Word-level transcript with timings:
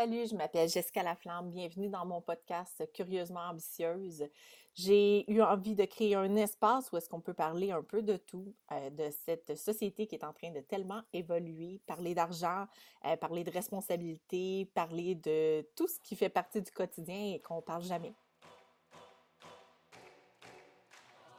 Salut, 0.00 0.28
je 0.30 0.34
m'appelle 0.34 0.66
Jessica 0.66 1.02
Laflamme. 1.02 1.50
Bienvenue 1.50 1.90
dans 1.90 2.06
mon 2.06 2.22
podcast 2.22 2.88
Curieusement 2.94 3.50
ambitieuse. 3.50 4.24
J'ai 4.72 5.30
eu 5.30 5.42
envie 5.42 5.74
de 5.74 5.84
créer 5.84 6.14
un 6.14 6.36
espace 6.36 6.90
où 6.90 6.96
est-ce 6.96 7.06
qu'on 7.06 7.20
peut 7.20 7.34
parler 7.34 7.70
un 7.70 7.82
peu 7.82 8.00
de 8.00 8.16
tout, 8.16 8.54
euh, 8.72 8.88
de 8.88 9.10
cette 9.10 9.58
société 9.58 10.06
qui 10.06 10.14
est 10.14 10.24
en 10.24 10.32
train 10.32 10.52
de 10.52 10.60
tellement 10.60 11.02
évoluer, 11.12 11.82
parler 11.86 12.14
d'argent, 12.14 12.64
euh, 13.04 13.14
parler 13.18 13.44
de 13.44 13.50
responsabilité, 13.50 14.70
parler 14.72 15.16
de 15.16 15.68
tout 15.76 15.86
ce 15.86 16.00
qui 16.00 16.16
fait 16.16 16.30
partie 16.30 16.62
du 16.62 16.70
quotidien 16.70 17.34
et 17.34 17.40
qu'on 17.42 17.60
parle 17.60 17.82
jamais. 17.82 18.14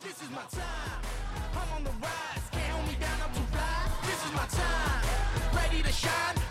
This 0.02 0.22
is 0.22 0.30
my 0.30 0.46
time. 0.52 0.62
I'm 1.56 1.80
on 1.80 1.84
the 1.84 1.94
rise. 2.00 2.48
Can't 2.52 2.72
hold 2.74 2.88
me 2.88 2.94
down, 3.00 3.22
I'm 3.26 3.34
too 3.34 3.42
fly. 3.52 3.90
This 4.04 4.24
is 4.24 4.32
my 4.36 4.46
time. 4.46 5.56
Ready 5.56 5.82
to 5.82 5.92
shine. 5.92 6.51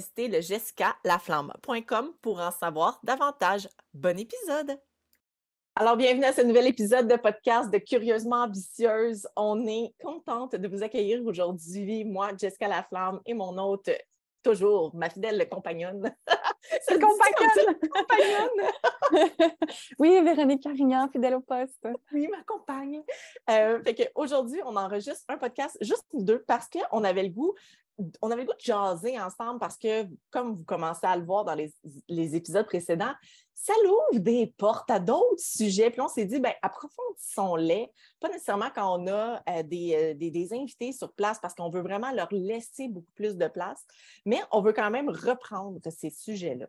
le 0.17 0.41
jessicalaflamme.com 0.41 2.13
pour 2.21 2.39
en 2.39 2.51
savoir 2.51 2.99
davantage. 3.03 3.67
Bon 3.93 4.17
épisode! 4.17 4.79
Alors, 5.75 5.95
bienvenue 5.95 6.25
à 6.25 6.33
ce 6.33 6.41
nouvel 6.41 6.67
épisode 6.67 7.07
de 7.07 7.15
podcast 7.15 7.71
de 7.71 7.77
Curieusement 7.77 8.43
Ambitieuse. 8.43 9.27
On 9.35 9.65
est 9.67 9.93
contente 10.03 10.55
de 10.55 10.67
vous 10.67 10.83
accueillir 10.83 11.23
aujourd'hui, 11.25 12.03
moi, 12.03 12.31
Jessica 12.37 12.67
Laflamme 12.67 13.21
et 13.25 13.33
mon 13.33 13.57
hôte, 13.57 13.89
toujours, 14.43 14.93
ma 14.95 15.09
fidèle 15.09 15.47
compagnonne. 15.49 16.13
C'est 16.87 16.99
compagnonne! 16.99 17.75
compagnonne! 17.89 18.71
oui, 19.99 20.21
Véronique 20.23 20.63
Carignan, 20.63 21.09
fidèle 21.11 21.35
au 21.35 21.41
poste. 21.41 21.87
Oui, 22.11 22.27
ma 22.27 22.43
compagne. 22.43 23.01
Euh, 23.49 23.81
fait 23.83 23.95
qu'aujourd'hui, 23.95 24.61
on 24.65 24.75
enregistre 24.75 25.25
un 25.29 25.37
podcast 25.37 25.77
juste 25.81 26.05
nous 26.13 26.23
deux 26.23 26.39
parce 26.47 26.69
qu'on 26.69 27.03
avait 27.03 27.23
le 27.23 27.29
goût 27.29 27.53
on 28.21 28.31
avait 28.31 28.41
le 28.41 28.47
goût 28.47 28.53
de 28.53 28.63
jaser 28.63 29.19
ensemble 29.19 29.59
parce 29.59 29.77
que, 29.77 30.05
comme 30.29 30.55
vous 30.55 30.63
commencez 30.63 31.05
à 31.05 31.15
le 31.17 31.23
voir 31.23 31.45
dans 31.45 31.55
les, 31.55 32.35
épisodes 32.35 32.65
précédents, 32.65 33.13
ça 33.53 33.73
l'ouvre 33.83 34.23
des 34.23 34.47
portes 34.57 34.89
à 34.89 34.99
d'autres 34.99 35.39
sujets. 35.39 35.91
Puis 35.91 36.01
on 36.01 36.07
s'est 36.07 36.25
dit, 36.25 36.39
ben, 36.39 36.53
approfondissons-les, 36.61 37.91
pas 38.19 38.29
nécessairement 38.29 38.69
quand 38.73 38.99
on 38.99 39.07
a 39.07 39.35
euh, 39.49 39.63
euh, 39.73 40.13
des, 40.15 40.53
invités 40.53 40.91
sur 40.91 41.13
place 41.13 41.39
parce 41.39 41.53
qu'on 41.53 41.69
veut 41.69 41.81
vraiment 41.81 42.11
leur 42.11 42.29
laisser 42.31 42.87
beaucoup 42.87 43.11
plus 43.13 43.37
de 43.37 43.47
place, 43.47 43.85
mais 44.25 44.39
on 44.51 44.61
veut 44.61 44.73
quand 44.73 44.89
même 44.89 45.09
reprendre 45.09 45.79
ces 45.89 46.09
sujets-là. 46.09 46.67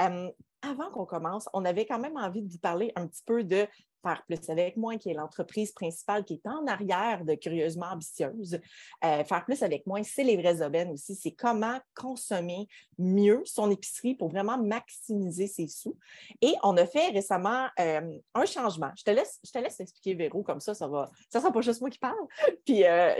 Euh, 0.00 0.30
avant 0.62 0.90
qu'on 0.90 1.06
commence, 1.06 1.48
on 1.52 1.64
avait 1.64 1.86
quand 1.86 1.98
même 1.98 2.16
envie 2.16 2.42
de 2.42 2.50
vous 2.50 2.58
parler 2.58 2.92
un 2.96 3.06
petit 3.06 3.22
peu 3.24 3.44
de 3.44 3.66
Faire 4.02 4.22
Plus 4.26 4.48
avec 4.48 4.76
moi, 4.76 4.96
qui 4.96 5.10
est 5.10 5.14
l'entreprise 5.14 5.72
principale 5.72 6.24
qui 6.24 6.34
est 6.34 6.46
en 6.46 6.66
arrière 6.66 7.24
de 7.24 7.34
Curieusement 7.34 7.86
Ambitieuse. 7.86 8.60
Euh, 9.04 9.24
faire 9.24 9.44
Plus 9.44 9.62
avec 9.62 9.86
moi, 9.86 10.02
c'est 10.04 10.24
les 10.24 10.36
vraies 10.36 10.62
aubaines 10.62 10.90
aussi. 10.90 11.14
C'est 11.14 11.32
comment 11.32 11.78
consommer 11.94 12.68
mieux 12.98 13.42
son 13.44 13.70
épicerie 13.70 14.14
pour 14.14 14.28
vraiment 14.28 14.58
maximiser 14.58 15.46
ses 15.46 15.66
sous. 15.66 15.96
Et 16.40 16.54
on 16.62 16.76
a 16.76 16.86
fait 16.86 17.08
récemment 17.08 17.68
euh, 17.80 18.18
un 18.34 18.46
changement. 18.46 18.90
Je 18.96 19.04
te 19.04 19.10
laisse, 19.10 19.40
je 19.44 19.50
te 19.50 19.58
laisse 19.58 19.80
expliquer, 19.80 20.14
Véro, 20.14 20.42
comme 20.42 20.60
ça, 20.60 20.74
ça 20.74 20.86
va. 20.86 21.10
Ça 21.30 21.40
sera 21.40 21.52
pas 21.52 21.60
juste 21.60 21.80
moi 21.80 21.90
qui 21.90 21.98
parle. 21.98 22.16
Puis 22.64 22.84
euh, 22.84 23.14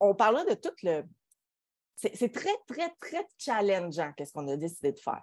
on 0.00 0.14
parlera 0.14 0.44
de 0.44 0.54
tout 0.54 0.74
le. 0.82 1.04
C'est 1.96 2.32
très, 2.32 2.50
très, 2.66 2.92
très 3.00 3.24
challengeant 3.38 4.12
qu'est-ce 4.16 4.32
qu'on 4.32 4.48
a 4.48 4.56
décidé 4.56 4.92
de 4.92 4.98
faire. 4.98 5.22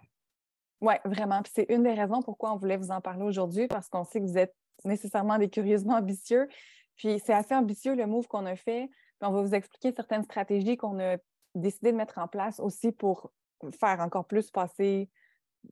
Oui, 0.82 0.96
vraiment. 1.06 1.42
Puis 1.44 1.52
c'est 1.56 1.68
une 1.70 1.84
des 1.84 1.94
raisons 1.94 2.22
pourquoi 2.24 2.54
on 2.54 2.58
voulait 2.58 2.78
vous 2.78 2.90
en 2.92 3.02
parler 3.02 3.24
aujourd'hui, 3.24 3.68
parce 3.68 3.88
qu'on 3.88 4.04
sait 4.04 4.20
que 4.20 4.26
vous 4.26 4.38
êtes 4.38 4.56
nécessairement 4.86 5.38
des 5.38 5.50
curieusement 5.50 5.96
ambitieux. 5.96 6.48
Puis 6.96 7.20
c'est 7.26 7.34
assez 7.34 7.56
ambitieux 7.56 7.96
le 7.96 8.06
move 8.06 8.28
qu'on 8.28 8.46
a 8.46 8.56
fait. 8.56 8.90
Puis 9.20 9.30
on 9.30 9.32
va 9.32 9.42
vous 9.42 9.56
expliquer 9.56 9.92
certaines 9.92 10.24
stratégies 10.24 10.78
qu'on 10.78 11.00
a 11.00 11.18
décidé 11.56 11.92
de 11.92 11.98
mettre 11.98 12.18
en 12.18 12.28
place 12.28 12.60
aussi 12.60 12.92
pour 12.92 13.32
faire 13.80 14.00
encore 14.00 14.26
plus 14.26 14.50
passer 14.52 15.10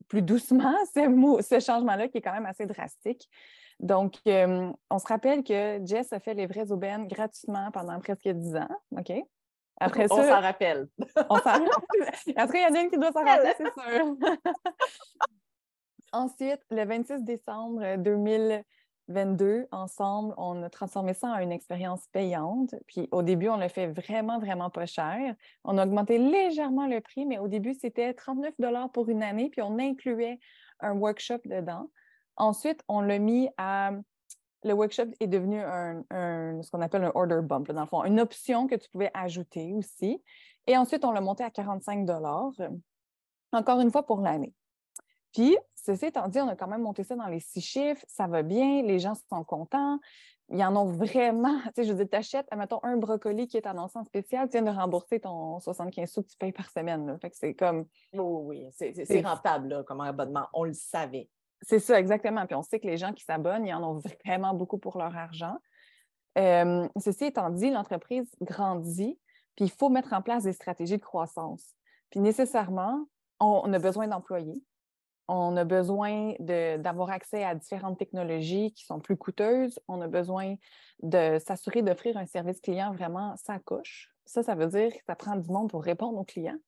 plus 0.08 0.22
doucement 0.22 0.74
ce, 0.94 1.42
ce 1.42 1.60
changement-là 1.60 2.08
qui 2.08 2.18
est 2.18 2.22
quand 2.22 2.32
même 2.32 2.46
assez 2.46 2.66
drastique. 2.66 3.28
Donc, 3.80 4.16
euh, 4.26 4.70
on 4.90 4.98
se 4.98 5.06
rappelle 5.06 5.42
que 5.42 5.80
Jess 5.84 6.12
a 6.12 6.20
fait 6.20 6.34
les 6.34 6.46
vraies 6.46 6.70
aubaines 6.70 7.08
gratuitement 7.08 7.70
pendant 7.72 7.98
presque 7.98 8.28
dix 8.28 8.54
ans. 8.54 8.68
OK? 8.96 9.12
Après 9.80 10.06
ça, 10.06 10.14
on 10.14 10.22
s'en 10.22 10.40
rappelle. 10.40 10.88
on 11.30 11.36
s'en 11.36 11.52
rappelle. 11.52 12.36
Après, 12.36 12.58
il 12.58 12.62
y 12.62 12.66
en 12.66 12.74
a 12.74 12.82
une 12.82 12.90
qui 12.90 12.98
doit 12.98 13.12
s'en 13.12 13.24
rappeler, 13.24 13.52
c'est 13.56 13.72
sûr. 13.72 14.16
Ensuite, 16.12 16.60
le 16.70 16.84
26 16.84 17.24
décembre 17.24 17.96
2022, 19.10 19.66
ensemble, 19.72 20.34
on 20.36 20.62
a 20.62 20.70
transformé 20.70 21.14
ça 21.14 21.28
en 21.28 21.38
une 21.38 21.52
expérience 21.52 22.06
payante. 22.12 22.74
Puis 22.86 23.08
au 23.10 23.22
début, 23.22 23.48
on 23.48 23.56
l'a 23.56 23.68
fait 23.68 23.88
vraiment, 23.88 24.38
vraiment 24.38 24.70
pas 24.70 24.86
cher. 24.86 25.34
On 25.64 25.78
a 25.78 25.84
augmenté 25.84 26.18
légèrement 26.18 26.86
le 26.86 27.00
prix, 27.00 27.26
mais 27.26 27.38
au 27.38 27.48
début, 27.48 27.74
c'était 27.74 28.14
39 28.14 28.54
pour 28.92 29.08
une 29.08 29.22
année, 29.22 29.50
puis 29.50 29.62
on 29.62 29.78
incluait 29.78 30.38
un 30.80 30.92
workshop 30.92 31.40
dedans. 31.44 31.90
Ensuite, 32.36 32.82
on 32.88 33.00
l'a 33.00 33.18
mis 33.18 33.48
à 33.58 33.92
le 34.62 34.74
workshop 34.74 35.06
est 35.20 35.26
devenu 35.26 35.58
un, 35.58 36.02
ce 36.10 36.70
qu'on 36.70 36.82
appelle 36.82 37.04
un 37.04 37.12
order 37.14 37.40
bump, 37.42 37.70
dans 37.72 37.80
le 37.80 37.86
fond, 37.86 38.04
une 38.04 38.20
option 38.20 38.66
que 38.66 38.74
tu 38.74 38.90
pouvais 38.90 39.10
ajouter 39.14 39.72
aussi. 39.72 40.22
Et 40.66 40.76
ensuite, 40.76 41.04
on 41.04 41.12
l'a 41.12 41.22
monté 41.22 41.42
à 41.42 41.50
45 41.50 42.06
encore 43.52 43.80
une 43.80 43.90
fois 43.90 44.04
pour 44.04 44.20
l'année. 44.20 44.52
Puis, 45.32 45.56
ceci 45.74 46.06
étant 46.06 46.28
dit, 46.28 46.40
on 46.40 46.48
a 46.48 46.56
quand 46.56 46.66
même 46.66 46.82
monté 46.82 47.04
ça 47.04 47.16
dans 47.16 47.26
les 47.26 47.40
six 47.40 47.60
chiffres, 47.60 48.04
ça 48.08 48.26
va 48.26 48.42
bien, 48.42 48.82
les 48.82 48.98
gens 48.98 49.14
sont 49.14 49.44
contents, 49.44 49.98
il 50.48 50.58
y 50.58 50.64
en 50.64 50.74
a 50.74 50.84
vraiment. 50.84 51.58
Tu 51.66 51.70
sais, 51.76 51.84
je 51.84 51.92
veux 51.92 51.98
dire, 51.98 52.08
tu 52.10 52.16
achètes, 52.16 52.46
mettons, 52.56 52.80
un 52.82 52.96
brocoli 52.96 53.46
qui 53.46 53.56
est 53.56 53.66
annoncé 53.66 53.98
en 53.98 54.04
spécial, 54.04 54.48
tu 54.48 54.58
viens 54.58 54.72
de 54.72 54.76
rembourser 54.76 55.20
ton 55.20 55.60
75 55.60 56.10
sous 56.10 56.22
que 56.22 56.28
tu 56.28 56.36
payes 56.36 56.52
par 56.52 56.68
semaine. 56.70 57.16
Fait 57.20 57.30
que 57.30 57.36
c'est 57.36 57.54
comme. 57.54 57.86
oui, 58.12 58.66
c'est 58.72 59.20
rentable 59.20 59.84
comme 59.84 60.00
abonnement, 60.00 60.48
on 60.52 60.64
le 60.64 60.72
savait. 60.72 61.28
C'est 61.62 61.78
ça, 61.78 62.00
exactement. 62.00 62.46
Puis 62.46 62.54
on 62.56 62.62
sait 62.62 62.80
que 62.80 62.86
les 62.86 62.96
gens 62.96 63.12
qui 63.12 63.24
s'abonnent, 63.24 63.66
ils 63.66 63.74
en 63.74 63.82
ont 63.82 64.00
vraiment 64.24 64.54
beaucoup 64.54 64.78
pour 64.78 64.98
leur 64.98 65.14
argent. 65.16 65.56
Euh, 66.38 66.88
ceci 66.98 67.26
étant 67.26 67.50
dit, 67.50 67.70
l'entreprise 67.70 68.30
grandit, 68.40 69.18
puis 69.56 69.66
il 69.66 69.70
faut 69.70 69.88
mettre 69.88 70.12
en 70.12 70.22
place 70.22 70.44
des 70.44 70.52
stratégies 70.52 70.96
de 70.96 71.02
croissance. 71.02 71.74
Puis 72.10 72.20
nécessairement, 72.20 73.06
on, 73.40 73.72
a 73.72 73.78
besoin 73.78 74.08
d'employés. 74.08 74.62
On 75.32 75.56
a 75.56 75.62
besoin 75.62 76.34
d'avoir 76.40 77.10
accès 77.10 77.44
à 77.44 77.54
différentes 77.54 77.96
technologies 77.96 78.72
qui 78.72 78.84
sont 78.84 78.98
plus 78.98 79.16
coûteuses. 79.16 79.78
On 79.86 80.00
a 80.00 80.08
besoin 80.08 80.56
de 81.04 81.38
s'assurer 81.38 81.82
d'offrir 81.82 82.16
un 82.16 82.26
service 82.26 82.60
client 82.60 82.92
vraiment 82.92 83.36
sa 83.36 83.60
couche. 83.60 84.12
Ça, 84.24 84.42
ça 84.42 84.56
veut 84.56 84.66
dire 84.66 84.90
que 84.90 85.04
ça 85.06 85.14
prend 85.14 85.36
du 85.36 85.48
monde 85.48 85.70
pour 85.70 85.84
répondre 85.84 86.18
aux 86.18 86.24
clients 86.24 86.58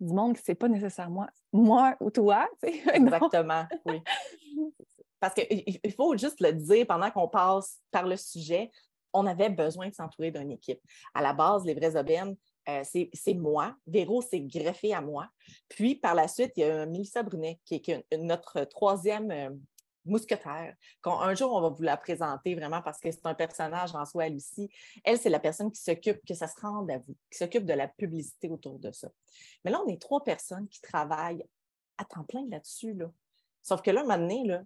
du 0.00 0.12
monde 0.12 0.34
que 0.34 0.40
c'est 0.42 0.56
pas 0.56 0.68
nécessairement 0.68 1.28
moi 1.52 1.96
ou 2.00 2.10
toi. 2.10 2.48
Exactement, 2.92 3.66
oui. 3.86 4.02
Parce 5.20 5.34
qu'il 5.34 5.92
faut 5.96 6.16
juste 6.16 6.40
le 6.40 6.52
dire 6.52 6.86
pendant 6.88 7.10
qu'on 7.12 7.28
passe 7.28 7.78
par 7.92 8.04
le 8.04 8.16
sujet, 8.16 8.70
on 9.12 9.26
avait 9.26 9.48
besoin 9.48 9.88
de 9.88 9.94
s'entourer 9.94 10.32
d'une 10.32 10.50
équipe. 10.50 10.80
À 11.14 11.22
la 11.22 11.32
base, 11.32 11.64
les 11.64 11.74
vraies 11.74 11.96
aubaines, 11.96 12.36
euh, 12.68 12.82
c'est 12.84 13.34
moi. 13.34 13.74
Véro 13.86 14.20
s'est 14.22 14.40
greffé 14.40 14.92
à 14.92 15.00
moi. 15.00 15.28
Puis, 15.68 15.94
par 15.94 16.14
la 16.14 16.28
suite, 16.28 16.52
il 16.56 16.60
y 16.60 16.64
a 16.64 16.86
Mélissa 16.86 17.22
Brunet, 17.22 17.58
qui 17.64 17.76
est 17.76 18.16
notre 18.18 18.64
troisième 18.64 19.30
euh, 19.30 19.50
mousquetaire. 20.04 20.74
un 21.04 21.34
jour, 21.34 21.52
on 21.52 21.60
va 21.60 21.68
vous 21.68 21.82
la 21.82 21.96
présenter 21.96 22.54
vraiment 22.54 22.82
parce 22.82 22.98
que 22.98 23.10
c'est 23.10 23.26
un 23.26 23.34
personnage 23.34 23.94
en 23.94 24.04
soi, 24.04 24.28
aussi. 24.30 24.68
Elle, 25.04 25.18
c'est 25.18 25.30
la 25.30 25.40
personne 25.40 25.70
qui 25.70 25.80
s'occupe, 25.80 26.24
que 26.26 26.34
ça 26.34 26.46
se 26.46 26.60
rende 26.60 26.90
à 26.90 26.98
vous, 26.98 27.16
qui 27.30 27.38
s'occupe 27.38 27.64
de 27.64 27.74
la 27.74 27.88
publicité 27.88 28.48
autour 28.48 28.78
de 28.78 28.90
ça. 28.90 29.08
Mais 29.64 29.70
là, 29.70 29.80
on 29.84 29.88
est 29.88 30.00
trois 30.00 30.22
personnes 30.24 30.68
qui 30.68 30.80
travaillent 30.80 31.44
à 31.96 32.04
temps 32.04 32.24
plein 32.24 32.46
là-dessus. 32.50 32.94
Là. 32.94 33.10
Sauf 33.62 33.82
que 33.82 33.90
là, 33.90 34.02
là, 34.04 34.62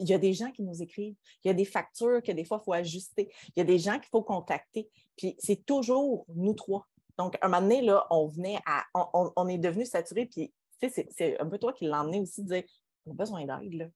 il 0.00 0.08
y 0.08 0.14
a 0.14 0.18
des 0.18 0.32
gens 0.32 0.50
qui 0.50 0.62
nous 0.62 0.82
écrivent, 0.82 1.14
il 1.44 1.48
y 1.48 1.50
a 1.50 1.54
des 1.54 1.64
factures 1.64 2.22
que 2.22 2.32
des 2.32 2.44
fois, 2.44 2.58
il 2.60 2.64
faut 2.64 2.72
ajuster, 2.72 3.30
il 3.48 3.52
y 3.58 3.60
a 3.60 3.64
des 3.64 3.78
gens 3.78 3.98
qu'il 3.98 4.08
faut 4.08 4.22
contacter. 4.22 4.88
Puis 5.16 5.36
c'est 5.38 5.64
toujours 5.66 6.24
nous 6.34 6.54
trois. 6.54 6.88
Donc, 7.18 7.36
un 7.42 7.48
moment 7.48 7.62
donné, 7.62 7.82
là, 7.82 8.06
on 8.10 8.26
venait 8.26 8.58
à. 8.66 8.84
On, 8.94 9.48
est 9.48 9.58
devenu 9.58 9.84
saturé, 9.84 10.26
puis 10.26 10.52
c'est 10.80 11.38
un 11.40 11.46
peu 11.46 11.58
toi 11.58 11.72
qui 11.72 11.86
l'as 11.86 12.00
emmené 12.00 12.20
aussi 12.20 12.42
de 12.42 12.48
dire 12.48 12.64
on 13.06 13.12
a 13.12 13.14
besoin 13.14 13.44
d'aide. 13.46 13.74
Là 13.74 13.86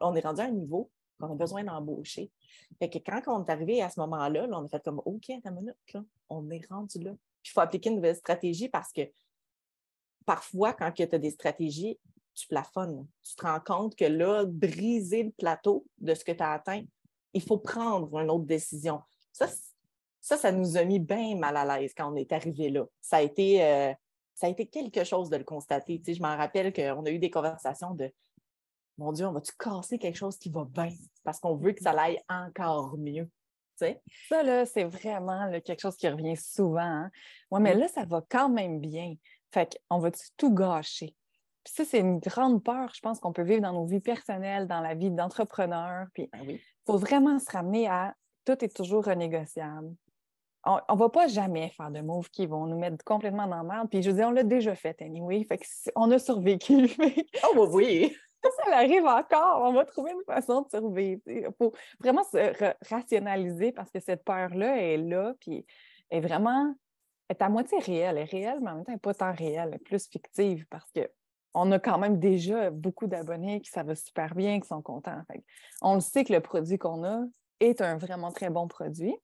on 0.00 0.14
est 0.14 0.20
rendu 0.20 0.40
à 0.40 0.44
un 0.44 0.50
niveau 0.50 0.90
qu'on 1.18 1.32
a 1.32 1.34
besoin 1.34 1.64
d'embaucher. 1.64 2.30
Fait 2.78 2.88
que 2.88 2.98
quand 2.98 3.22
on 3.26 3.44
est 3.44 3.50
arrivé 3.50 3.82
à 3.82 3.90
ce 3.90 3.98
moment-là, 4.00 4.46
là, 4.46 4.58
on 4.58 4.64
a 4.64 4.68
fait 4.68 4.82
comme 4.82 5.02
OK, 5.04 5.30
à 5.44 5.50
minute, 5.50 5.76
là, 5.92 6.04
on 6.28 6.48
est 6.50 6.66
rendu 6.68 6.98
là. 7.00 7.12
Puis 7.42 7.50
il 7.50 7.52
faut 7.52 7.60
appliquer 7.60 7.90
une 7.90 7.96
nouvelle 7.96 8.16
stratégie 8.16 8.68
parce 8.68 8.92
que 8.92 9.02
parfois, 10.24 10.72
quand 10.72 10.92
tu 10.92 11.02
as 11.02 11.18
des 11.18 11.30
stratégies, 11.30 11.98
tu 12.34 12.46
plafonnes. 12.46 13.08
Tu 13.22 13.34
te 13.34 13.42
rends 13.44 13.60
compte 13.60 13.96
que 13.96 14.04
là, 14.04 14.44
briser 14.44 15.24
le 15.24 15.30
plateau 15.32 15.84
de 15.98 16.14
ce 16.14 16.24
que 16.24 16.30
tu 16.30 16.42
as 16.42 16.52
atteint, 16.52 16.84
il 17.32 17.42
faut 17.42 17.58
prendre 17.58 18.16
une 18.20 18.30
autre 18.30 18.44
décision. 18.44 19.00
Ça, 19.32 19.48
ça, 20.28 20.36
ça 20.36 20.52
nous 20.52 20.76
a 20.76 20.84
mis 20.84 20.98
bien 20.98 21.36
mal 21.36 21.56
à 21.56 21.64
l'aise 21.64 21.94
quand 21.96 22.12
on 22.12 22.16
est 22.16 22.30
arrivé 22.32 22.68
là. 22.68 22.84
Ça 23.00 23.16
a 23.16 23.22
été, 23.22 23.64
euh, 23.64 23.94
ça 24.34 24.46
a 24.46 24.50
été 24.50 24.66
quelque 24.66 25.02
chose 25.02 25.30
de 25.30 25.38
le 25.38 25.44
constater. 25.44 26.02
Tu 26.02 26.12
je 26.12 26.20
m'en 26.20 26.36
rappelle 26.36 26.70
qu'on 26.70 27.06
a 27.06 27.10
eu 27.10 27.18
des 27.18 27.30
conversations 27.30 27.94
de 27.94 28.12
Mon 28.98 29.12
Dieu, 29.12 29.26
on 29.26 29.32
va-tu 29.32 29.52
casser 29.58 29.98
quelque 29.98 30.18
chose 30.18 30.36
qui 30.36 30.50
va 30.50 30.66
bien? 30.66 30.90
Parce 31.24 31.40
qu'on 31.40 31.56
veut 31.56 31.72
que 31.72 31.82
ça 31.82 31.92
aille 31.92 32.20
encore 32.28 32.98
mieux? 32.98 33.30
Ça, 33.76 34.42
là, 34.42 34.66
c'est 34.66 34.84
vraiment 34.84 35.50
quelque 35.64 35.80
chose 35.80 35.96
qui 35.96 36.08
revient 36.08 36.36
souvent. 36.36 36.80
Hein. 36.80 37.10
Oui, 37.50 37.62
mais 37.62 37.74
là, 37.74 37.88
ça 37.88 38.04
va 38.04 38.22
quand 38.28 38.50
même 38.50 38.80
bien. 38.80 39.14
Fait 39.50 39.80
qu'on 39.88 39.98
va 39.98 40.10
tout 40.36 40.52
gâcher? 40.52 41.14
Puis 41.64 41.72
ça, 41.74 41.84
c'est 41.86 42.00
une 42.00 42.18
grande 42.18 42.62
peur, 42.62 42.92
je 42.94 43.00
pense, 43.00 43.18
qu'on 43.18 43.32
peut 43.32 43.44
vivre 43.44 43.62
dans 43.62 43.72
nos 43.72 43.86
vies 43.86 44.00
personnelles, 44.00 44.66
dans 44.66 44.80
la 44.80 44.94
vie 44.94 45.10
d'entrepreneur. 45.10 46.06
Puis 46.12 46.28
il 46.34 46.46
ben 46.46 46.58
faut 46.86 46.98
vraiment 46.98 47.38
se 47.38 47.50
ramener 47.50 47.88
à 47.88 48.14
tout 48.44 48.62
est 48.62 48.76
toujours 48.76 49.06
renégociable 49.06 49.94
on 50.68 50.94
ne 50.94 50.98
va 50.98 51.08
pas 51.08 51.26
jamais 51.28 51.70
faire 51.70 51.90
de 51.90 52.00
moves 52.00 52.30
qui 52.30 52.46
vont 52.46 52.66
nous 52.66 52.78
mettre 52.78 53.02
complètement 53.04 53.46
dans 53.46 53.62
le 53.62 53.68
merde. 53.68 53.88
Puis 53.88 54.02
je 54.02 54.10
veux 54.10 54.16
dire, 54.16 54.28
on 54.28 54.32
l'a 54.32 54.42
déjà 54.42 54.74
fait 54.74 55.00
anyway. 55.00 55.44
Fait 55.44 55.60
on 55.96 56.10
a 56.10 56.18
survécu. 56.18 56.90
oh 57.54 57.68
oui! 57.72 58.14
Ça 58.42 58.76
arrive 58.76 59.04
encore, 59.04 59.62
on 59.62 59.72
va 59.72 59.84
trouver 59.84 60.12
une 60.12 60.24
façon 60.24 60.62
de 60.62 60.68
survivre. 60.68 61.20
Il 61.26 61.48
faut 61.58 61.72
vraiment 61.98 62.22
se 62.22 62.52
rationaliser 62.88 63.72
parce 63.72 63.90
que 63.90 63.98
cette 63.98 64.24
peur-là 64.24 64.80
est 64.80 64.96
là, 64.96 65.34
puis 65.40 65.66
est 66.10 66.20
vraiment 66.20 66.72
est 67.28 67.42
à 67.42 67.48
moitié 67.48 67.78
réelle. 67.78 68.16
Elle 68.16 68.22
est 68.22 68.30
réelle, 68.30 68.58
mais 68.62 68.70
en 68.70 68.76
même 68.76 68.84
temps, 68.84 68.92
elle 68.92 68.94
n'est 68.94 69.00
pas 69.00 69.14
tant 69.14 69.32
réelle, 69.32 69.68
elle 69.68 69.74
est 69.74 69.84
plus 69.84 70.08
fictive 70.08 70.66
parce 70.70 70.90
qu'on 70.92 71.72
a 71.72 71.78
quand 71.78 71.98
même 71.98 72.18
déjà 72.18 72.70
beaucoup 72.70 73.06
d'abonnés 73.06 73.60
qui 73.60 73.70
ça 73.70 73.82
va 73.82 73.94
super 73.94 74.34
bien, 74.34 74.60
qui 74.60 74.68
sont 74.68 74.82
contents. 74.82 75.20
on 75.82 75.94
le 75.94 76.00
sait 76.00 76.24
que 76.24 76.32
le 76.32 76.40
produit 76.40 76.78
qu'on 76.78 77.04
a 77.04 77.24
est 77.60 77.80
un 77.80 77.96
vraiment 77.96 78.30
très 78.30 78.50
bon 78.50 78.68
produit. 78.68 79.16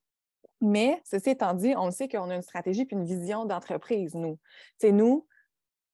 Mais 0.61 1.01
ceci 1.05 1.31
étant 1.31 1.55
dit, 1.55 1.75
on 1.77 1.91
sait 1.91 2.09
qu'on 2.09 2.31
a 2.31 2.35
une 2.35 2.43
stratégie 2.43 2.85
puis 2.85 2.97
une 2.97 3.05
vision 3.05 3.45
d'entreprise, 3.45 4.15
nous. 4.15 4.39
C'est 4.79 4.93
nous, 4.93 5.27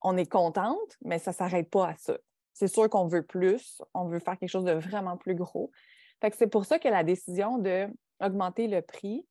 on 0.03 0.17
est 0.17 0.31
contente, 0.31 0.97
mais 1.03 1.19
ça 1.19 1.33
ne 1.33 1.37
s'arrête 1.37 1.71
pas 1.71 1.89
à 1.89 1.97
ça. 1.97 2.17
C'est 2.53 2.69
sûr 2.69 2.89
qu'on 2.89 3.07
veut 3.07 3.23
plus, 3.23 3.83
on 3.95 4.07
veut 4.07 4.19
faire 4.19 4.39
quelque 4.39 4.51
chose 4.51 4.65
de 4.65 4.73
vraiment 4.73 5.17
plus 5.17 5.35
gros. 5.35 5.71
c'est 6.33 6.47
pour 6.47 6.65
ça 6.65 6.79
que 6.79 6.89
la 6.89 7.05
décision 7.05 7.59
d'augmenter 7.59 8.69
le 8.69 8.83
prix 8.83 9.27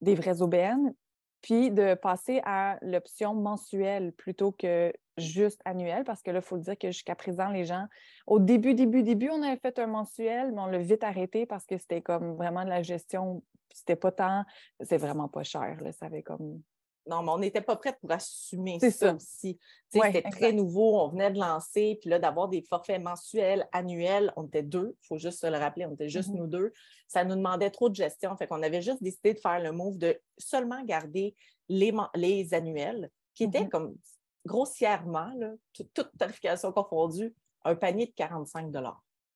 des 0.00 0.14
vrais 0.14 0.42
OBN, 0.42 0.94
puis 1.42 1.70
de 1.70 1.94
passer 1.94 2.40
à 2.44 2.78
l'option 2.82 3.34
mensuelle 3.34 4.12
plutôt 4.12 4.52
que 4.52 4.92
juste 5.16 5.60
annuelle, 5.64 6.04
parce 6.04 6.22
que 6.22 6.30
là, 6.30 6.38
il 6.38 6.44
faut 6.44 6.58
dire 6.58 6.78
que 6.78 6.90
jusqu'à 6.90 7.14
présent, 7.14 7.48
les 7.48 7.64
gens, 7.64 7.86
au 8.26 8.38
début, 8.38 8.74
début, 8.74 9.02
début, 9.02 9.30
on 9.30 9.42
avait 9.42 9.56
fait 9.56 9.78
un 9.78 9.86
mensuel, 9.86 10.52
mais 10.52 10.60
on 10.60 10.66
l'a 10.66 10.78
vite 10.78 11.02
arrêté 11.02 11.46
parce 11.46 11.66
que 11.66 11.76
c'était 11.78 12.02
comme 12.02 12.36
vraiment 12.36 12.64
de 12.64 12.70
la 12.70 12.82
gestion 12.82 13.42
c'était 13.78 13.96
pas 13.96 14.12
tant, 14.12 14.44
c'est 14.80 14.96
vraiment 14.96 15.28
pas 15.28 15.42
cher, 15.42 15.78
là, 15.80 15.92
ça 15.92 16.06
avait 16.06 16.22
comme... 16.22 16.60
Non, 17.08 17.22
mais 17.22 17.30
on 17.30 17.38
n'était 17.38 17.60
pas 17.62 17.76
prêts 17.76 17.96
pour 18.00 18.10
assumer 18.10 18.78
ça, 18.90 19.14
aussi. 19.14 19.58
c'était 19.88 20.22
très 20.22 20.52
nouveau, 20.52 21.00
on 21.00 21.08
venait 21.08 21.30
de 21.30 21.38
lancer, 21.38 21.98
puis 22.00 22.10
là, 22.10 22.18
d'avoir 22.18 22.48
des 22.48 22.62
forfaits 22.62 23.02
mensuels, 23.02 23.66
annuels, 23.72 24.32
on 24.36 24.44
était 24.44 24.62
deux, 24.62 24.96
il 25.02 25.06
faut 25.06 25.18
juste 25.18 25.40
se 25.40 25.46
le 25.46 25.56
rappeler, 25.56 25.86
on 25.86 25.94
était 25.94 26.08
juste 26.08 26.30
mm-hmm. 26.30 26.36
nous 26.36 26.46
deux. 26.46 26.72
Ça 27.06 27.24
nous 27.24 27.34
demandait 27.34 27.70
trop 27.70 27.88
de 27.88 27.94
gestion, 27.94 28.36
fait 28.36 28.46
qu'on 28.46 28.62
avait 28.62 28.82
juste 28.82 29.02
décidé 29.02 29.34
de 29.34 29.38
faire 29.38 29.60
le 29.60 29.72
move 29.72 29.96
de 29.98 30.20
seulement 30.36 30.84
garder 30.84 31.34
les, 31.68 31.94
les 32.14 32.54
annuels, 32.54 33.10
qui 33.34 33.44
étaient 33.44 33.60
mm-hmm. 33.60 33.68
comme 33.68 33.96
grossièrement, 34.44 35.32
là, 35.36 35.52
toute 35.94 36.10
tarification 36.18 36.72
confondue, 36.72 37.34
un 37.64 37.74
panier 37.74 38.06
de 38.06 38.12
45 38.12 38.72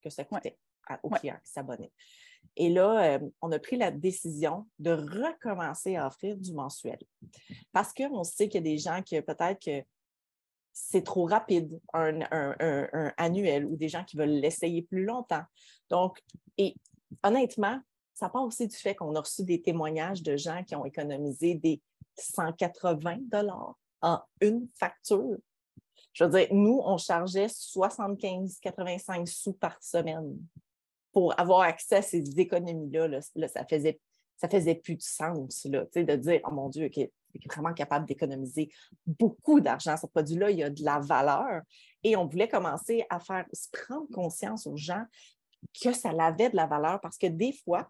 que 0.03 0.11
ça 0.11 0.25
coûtait 0.25 0.59
aux 1.03 1.11
clients 1.11 1.39
qui 1.45 1.53
s'abonnaient. 1.53 1.93
Et 2.57 2.69
là, 2.69 3.17
euh, 3.17 3.31
on 3.41 3.51
a 3.53 3.59
pris 3.59 3.77
la 3.77 3.91
décision 3.91 4.67
de 4.79 4.91
recommencer 4.91 5.97
à 5.97 6.07
offrir 6.07 6.37
du 6.37 6.53
mensuel. 6.53 6.99
Parce 7.73 7.93
qu'on 7.95 8.25
sait 8.25 8.49
qu'il 8.49 8.65
y 8.67 8.71
a 8.71 8.73
des 8.73 8.79
gens 8.79 9.03
qui 9.03 9.21
peut-être 9.23 9.63
que 9.65 9.85
c'est 10.73 11.05
trop 11.05 11.27
rapide, 11.27 11.81
un, 11.93 12.21
annuel, 13.19 13.67
ou 13.67 13.77
des 13.77 13.89
gens 13.89 14.05
qui 14.05 14.17
veulent 14.17 14.31
l'essayer 14.31 14.83
plus 14.83 15.05
longtemps. 15.05 15.45
Donc, 15.91 16.19
et 16.57 16.75
honnêtement, 17.23 17.79
ça 18.15 18.29
part 18.29 18.45
aussi 18.45 18.69
du 18.69 18.77
fait 18.77 18.95
qu'on 18.95 19.15
a 19.15 19.21
reçu 19.21 19.45
des 19.45 19.61
témoignages 19.61 20.23
de 20.23 20.37
gens 20.37 20.63
qui 20.65 20.75
ont 20.75 20.85
économisé 20.85 21.55
des 21.55 21.81
180 22.17 23.19
dollars 23.23 23.77
en 24.01 24.21
une 24.41 24.69
facture. 24.75 25.37
Je 26.13 26.25
veux 26.25 26.31
dire, 26.31 26.49
nous, 26.53 26.81
on 26.85 26.99
chargeait 26.99 27.47
75-85 27.47 29.27
sous 29.27 29.55
par 29.55 29.83
semaine 29.83 30.39
pour 31.13 31.39
avoir 31.39 31.61
accès 31.61 31.97
à 31.97 32.03
ces 32.03 32.39
économies-là, 32.39 33.09
là, 33.09 33.49
ça 33.49 33.65
faisait 33.67 34.01
ça 34.37 34.49
faisait 34.49 34.75
plus 34.75 34.97
de 34.97 35.03
sens 35.03 35.65
là, 35.67 35.85
de 35.95 36.17
dire 36.17 36.41
Oh 36.45 36.51
mon 36.51 36.69
Dieu, 36.69 36.87
OK, 36.87 36.99
est 36.99 37.13
vraiment 37.47 37.73
capable 37.73 38.07
d'économiser 38.07 38.71
beaucoup 39.07 39.61
d'argent. 39.61 39.97
Ce 39.97 40.07
produit-là, 40.07 40.51
il 40.51 40.59
y 40.59 40.63
a 40.65 40.71
de 40.71 40.83
la 40.83 40.99
valeur. 40.99 41.63
Et 42.03 42.17
on 42.17 42.27
voulait 42.27 42.49
commencer 42.49 43.05
à 43.09 43.21
faire 43.21 43.47
se 43.53 43.69
prendre 43.71 44.09
conscience 44.13 44.67
aux 44.67 44.77
gens 44.77 45.05
que 45.81 45.93
ça 45.93 46.11
avait 46.11 46.51
de 46.51 46.57
la 46.57 46.67
valeur 46.67 47.01
parce 47.01 47.19
que 47.19 47.29
des 47.29 47.53
fois, 47.53 47.89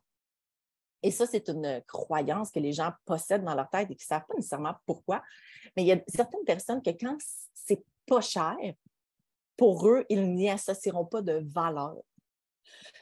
et 1.03 1.11
ça, 1.11 1.27
c'est 1.27 1.49
une 1.49 1.83
croyance 1.89 2.51
que 2.51 2.61
les 2.61 2.73
gens 2.73 2.93
possèdent 3.05 3.45
dans 3.45 3.55
leur 3.55 3.69
tête 3.69 3.91
et 3.91 3.97
qui 3.97 4.05
ne 4.05 4.07
savent 4.07 4.27
pas 4.29 4.35
nécessairement 4.35 4.75
pourquoi, 4.87 5.23
mais 5.77 5.83
il 5.83 5.89
y 5.89 5.93
a 5.93 6.01
certaines 6.07 6.45
personnes 6.45 6.83
que 6.83 6.91
quand 6.91 7.17
c'est 7.55 7.83
pas 8.07 8.21
cher, 8.21 8.57
pour 9.57 9.89
eux, 9.89 10.05
ils 10.09 10.33
n'y 10.33 10.49
associeront 10.49 11.05
pas 11.05 11.23
de 11.23 11.43
valeur. 11.45 11.97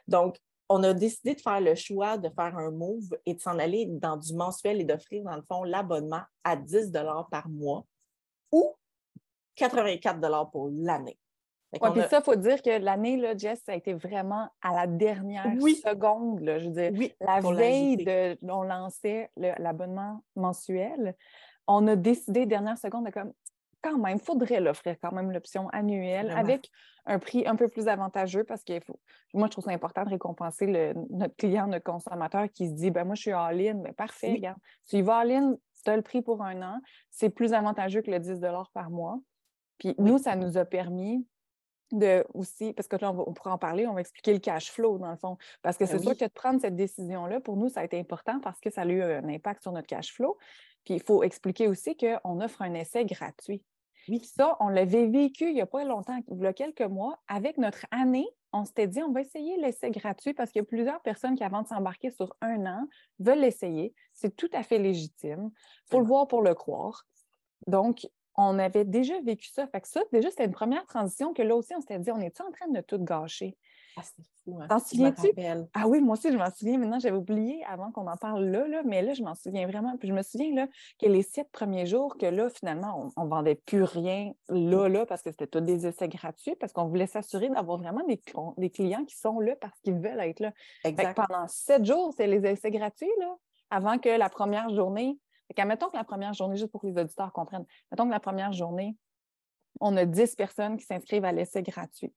Donc, 0.08 0.36
on 0.68 0.82
a 0.84 0.94
décidé 0.94 1.34
de 1.34 1.40
faire 1.40 1.60
le 1.60 1.74
choix 1.74 2.16
de 2.16 2.28
faire 2.28 2.56
un 2.56 2.70
move 2.70 3.10
et 3.26 3.34
de 3.34 3.40
s'en 3.40 3.58
aller 3.58 3.86
dans 3.86 4.16
du 4.16 4.34
mensuel 4.34 4.80
et 4.80 4.84
d'offrir, 4.84 5.24
dans 5.24 5.36
le 5.36 5.42
fond, 5.42 5.64
l'abonnement 5.64 6.22
à 6.44 6.56
10 6.56 6.92
par 7.30 7.48
mois 7.48 7.84
ou 8.52 8.72
84 9.56 10.50
pour 10.50 10.70
l'année. 10.72 11.18
Oui, 11.72 11.90
puis 11.92 12.02
ça, 12.08 12.18
il 12.18 12.24
faut 12.24 12.36
dire 12.36 12.62
que 12.62 12.70
l'année, 12.70 13.20
Jess, 13.36 13.62
ça 13.64 13.72
a 13.72 13.74
été 13.76 13.94
vraiment 13.94 14.48
à 14.60 14.74
la 14.74 14.86
dernière 14.88 15.44
seconde. 15.44 16.40
je 16.44 16.68
veux 16.68 16.90
dire, 16.90 17.10
la 17.20 17.40
veille 17.40 17.96
de 17.96 18.36
on 18.42 18.62
lançait 18.62 19.30
l'abonnement 19.36 20.22
mensuel, 20.34 21.14
on 21.68 21.86
a 21.86 21.94
décidé, 21.94 22.46
dernière 22.46 22.78
seconde, 22.78 23.06
de 23.06 23.10
comme 23.10 23.32
quand 23.82 23.98
même, 23.98 24.16
il 24.16 24.22
faudrait 24.22 24.60
l'offrir 24.60 24.96
quand 25.00 25.12
même 25.12 25.30
l'option 25.30 25.68
annuelle 25.70 26.30
avec 26.30 26.70
un 27.06 27.18
prix 27.18 27.46
un 27.46 27.56
peu 27.56 27.68
plus 27.68 27.88
avantageux 27.88 28.44
parce 28.44 28.62
que 28.64 28.74
moi, 29.34 29.46
je 29.46 29.52
trouve 29.52 29.64
ça 29.64 29.70
important 29.70 30.04
de 30.04 30.10
récompenser 30.10 30.94
notre 31.10 31.34
client, 31.36 31.66
notre 31.66 31.84
consommateur 31.84 32.46
qui 32.52 32.68
se 32.68 32.72
dit 32.72 32.90
ben 32.90 33.04
moi, 33.04 33.14
je 33.14 33.22
suis 33.22 33.32
all-in, 33.32 33.74
mais 33.74 33.90
ben, 33.90 33.94
parfait, 33.94 34.32
regarde. 34.32 34.58
Si 34.82 34.96
tu 34.96 35.02
vas 35.02 35.18
all-in, 35.18 35.56
tu 35.82 35.90
as 35.90 35.96
le 35.96 36.02
prix 36.02 36.22
pour 36.22 36.42
un 36.42 36.62
an, 36.62 36.80
c'est 37.10 37.30
plus 37.30 37.52
avantageux 37.52 38.02
que 38.02 38.10
le 38.10 38.18
10 38.18 38.40
par 38.74 38.90
mois. 38.90 39.18
Puis 39.78 39.94
nous, 39.98 40.18
ça 40.18 40.36
nous 40.36 40.58
a 40.58 40.64
permis 40.64 41.26
de 41.92 42.24
aussi, 42.34 42.72
parce 42.72 42.88
que 42.88 42.96
là, 42.96 43.10
on, 43.12 43.32
pourra 43.32 43.54
en 43.54 43.58
parler, 43.58 43.86
on 43.86 43.94
va 43.94 44.00
expliquer 44.00 44.32
le 44.32 44.38
cash 44.38 44.70
flow 44.70 44.98
dans 44.98 45.10
le 45.10 45.16
fond. 45.16 45.36
Parce 45.62 45.76
que 45.76 45.84
ben 45.84 45.90
c'est 45.90 45.98
sûr 45.98 46.16
que 46.16 46.24
de 46.24 46.30
prendre 46.30 46.60
cette 46.60 46.76
décision-là, 46.76 47.40
pour 47.40 47.56
nous, 47.56 47.68
ça 47.68 47.80
a 47.80 47.84
été 47.84 47.98
important 47.98 48.40
parce 48.40 48.60
que 48.60 48.70
ça 48.70 48.82
a 48.82 48.86
eu 48.86 49.02
un 49.02 49.28
impact 49.28 49.62
sur 49.62 49.72
notre 49.72 49.86
cash 49.86 50.12
flow. 50.12 50.36
Puis 50.84 50.94
il 50.94 51.02
faut 51.02 51.22
expliquer 51.22 51.68
aussi 51.68 51.96
qu'on 51.96 52.40
offre 52.40 52.62
un 52.62 52.74
essai 52.74 53.04
gratuit. 53.04 53.62
Oui. 54.08 54.20
Ça, 54.24 54.56
on 54.60 54.68
l'avait 54.68 55.06
vécu 55.06 55.48
il 55.48 55.54
n'y 55.54 55.60
a 55.60 55.66
pas 55.66 55.84
longtemps, 55.84 56.18
il 56.30 56.38
y 56.38 56.46
a 56.46 56.52
quelques 56.52 56.80
mois. 56.80 57.20
Avec 57.28 57.58
notre 57.58 57.86
année, 57.90 58.26
on 58.52 58.64
s'était 58.64 58.88
dit, 58.88 59.02
on 59.02 59.12
va 59.12 59.20
essayer 59.20 59.56
l'essai 59.58 59.90
gratuit 59.90 60.34
parce 60.34 60.50
qu'il 60.50 60.60
y 60.60 60.64
a 60.64 60.66
plusieurs 60.66 61.00
personnes 61.02 61.36
qui, 61.36 61.44
avant 61.44 61.62
de 61.62 61.68
s'embarquer 61.68 62.10
sur 62.10 62.34
un 62.40 62.66
an, 62.66 62.88
veulent 63.18 63.40
l'essayer. 63.40 63.94
C'est 64.12 64.34
tout 64.34 64.50
à 64.52 64.62
fait 64.62 64.78
légitime. 64.78 65.50
Il 65.86 65.90
faut 65.90 66.00
le 66.00 66.06
voir 66.06 66.26
pour 66.26 66.42
le 66.42 66.54
croire. 66.54 67.06
Donc, 67.66 68.08
on 68.40 68.58
avait 68.58 68.84
déjà 68.84 69.20
vécu 69.20 69.48
ça. 69.48 69.66
Fait 69.66 69.80
que 69.80 69.88
ça, 69.88 70.00
déjà, 70.12 70.30
c'était 70.30 70.46
une 70.46 70.52
première 70.52 70.86
transition 70.86 71.34
que 71.34 71.42
là 71.42 71.54
aussi, 71.54 71.74
on 71.74 71.80
s'était 71.80 71.98
dit, 71.98 72.10
on 72.10 72.20
est 72.20 72.40
en 72.40 72.50
train 72.50 72.68
de 72.68 72.80
tout 72.80 72.98
gâcher? 72.98 73.56
Ah, 73.96 74.02
c'est 74.02 74.22
fou. 74.44 74.58
Hein? 74.60 74.66
T'en 74.68 74.78
souviens-tu? 74.78 75.32
Ah 75.74 75.88
oui, 75.88 76.00
moi 76.00 76.14
aussi, 76.14 76.32
je 76.32 76.36
m'en 76.36 76.50
souviens. 76.50 76.78
Maintenant, 76.78 76.98
j'avais 76.98 77.16
oublié 77.16 77.62
avant 77.64 77.90
qu'on 77.90 78.06
en 78.06 78.16
parle 78.16 78.44
là, 78.44 78.66
là, 78.66 78.82
mais 78.84 79.02
là, 79.02 79.12
je 79.12 79.22
m'en 79.22 79.34
souviens 79.34 79.66
vraiment. 79.66 79.96
Puis 79.98 80.08
je 80.08 80.14
me 80.14 80.22
souviens 80.22 80.54
là, 80.54 80.68
que 81.00 81.06
les 81.06 81.22
sept 81.22 81.50
premiers 81.50 81.86
jours, 81.86 82.16
que 82.16 82.26
là, 82.26 82.48
finalement, 82.48 83.10
on 83.16 83.24
ne 83.24 83.28
vendait 83.28 83.56
plus 83.56 83.82
rien 83.82 84.32
là, 84.48 84.88
là, 84.88 85.06
parce 85.06 85.22
que 85.22 85.30
c'était 85.30 85.46
tous 85.46 85.60
des 85.60 85.86
essais 85.86 86.08
gratuits, 86.08 86.54
parce 86.56 86.72
qu'on 86.72 86.86
voulait 86.86 87.06
s'assurer 87.06 87.48
d'avoir 87.48 87.78
vraiment 87.78 88.04
des, 88.06 88.20
des, 88.56 88.70
clients 88.70 89.04
qui 89.04 89.16
sont 89.16 89.40
là 89.40 89.54
parce 89.60 89.78
qu'ils 89.80 89.98
veulent 89.98 90.20
être 90.20 90.40
là. 90.40 90.52
Exact. 90.84 91.16
pendant 91.16 91.46
sept 91.48 91.84
jours, 91.84 92.14
c'est 92.16 92.26
les 92.26 92.46
essais 92.46 92.70
gratuits, 92.70 93.10
là, 93.18 93.34
avant 93.70 93.98
que 93.98 94.08
la 94.08 94.28
première 94.28 94.70
journée. 94.70 95.18
Fait 95.54 95.64
mettons 95.64 95.90
que 95.90 95.96
la 95.96 96.04
première 96.04 96.32
journée, 96.32 96.56
juste 96.56 96.70
pour 96.70 96.80
que 96.80 96.86
les 96.86 97.00
auditeurs 97.00 97.32
comprennent, 97.32 97.66
mettons 97.90 98.06
que 98.06 98.12
la 98.12 98.20
première 98.20 98.52
journée, 98.52 98.96
on 99.80 99.96
a 99.96 100.04
10 100.04 100.36
personnes 100.36 100.76
qui 100.76 100.84
s'inscrivent 100.84 101.24
à 101.24 101.32
l'essai 101.32 101.62
gratuit. 101.62 102.12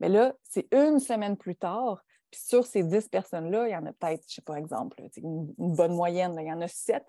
Mais 0.00 0.08
là, 0.08 0.34
c'est 0.42 0.66
une 0.72 0.98
semaine 0.98 1.36
plus 1.36 1.56
tard, 1.56 2.02
puis 2.30 2.40
sur 2.40 2.66
ces 2.66 2.82
10 2.82 3.08
personnes-là, 3.08 3.68
il 3.68 3.72
y 3.72 3.76
en 3.76 3.86
a 3.86 3.92
peut-être, 3.92 4.22
je 4.28 4.32
ne 4.32 4.34
sais 4.36 4.42
pas, 4.42 4.54
exemple, 4.54 4.96
une, 5.16 5.52
bonne 5.58 5.94
moyenne, 5.94 6.36
il 6.38 6.46
y 6.46 6.52
en 6.52 6.60
a 6.60 6.68
7 6.68 7.04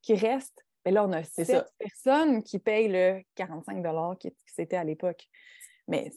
qui 0.00 0.14
restent. 0.14 0.64
Mais 0.84 0.90
là, 0.90 1.04
on 1.04 1.12
a 1.12 1.22
7 1.22 1.64
personnes 1.78 2.42
qui 2.42 2.58
payent 2.58 2.88
le 2.88 3.22
45 3.36 4.18
qui, 4.18 4.34
c'était 4.46 4.76
à 4.76 4.84
l'époque. 4.84 5.28
Mais 5.86 6.10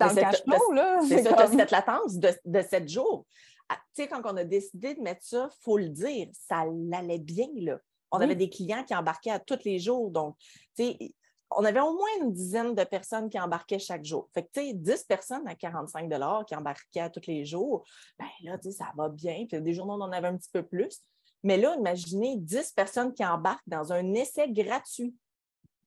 dans 0.00 0.08
le 0.08 0.14
cash 0.14 0.42
flow, 0.42 0.72
là. 0.72 1.00
C'est 1.06 1.22
ça, 1.22 1.46
cette 1.46 1.70
latence 1.70 2.16
de, 2.16 2.30
de 2.44 2.62
7 2.62 2.88
jours. 2.88 3.26
Ah, 3.68 3.76
tu 3.94 4.02
sais, 4.02 4.08
quand 4.08 4.22
on 4.24 4.36
a 4.36 4.44
décidé 4.44 4.94
de 4.94 5.00
mettre 5.00 5.24
ça, 5.24 5.48
il 5.50 5.62
faut 5.62 5.78
le 5.78 5.88
dire, 5.88 6.28
ça 6.32 6.64
allait 6.92 7.18
bien, 7.18 7.48
là. 7.56 7.78
On 8.12 8.20
avait 8.20 8.36
des 8.36 8.50
clients 8.50 8.84
qui 8.84 8.94
embarquaient 8.94 9.30
à 9.30 9.40
tous 9.40 9.64
les 9.64 9.78
jours. 9.78 10.10
Donc, 10.10 10.36
tu 10.76 10.84
sais, 10.84 11.14
on 11.56 11.64
avait 11.64 11.80
au 11.80 11.92
moins 11.92 12.08
une 12.20 12.32
dizaine 12.32 12.74
de 12.74 12.84
personnes 12.84 13.28
qui 13.28 13.38
embarquaient 13.38 13.78
chaque 13.78 14.04
jour. 14.04 14.28
Fait 14.32 14.44
que, 14.44 14.48
tu 14.52 14.68
sais, 14.68 14.72
10 14.74 15.04
personnes 15.04 15.46
à 15.46 15.54
45 15.54 16.08
qui 16.46 16.54
embarquaient 16.54 17.00
à 17.00 17.10
tous 17.10 17.26
les 17.26 17.44
jours, 17.44 17.84
bien 18.18 18.28
là, 18.44 18.58
tu 18.58 18.70
sais, 18.70 18.76
ça 18.78 18.92
va 18.96 19.08
bien. 19.08 19.46
Puis 19.48 19.60
des 19.60 19.74
journées, 19.74 19.92
on 19.92 20.02
en 20.02 20.12
avait 20.12 20.28
un 20.28 20.36
petit 20.36 20.50
peu 20.52 20.62
plus. 20.62 21.02
Mais 21.42 21.56
là, 21.56 21.74
imaginez 21.76 22.36
10 22.36 22.72
personnes 22.72 23.12
qui 23.12 23.24
embarquent 23.24 23.68
dans 23.68 23.92
un 23.92 24.14
essai 24.14 24.50
gratuit 24.50 25.14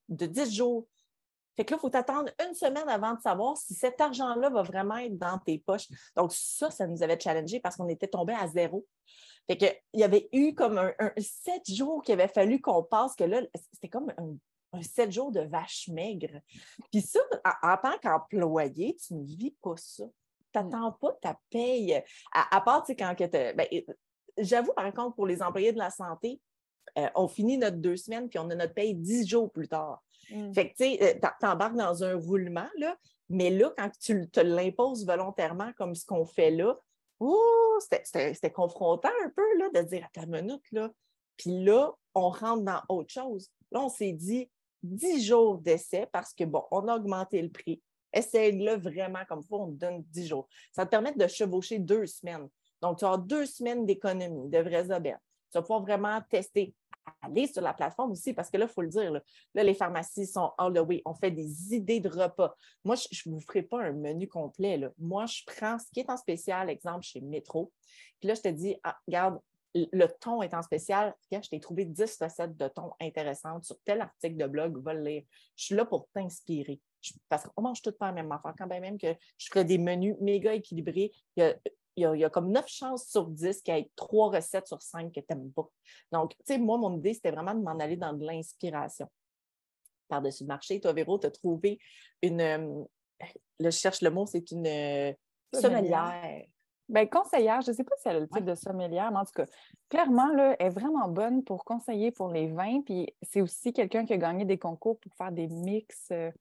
de 0.09 0.25
10 0.25 0.53
jours. 0.53 0.87
Fait 1.55 1.65
que 1.65 1.71
là, 1.71 1.77
il 1.77 1.81
faut 1.81 1.89
t'attendre 1.89 2.29
une 2.45 2.53
semaine 2.53 2.87
avant 2.89 3.13
de 3.13 3.21
savoir 3.21 3.57
si 3.57 3.73
cet 3.73 3.99
argent-là 4.01 4.49
va 4.49 4.63
vraiment 4.63 4.97
être 4.97 5.17
dans 5.17 5.37
tes 5.39 5.59
poches. 5.59 5.87
Donc, 6.15 6.31
ça, 6.33 6.71
ça 6.71 6.87
nous 6.87 7.01
avait 7.03 7.19
challengé 7.19 7.59
parce 7.59 7.75
qu'on 7.75 7.87
était 7.87 8.07
tombé 8.07 8.33
à 8.33 8.47
zéro. 8.47 8.85
Fait 9.47 9.57
que, 9.57 9.65
il 9.93 9.99
y 9.99 10.03
avait 10.03 10.27
eu 10.33 10.53
comme 10.53 10.77
un, 10.77 10.93
sept 11.19 11.69
jours 11.71 12.01
qu'il 12.01 12.13
avait 12.13 12.27
fallu 12.27 12.59
qu'on 12.59 12.83
passe, 12.83 13.15
que 13.15 13.23
là, 13.23 13.41
c'était 13.73 13.89
comme 13.89 14.11
un 14.17 14.81
sept 14.81 15.11
jours 15.11 15.31
de 15.31 15.41
vache 15.41 15.87
maigre. 15.89 16.41
Puis 16.91 17.01
ça, 17.01 17.19
en, 17.63 17.77
tant 17.77 17.97
qu'employé, 18.01 18.95
tu 18.95 19.13
ne 19.13 19.23
vis 19.23 19.55
pas 19.61 19.75
ça. 19.77 20.03
Tu 20.53 20.59
n'attends 20.59 20.91
pas 20.93 21.13
ta 21.21 21.39
paye. 21.49 22.01
À, 22.33 22.61
part, 22.61 22.83
tu 22.83 22.87
sais, 22.87 22.95
quand 22.95 23.15
que 23.15 23.53
ben, 23.53 23.67
J'avoue, 24.37 24.73
par 24.73 24.93
contre, 24.93 25.15
pour 25.15 25.27
les 25.27 25.41
employés 25.41 25.71
de 25.71 25.77
la 25.77 25.89
santé, 25.89 26.41
euh, 26.97 27.07
on 27.15 27.27
finit 27.27 27.57
notre 27.57 27.77
deux 27.77 27.97
semaines, 27.97 28.29
puis 28.29 28.39
on 28.39 28.49
a 28.49 28.55
notre 28.55 28.73
paye 28.73 28.93
dix 28.93 29.27
jours 29.27 29.51
plus 29.51 29.67
tard. 29.67 30.03
Mmh. 30.31 30.53
Fait 30.53 30.69
que, 30.69 30.75
tu 30.75 30.97
sais, 30.97 31.15
euh, 31.15 31.29
t'embarques 31.39 31.75
dans 31.75 32.03
un 32.03 32.15
roulement, 32.15 32.67
là, 32.77 32.97
mais 33.29 33.49
là, 33.49 33.73
quand 33.77 33.89
tu 33.99 34.29
te 34.29 34.39
l'imposes 34.39 35.05
volontairement 35.05 35.71
comme 35.77 35.95
ce 35.95 36.05
qu'on 36.05 36.25
fait 36.25 36.51
là, 36.51 36.77
c'était 37.79 38.51
confrontant 38.51 39.09
un 39.23 39.29
peu, 39.29 39.57
là, 39.57 39.69
de 39.73 39.87
dire, 39.87 40.05
à 40.05 40.09
ta 40.19 40.25
minute, 40.25 40.63
là. 40.71 40.91
Puis 41.37 41.63
là, 41.63 41.93
on 42.13 42.29
rentre 42.29 42.63
dans 42.63 42.81
autre 42.89 43.11
chose. 43.11 43.49
Là, 43.71 43.81
on 43.81 43.89
s'est 43.89 44.13
dit, 44.13 44.49
10 44.83 45.25
jours 45.25 45.57
d'essai 45.57 46.07
parce 46.11 46.33
que, 46.33 46.43
bon, 46.43 46.63
on 46.71 46.87
a 46.87 46.95
augmenté 46.95 47.41
le 47.41 47.49
prix. 47.49 47.81
Essaye-le 48.13 48.75
vraiment 48.75 49.25
comme 49.27 49.41
il 49.43 49.47
faut, 49.47 49.59
on 49.59 49.71
te 49.71 49.77
donne 49.77 50.03
10 50.03 50.27
jours. 50.27 50.47
Ça 50.71 50.85
te 50.85 50.91
permet 50.91 51.13
de 51.13 51.27
chevaucher 51.27 51.79
deux 51.79 52.05
semaines. 52.05 52.47
Donc, 52.81 52.99
tu 52.99 53.05
as 53.05 53.17
deux 53.17 53.45
semaines 53.45 53.85
d'économie, 53.85 54.49
de 54.49 54.59
vraies 54.59 54.91
aubaines. 54.91 55.19
Tu 55.51 55.57
vas 55.57 55.61
pouvoir 55.61 55.81
vraiment 55.81 56.21
tester. 56.29 56.73
Aller 57.21 57.47
sur 57.47 57.61
la 57.61 57.73
plateforme 57.73 58.11
aussi, 58.11 58.33
parce 58.33 58.49
que 58.49 58.57
là, 58.57 58.65
il 58.65 58.71
faut 58.71 58.81
le 58.81 58.89
dire, 58.89 59.11
là, 59.11 59.63
les 59.63 59.73
pharmacies 59.73 60.27
sont 60.27 60.51
all 60.57 60.73
the 60.73 60.79
way. 60.79 61.01
On 61.05 61.13
fait 61.13 61.31
des 61.31 61.75
idées 61.75 61.99
de 61.99 62.09
repas. 62.09 62.55
Moi, 62.83 62.95
je 62.95 63.29
ne 63.29 63.35
vous 63.35 63.41
ferai 63.41 63.63
pas 63.63 63.81
un 63.81 63.93
menu 63.93 64.27
complet. 64.27 64.77
Là. 64.77 64.91
Moi, 64.97 65.25
je 65.25 65.41
prends 65.45 65.77
ce 65.77 65.85
qui 65.91 65.99
est 65.99 66.09
en 66.09 66.17
spécial, 66.17 66.69
exemple, 66.69 67.03
chez 67.03 67.21
Métro. 67.21 67.71
Puis 68.19 68.27
là, 68.27 68.35
je 68.35 68.41
te 68.41 68.47
dis, 68.49 68.75
ah, 68.83 68.97
regarde, 69.07 69.39
le 69.75 70.07
ton 70.07 70.41
étant 70.41 70.61
spécial, 70.61 71.13
je 71.31 71.49
t'ai 71.49 71.59
trouvé 71.59 71.85
10 71.85 72.17
recettes 72.21 72.55
de 72.55 72.67
ton 72.69 72.91
intéressantes 73.01 73.65
sur 73.65 73.77
tel 73.83 74.01
article 74.01 74.37
de 74.37 74.47
blog, 74.47 74.81
va 74.81 74.93
le 74.93 75.03
lire. 75.03 75.23
Je 75.55 75.65
suis 75.65 75.75
là 75.75 75.85
pour 75.85 76.07
t'inspirer. 76.13 76.79
Parce 77.29 77.43
qu'on 77.43 77.61
mange 77.61 77.81
tout 77.81 77.91
pas 77.91 78.07
la 78.07 78.13
même 78.13 78.31
affaire. 78.31 78.53
Quand 78.57 78.67
même 78.67 78.97
que 78.97 79.13
je 79.37 79.47
ferais 79.47 79.65
des 79.65 79.77
menus 79.77 80.15
méga 80.21 80.53
équilibrés, 80.53 81.11
il 81.35 81.41
y 81.41 81.43
a, 81.43 81.55
comme 82.31 82.51
9 82.51 82.67
chances 82.67 83.07
sur 83.07 83.27
10 83.27 83.61
qu'il 83.61 83.75
y 83.75 83.79
ait 83.79 83.89
3 83.95 84.31
recettes 84.31 84.67
sur 84.67 84.81
5 84.81 85.13
que 85.13 85.19
tu 85.19 85.25
n'aimes 85.29 85.51
pas. 85.51 85.67
Donc, 86.11 86.35
tu 86.37 86.43
sais, 86.45 86.57
moi, 86.57 86.77
mon 86.77 86.97
idée, 86.97 87.13
c'était 87.13 87.31
vraiment 87.31 87.53
de 87.53 87.61
m'en 87.61 87.79
aller 87.79 87.97
dans 87.97 88.13
de 88.13 88.25
l'inspiration. 88.25 89.09
Par-dessus 90.07 90.43
le 90.43 90.47
marché, 90.47 90.79
toi, 90.79 90.93
Véro, 90.93 91.17
tu 91.17 91.27
as 91.27 91.31
trouvé 91.31 91.79
une. 92.21 92.41
Euh, 92.41 92.83
là, 93.59 93.69
je 93.69 93.77
cherche 93.77 94.01
le 94.01 94.11
mot, 94.11 94.25
c'est 94.25 94.51
une 94.51 94.67
euh, 94.67 95.13
sommelière. 95.53 96.45
Bien, 96.87 97.07
conseillère, 97.07 97.61
je 97.61 97.71
ne 97.71 97.75
sais 97.75 97.83
pas 97.83 97.95
si 97.97 98.07
elle 98.07 98.17
a 98.17 98.19
le 98.19 98.27
titre 98.27 98.45
de 98.45 98.53
sommelière, 98.53 99.11
mais 99.11 99.17
en 99.17 99.25
tout 99.25 99.31
cas, 99.33 99.45
clairement, 99.89 100.27
là, 100.27 100.55
elle 100.59 100.67
est 100.67 100.69
vraiment 100.69 101.07
bonne 101.07 101.43
pour 101.43 101.65
conseiller 101.65 102.11
pour 102.11 102.29
les 102.29 102.47
vins. 102.51 102.81
Puis 102.81 103.11
c'est 103.23 103.41
aussi 103.41 103.73
quelqu'un 103.73 104.05
qui 104.05 104.13
a 104.13 104.17
gagné 104.17 104.45
des 104.45 104.59
concours 104.59 104.99
pour 104.99 105.11
faire 105.15 105.31
des 105.31 105.47
mix 105.47 106.09
euh, 106.11 106.31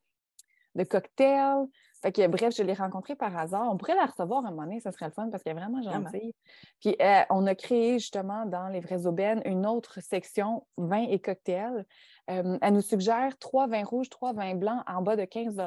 de 0.74 0.84
cocktails. 0.84 1.66
Fait 2.04 2.12
que, 2.12 2.26
bref, 2.26 2.54
je 2.54 2.62
l'ai 2.62 2.74
rencontrée 2.74 3.16
par 3.16 3.34
hasard. 3.34 3.66
On 3.72 3.78
pourrait 3.78 3.94
la 3.94 4.04
recevoir 4.04 4.44
un 4.44 4.50
moment 4.50 4.64
donné, 4.64 4.78
ça 4.78 4.92
serait 4.92 5.06
le 5.06 5.12
fun 5.12 5.30
parce 5.30 5.42
qu'elle 5.42 5.56
est 5.56 5.60
vraiment 5.60 5.80
gentille. 5.80 6.34
Puis 6.78 6.94
euh, 7.00 7.22
on 7.30 7.46
a 7.46 7.54
créé 7.54 7.94
justement 7.94 8.44
dans 8.44 8.68
les 8.68 8.80
vraies 8.80 9.06
aubaines 9.06 9.40
une 9.46 9.64
autre 9.64 10.02
section 10.02 10.66
vins 10.76 11.06
et 11.08 11.18
cocktails. 11.18 11.86
Euh, 12.28 12.58
elle 12.60 12.74
nous 12.74 12.82
suggère 12.82 13.38
trois 13.38 13.68
vins 13.68 13.84
rouges, 13.84 14.10
trois 14.10 14.34
vins 14.34 14.54
blancs 14.54 14.82
en 14.86 15.00
bas 15.00 15.16
de 15.16 15.24
15 15.24 15.58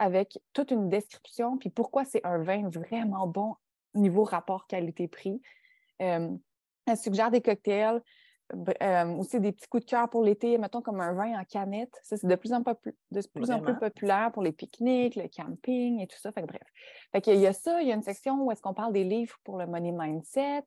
avec 0.00 0.40
toute 0.52 0.72
une 0.72 0.88
description, 0.88 1.58
puis 1.58 1.70
pourquoi 1.70 2.04
c'est 2.04 2.26
un 2.26 2.38
vin 2.38 2.68
vraiment 2.68 3.28
bon 3.28 3.54
niveau 3.94 4.24
rapport 4.24 4.66
qualité-prix? 4.66 5.40
Euh, 6.02 6.28
elle 6.86 6.96
suggère 6.96 7.30
des 7.30 7.40
cocktails, 7.40 8.02
euh, 8.52 9.06
aussi 9.16 9.40
des 9.40 9.52
petits 9.52 9.68
coups 9.68 9.86
de 9.86 9.90
cœur 9.90 10.08
pour 10.10 10.22
l'été, 10.22 10.58
mettons 10.58 10.82
comme 10.82 11.00
un 11.00 11.14
vin 11.14 11.38
en 11.38 11.44
canette. 11.44 11.98
Ça, 12.02 12.16
c'est 12.16 12.26
de 12.26 12.34
plus 12.34 12.52
en, 12.52 12.62
plus, 12.62 12.74
de 13.10 13.22
plus, 13.32 13.50
en 13.50 13.60
plus 13.60 13.74
populaire 13.76 14.30
pour 14.32 14.42
les 14.42 14.52
pique-niques, 14.52 15.16
le 15.16 15.28
camping 15.28 16.00
et 16.00 16.06
tout 16.06 16.18
ça. 16.18 16.30
Fait 16.30 16.42
bref. 16.42 16.60
Fait 17.12 17.26
il 17.28 17.40
y 17.40 17.46
a 17.46 17.54
ça, 17.54 17.80
il 17.80 17.88
y 17.88 17.92
a 17.92 17.94
une 17.94 18.02
section 18.02 18.44
où 18.44 18.52
est-ce 18.52 18.60
qu'on 18.60 18.74
parle 18.74 18.92
des 18.92 19.04
livres 19.04 19.36
pour 19.44 19.56
le 19.56 19.66
money 19.66 19.92
mindset. 19.92 20.64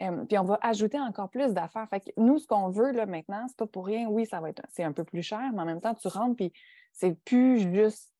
Euh, 0.00 0.24
puis 0.28 0.38
on 0.38 0.44
va 0.44 0.58
ajouter 0.60 1.00
encore 1.00 1.30
plus 1.30 1.54
d'affaires. 1.54 1.88
Fait 1.88 2.00
que 2.00 2.10
nous, 2.18 2.38
ce 2.38 2.46
qu'on 2.46 2.68
veut 2.68 2.92
là 2.92 3.06
maintenant, 3.06 3.46
c'est 3.48 3.56
pas 3.56 3.66
pour 3.66 3.86
rien. 3.86 4.08
Oui, 4.08 4.26
ça 4.26 4.40
va 4.40 4.50
être 4.50 4.62
c'est 4.68 4.84
un 4.84 4.92
peu 4.92 5.04
plus 5.04 5.22
cher, 5.22 5.50
mais 5.54 5.62
en 5.62 5.66
même 5.66 5.80
temps, 5.80 5.94
tu 5.94 6.08
rentres 6.08 6.36
puis 6.36 6.52
c'est 6.92 7.18
plus 7.24 7.60
juste 7.72 8.12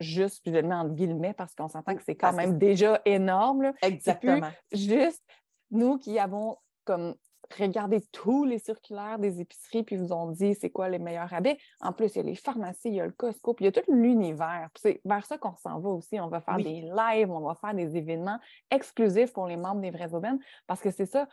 juste, 0.00 0.42
puis 0.42 0.52
je 0.52 0.60
le 0.60 0.66
mets 0.66 0.74
entre 0.74 0.94
guillemets 0.94 1.34
parce 1.34 1.54
qu'on 1.54 1.68
s'entend 1.68 1.96
que 1.96 2.02
c'est 2.04 2.14
quand 2.14 2.32
même 2.32 2.56
déjà 2.56 3.00
énorme. 3.04 3.72
Exactement. 3.82 4.48
juste 4.72 5.22
nous 5.70 5.98
qui 5.98 6.18
avons 6.18 6.56
comme 6.84 7.14
regardé 7.56 8.00
tous 8.12 8.44
les 8.44 8.58
circulaires 8.58 9.18
des 9.18 9.40
épiceries 9.40 9.82
puis 9.82 9.96
vous 9.96 10.12
ont 10.12 10.30
dit 10.30 10.54
c'est 10.54 10.70
quoi 10.70 10.88
les 10.88 10.98
meilleurs 10.98 11.28
rabais. 11.28 11.58
En 11.80 11.92
plus, 11.92 12.14
il 12.14 12.16
y 12.16 12.20
a 12.20 12.24
les 12.24 12.34
pharmacies, 12.34 12.88
il 12.88 12.94
y 12.94 13.00
a 13.00 13.06
le 13.06 13.12
Costco, 13.12 13.54
puis 13.54 13.64
il 13.64 13.66
y 13.66 13.68
a 13.68 13.72
tout 13.72 13.90
l'univers. 13.90 14.68
C'est 14.76 15.00
vers 15.04 15.24
ça 15.24 15.38
qu'on 15.38 15.56
s'en 15.56 15.80
va 15.80 15.88
aussi. 15.90 16.20
On 16.20 16.28
va 16.28 16.40
faire 16.40 16.56
des 16.56 16.82
lives, 16.82 17.30
on 17.30 17.40
va 17.40 17.54
faire 17.54 17.74
des 17.74 17.96
événements 17.96 18.38
exclusifs 18.70 19.32
pour 19.32 19.46
les 19.46 19.56
membres 19.56 19.80
des 19.80 19.90
Vraies 19.90 20.14
Aubaines 20.14 20.38
parce 20.66 20.80
que 20.80 20.90
c'est 20.90 21.06
ça, 21.06 21.26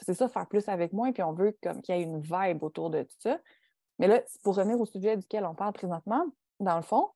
c'est 0.00 0.14
ça, 0.14 0.28
faire 0.28 0.46
plus 0.46 0.68
avec 0.68 0.92
moi, 0.92 1.12
puis 1.12 1.22
on 1.22 1.32
veut 1.32 1.56
comme 1.62 1.82
qu'il 1.82 1.96
y 1.96 1.98
ait 1.98 2.02
une 2.02 2.20
vibe 2.20 2.62
autour 2.62 2.90
de 2.90 3.02
tout 3.02 3.16
ça. 3.18 3.38
Mais 3.98 4.06
là, 4.06 4.22
pour 4.44 4.56
revenir 4.56 4.80
au 4.80 4.86
sujet 4.86 5.16
duquel 5.16 5.44
on 5.44 5.54
parle 5.54 5.72
présentement, 5.72 6.24
dans 6.60 6.76
le 6.76 6.82
fond, 6.82 7.08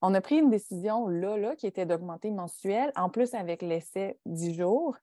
on 0.00 0.14
a 0.14 0.20
pris 0.20 0.36
une 0.36 0.50
décision 0.50 1.08
là, 1.08 1.36
là, 1.36 1.56
qui 1.56 1.66
était 1.66 1.86
d'augmenter 1.86 2.30
mensuel, 2.30 2.92
en 2.96 3.08
plus 3.10 3.34
avec 3.34 3.62
l'essai 3.62 4.18
10 4.26 4.54
jours. 4.54 4.96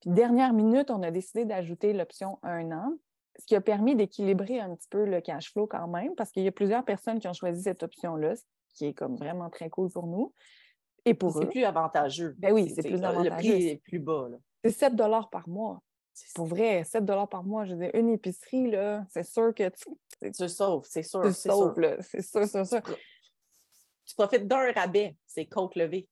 Puis, 0.00 0.10
dernière 0.10 0.52
minute, 0.52 0.90
on 0.90 1.02
a 1.02 1.10
décidé 1.10 1.44
d'ajouter 1.44 1.92
l'option 1.92 2.38
un 2.42 2.70
an, 2.72 2.94
ce 3.38 3.46
qui 3.46 3.56
a 3.56 3.60
permis 3.60 3.96
d'équilibrer 3.96 4.60
un 4.60 4.74
petit 4.74 4.88
peu 4.88 5.04
le 5.04 5.20
cash 5.20 5.52
flow 5.52 5.66
quand 5.66 5.88
même, 5.88 6.14
parce 6.14 6.30
qu'il 6.30 6.42
y 6.44 6.48
a 6.48 6.52
plusieurs 6.52 6.84
personnes 6.84 7.18
qui 7.18 7.28
ont 7.28 7.32
choisi 7.32 7.62
cette 7.62 7.82
option-là, 7.82 8.36
ce 8.36 8.42
qui 8.74 8.86
est 8.86 8.94
comme 8.94 9.16
vraiment 9.16 9.50
très 9.50 9.70
cool 9.70 9.90
pour 9.90 10.06
nous. 10.06 10.32
Et 11.04 11.14
pour 11.14 11.32
C'est 11.32 11.46
plus 11.46 11.64
avantageux. 11.64 12.34
Ben 12.38 12.52
oui, 12.52 12.70
c'est 12.74 12.82
plus 12.82 13.02
avantageux. 13.02 13.30
Le 13.30 13.36
prix 13.36 13.68
est 13.68 13.82
plus 13.82 13.98
bas. 13.98 14.28
C'est 14.64 14.70
7 14.70 14.94
par 15.30 15.48
mois. 15.48 15.80
Pour 16.34 16.46
vrai, 16.46 16.82
7 16.84 17.04
par 17.30 17.44
mois, 17.44 17.64
je 17.64 17.74
veux 17.74 17.80
dire, 17.80 17.90
une 17.94 18.08
épicerie, 18.08 18.70
là, 18.70 19.04
c'est 19.08 19.24
sûr 19.24 19.54
que 19.54 19.68
tu. 19.68 20.32
Tu 20.32 20.48
sauves, 20.48 20.84
c'est 20.88 21.04
sûr. 21.04 21.22
Tu 21.22 21.32
sauves, 21.32 21.78
là. 21.78 21.96
C'est 22.00 22.22
sûr, 22.22 22.44
c'est 22.44 22.64
sûr 22.64 22.82
tu 24.08 24.14
profites 24.14 24.48
d'un 24.48 24.72
rabais, 24.72 25.16
c'est 25.26 25.46
côte 25.46 25.76
levée. 25.76 26.08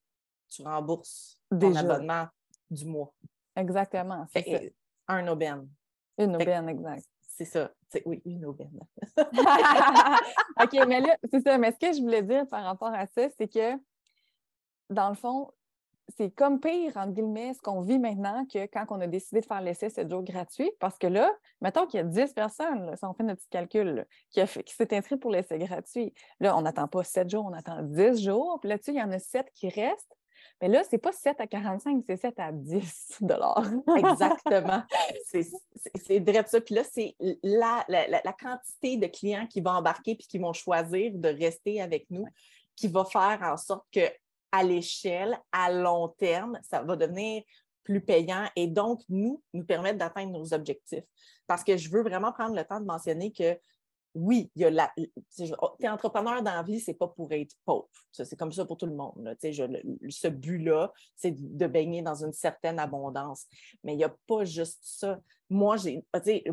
Tu 0.49 0.63
rembourses 0.63 1.41
ton 1.51 1.75
abonnement 1.75 2.27
du 2.71 2.85
mois. 2.85 3.13
Exactement. 3.57 4.27
C'est 4.33 4.75
un 5.09 5.27
aubaine. 5.29 5.69
Une 6.19 6.37
aubaine, 6.37 6.69
exact. 6.69 7.05
C'est 7.29 7.45
ça. 7.45 7.71
Oui, 8.05 8.23
une 8.25 8.45
aubaine. 8.47 8.81
OK, 10.63 10.87
mais 10.89 11.01
là, 11.01 11.17
c'est 11.31 11.41
ça. 11.41 11.59
Mais 11.59 11.73
ce 11.73 11.79
que 11.79 11.93
je 11.93 12.01
voulais 12.01 12.23
dire 12.23 12.47
par 12.49 12.65
rapport 12.65 12.93
à 12.93 13.07
ça, 13.07 13.29
c'est 13.37 13.49
que, 13.49 13.77
dans 14.91 15.09
le 15.09 15.15
fond, 15.15 15.51
c'est 16.17 16.31
comme 16.31 16.61
pire, 16.61 16.97
entre 16.97 17.13
guillemets, 17.13 17.53
ce 17.55 17.61
qu'on 17.61 17.81
vit 17.83 17.99
maintenant 17.99 18.47
que 18.47 18.67
quand 18.67 18.87
on 18.91 19.01
a 19.01 19.07
décidé 19.07 19.41
de 19.41 19.47
faire 19.47 19.61
l'essai 19.61 19.91
7 19.91 20.09
jours 20.09 20.23
gratuit. 20.23 20.71
Parce 20.79 20.99
que 20.99 21.07
là, 21.07 21.31
mettons 21.61 21.87
qu'il 21.87 21.99
y 21.99 22.01
a 22.01 22.05
10 22.05 22.33
personnes, 22.33 22.95
si 22.97 23.05
on 23.05 23.13
fait 23.13 23.25
notre 23.25 23.41
petit 23.41 23.51
calcul, 23.51 24.07
qui, 24.31 24.41
qui 24.65 24.75
s'est 24.75 24.95
inscrit 24.97 25.17
pour 25.17 25.31
l'essai 25.31 25.59
gratuit. 25.59 26.15
Là, 26.41 26.57
on 26.57 26.63
n'attend 26.63 26.89
pas 26.89 27.03
7 27.03 27.29
jours, 27.29 27.45
on 27.47 27.53
attend 27.53 27.83
10 27.83 28.23
jours. 28.23 28.59
Puis 28.61 28.69
là-dessus, 28.69 28.93
il 28.93 28.99
y 28.99 29.03
en 29.03 29.11
a 29.11 29.19
7 29.19 29.51
qui 29.53 29.69
restent. 29.69 30.17
Mais 30.61 30.69
là, 30.69 30.85
ce 30.85 30.91
n'est 30.93 30.99
pas 30.99 31.13
7 31.13 31.41
à 31.41 31.47
45, 31.47 32.03
c'est 32.07 32.17
7 32.17 32.35
à 32.39 32.53
10 32.53 33.21
Exactement. 33.97 34.83
C'est 36.05 36.21
direct 36.21 36.49
ça. 36.49 36.61
Puis 36.61 36.75
là, 36.75 36.83
c'est 36.85 37.15
la, 37.43 37.85
la, 37.89 38.33
quantité 38.33 38.97
de 38.97 39.07
clients 39.07 39.47
qui 39.47 39.61
vont 39.61 39.73
embarquer 39.73 40.15
puis 40.15 40.27
qui 40.27 40.39
vont 40.39 40.53
choisir 40.53 41.13
de 41.15 41.29
rester 41.29 41.81
avec 41.81 42.07
nous 42.11 42.27
qui 42.75 42.89
va 42.89 43.05
faire 43.05 43.39
en 43.43 43.57
sorte 43.57 43.87
que 43.93 44.09
à 44.53 44.63
l'échelle, 44.63 45.39
à 45.53 45.71
long 45.71 46.09
terme, 46.09 46.59
ça 46.63 46.83
va 46.83 46.97
devenir 46.97 47.43
plus 47.83 48.01
payant 48.01 48.49
et 48.57 48.67
donc 48.67 49.01
nous, 49.09 49.43
nous 49.53 49.65
permettre 49.65 49.99
d'atteindre 49.99 50.33
nos 50.33 50.55
objectifs. 50.55 51.05
Parce 51.47 51.63
que 51.63 51.77
je 51.77 51.91
veux 51.91 52.03
vraiment 52.03 52.33
prendre 52.33 52.55
le 52.55 52.65
temps 52.65 52.81
de 52.81 52.87
mentionner 52.87 53.33
que 53.33 53.59
oui, 54.17 54.51
il 54.57 54.63
y 54.63 54.65
a 54.65 54.71
la. 54.71 54.91
Oh, 55.61 55.77
entrepreneur 55.85 56.43
dans 56.43 56.55
la 56.55 56.63
vie, 56.63 56.81
c'est 56.81 56.95
pas 56.95 57.09
pour 57.09 57.31
être 57.33 57.55
pauvre. 57.67 57.87
C'est 58.11 58.37
comme 58.39 58.51
ça 58.51 58.65
pour 58.65 58.79
tout 58.79 58.87
le 58.87 58.95
monde. 58.95 59.37
ce 59.43 60.29
but-là, 60.29 60.91
c'est 61.15 61.33
de 61.33 61.67
baigner 61.67 62.01
dans 62.01 62.25
une 62.25 62.33
certaine 62.33 62.79
abondance. 62.79 63.45
Mais 63.85 63.93
il 63.93 63.99
n'y 63.99 64.05
a 64.05 64.15
pas 64.27 64.45
juste 64.45 64.81
ça. 64.83 65.21
Moi, 65.51 65.77
j'ai 65.77 66.03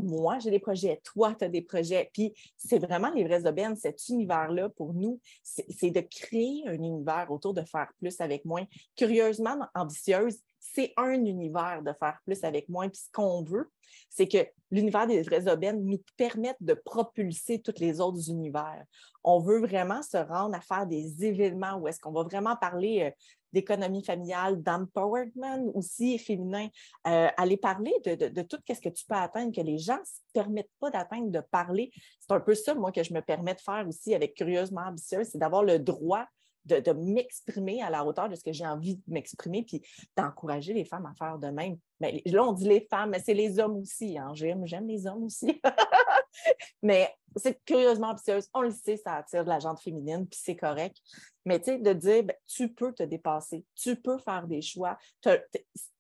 moi, 0.02 0.40
j'ai 0.40 0.52
des 0.52 0.60
projets, 0.60 1.02
toi, 1.06 1.34
tu 1.36 1.46
as 1.46 1.50
des 1.50 1.62
projets. 1.62 2.10
Puis 2.14 2.34
c'est 2.58 2.80
vraiment 2.80 3.12
les 3.12 3.24
vrais 3.24 3.48
aubaines, 3.48 3.78
cet 3.78 4.10
univers-là, 4.10 4.68
pour 4.70 4.94
nous, 4.94 5.22
c'est 5.42 5.90
de 5.90 6.02
créer 6.02 6.64
un 6.68 6.74
univers 6.74 7.28
autour 7.30 7.54
de 7.54 7.62
faire 7.62 7.88
plus 7.98 8.20
avec 8.20 8.44
moins. 8.44 8.66
Curieusement 8.98 9.58
ambitieuse, 9.74 10.38
c'est 10.74 10.94
un 10.98 11.14
univers 11.14 11.82
de 11.84 11.94
faire 11.94 12.20
plus 12.26 12.44
avec 12.44 12.68
moins. 12.70 12.90
Puis 12.90 13.02
ce 13.06 13.12
qu'on 13.12 13.44
veut, 13.44 13.70
c'est 14.10 14.28
que 14.28 14.46
l'univers 14.72 15.08
des 15.08 15.22
vrais 15.22 15.52
aubaines 15.52 15.86
nous 15.86 16.02
permette 16.18 16.58
de 16.62 16.74
propulser 16.74 17.62
tous 17.62 17.80
les 17.80 18.02
autres 18.02 18.30
univers. 18.30 18.84
On 19.24 19.40
veut 19.40 19.60
vraiment 19.60 20.02
se 20.02 20.18
rendre 20.18 20.56
à 20.56 20.62
faire 20.62 20.88
des 20.88 21.24
événements 21.24 21.76
où 21.76 21.88
est-ce 21.88 22.00
qu'on 22.00 22.12
va 22.12 22.24
vraiment 22.24 22.56
parler 22.56 23.04
euh, 23.04 23.12
d'économie 23.54 24.04
familiale, 24.04 24.62
d'empowerment 24.64 25.72
aussi 25.76 26.18
féminin, 26.18 26.68
euh, 27.08 27.28
aller 27.38 27.56
parler 27.56 27.94
de, 28.04 28.42
tout 28.42 28.58
ce 28.68 28.82
que 28.82 28.90
tu 28.90 29.06
peux 29.06 29.16
atteindre, 29.16 29.56
que 29.56 29.62
les 29.62 29.78
gens 29.78 30.00
ne 30.00 30.06
se 30.06 30.20
permettent 30.34 30.72
pas 30.80 30.90
d'atteindre, 30.90 31.30
de 31.30 31.40
parler. 31.40 31.92
C'est 32.20 32.34
un 32.34 32.40
peu 32.40 32.56
ça, 32.56 32.74
moi, 32.74 32.92
que 32.92 33.04
je 33.04 33.14
me 33.14 33.22
permets 33.22 33.54
de 33.54 33.62
faire 33.62 33.86
aussi 33.88 34.16
avec 34.16 34.34
Curieusement 34.34 34.82
Ambitieuse, 34.82 35.28
c'est 35.32 35.38
d'avoir 35.38 35.64
le 35.64 35.78
droit 35.78 36.26
de, 36.66 36.92
m'exprimer 36.94 37.82
à 37.82 37.90
la 37.90 38.06
hauteur 38.06 38.30
de 38.30 38.36
ce 38.36 38.44
que 38.44 38.54
j'ai 38.54 38.66
envie 38.66 38.96
de 38.96 39.02
m'exprimer, 39.08 39.64
puis 39.64 39.82
d'encourager 40.16 40.74
les 40.74 40.86
femmes 40.86 41.06
à 41.06 41.14
faire 41.14 41.38
de 41.38 41.48
même. 41.48 41.78
Mais 42.00 42.22
là, 42.26 42.44
on 42.44 42.54
dit 42.54 42.68
les 42.68 42.88
femmes, 42.90 43.12
mais 43.12 43.20
c'est 43.20 43.34
les 43.34 43.60
hommes 43.60 43.78
aussi. 43.78 44.18
Hein. 44.18 44.34
J'aime, 44.34 44.66
les 44.88 45.08
hommes 45.08 45.24
aussi. 45.24 45.62
mais 46.82 47.14
c'est 47.36 47.64
curieusement 47.66 48.10
ambitieuse. 48.10 48.50
On 48.54 48.62
le 48.62 48.72
sait, 48.72 48.98
ça 48.98 49.16
attire 49.16 49.44
de 49.44 49.50
la 49.50 49.60
gente 49.60 49.82
féminine, 49.82 50.28
puis 50.28 50.40
c'est 50.42 50.56
correct. 50.56 50.98
Mais 51.46 51.60
tu 51.60 51.66
sais, 51.66 51.80
de 51.80 51.94
dire, 51.94 52.24
ben, 52.24 52.36
tu 52.48 52.74
peux 52.74 52.94
te 52.94 53.04
dépasser, 53.04 53.66
tu 53.76 53.96
peux 53.96 54.18
faire 54.18 54.48
des 54.48 54.62
choix. 54.62 54.98
Tu 55.22 55.30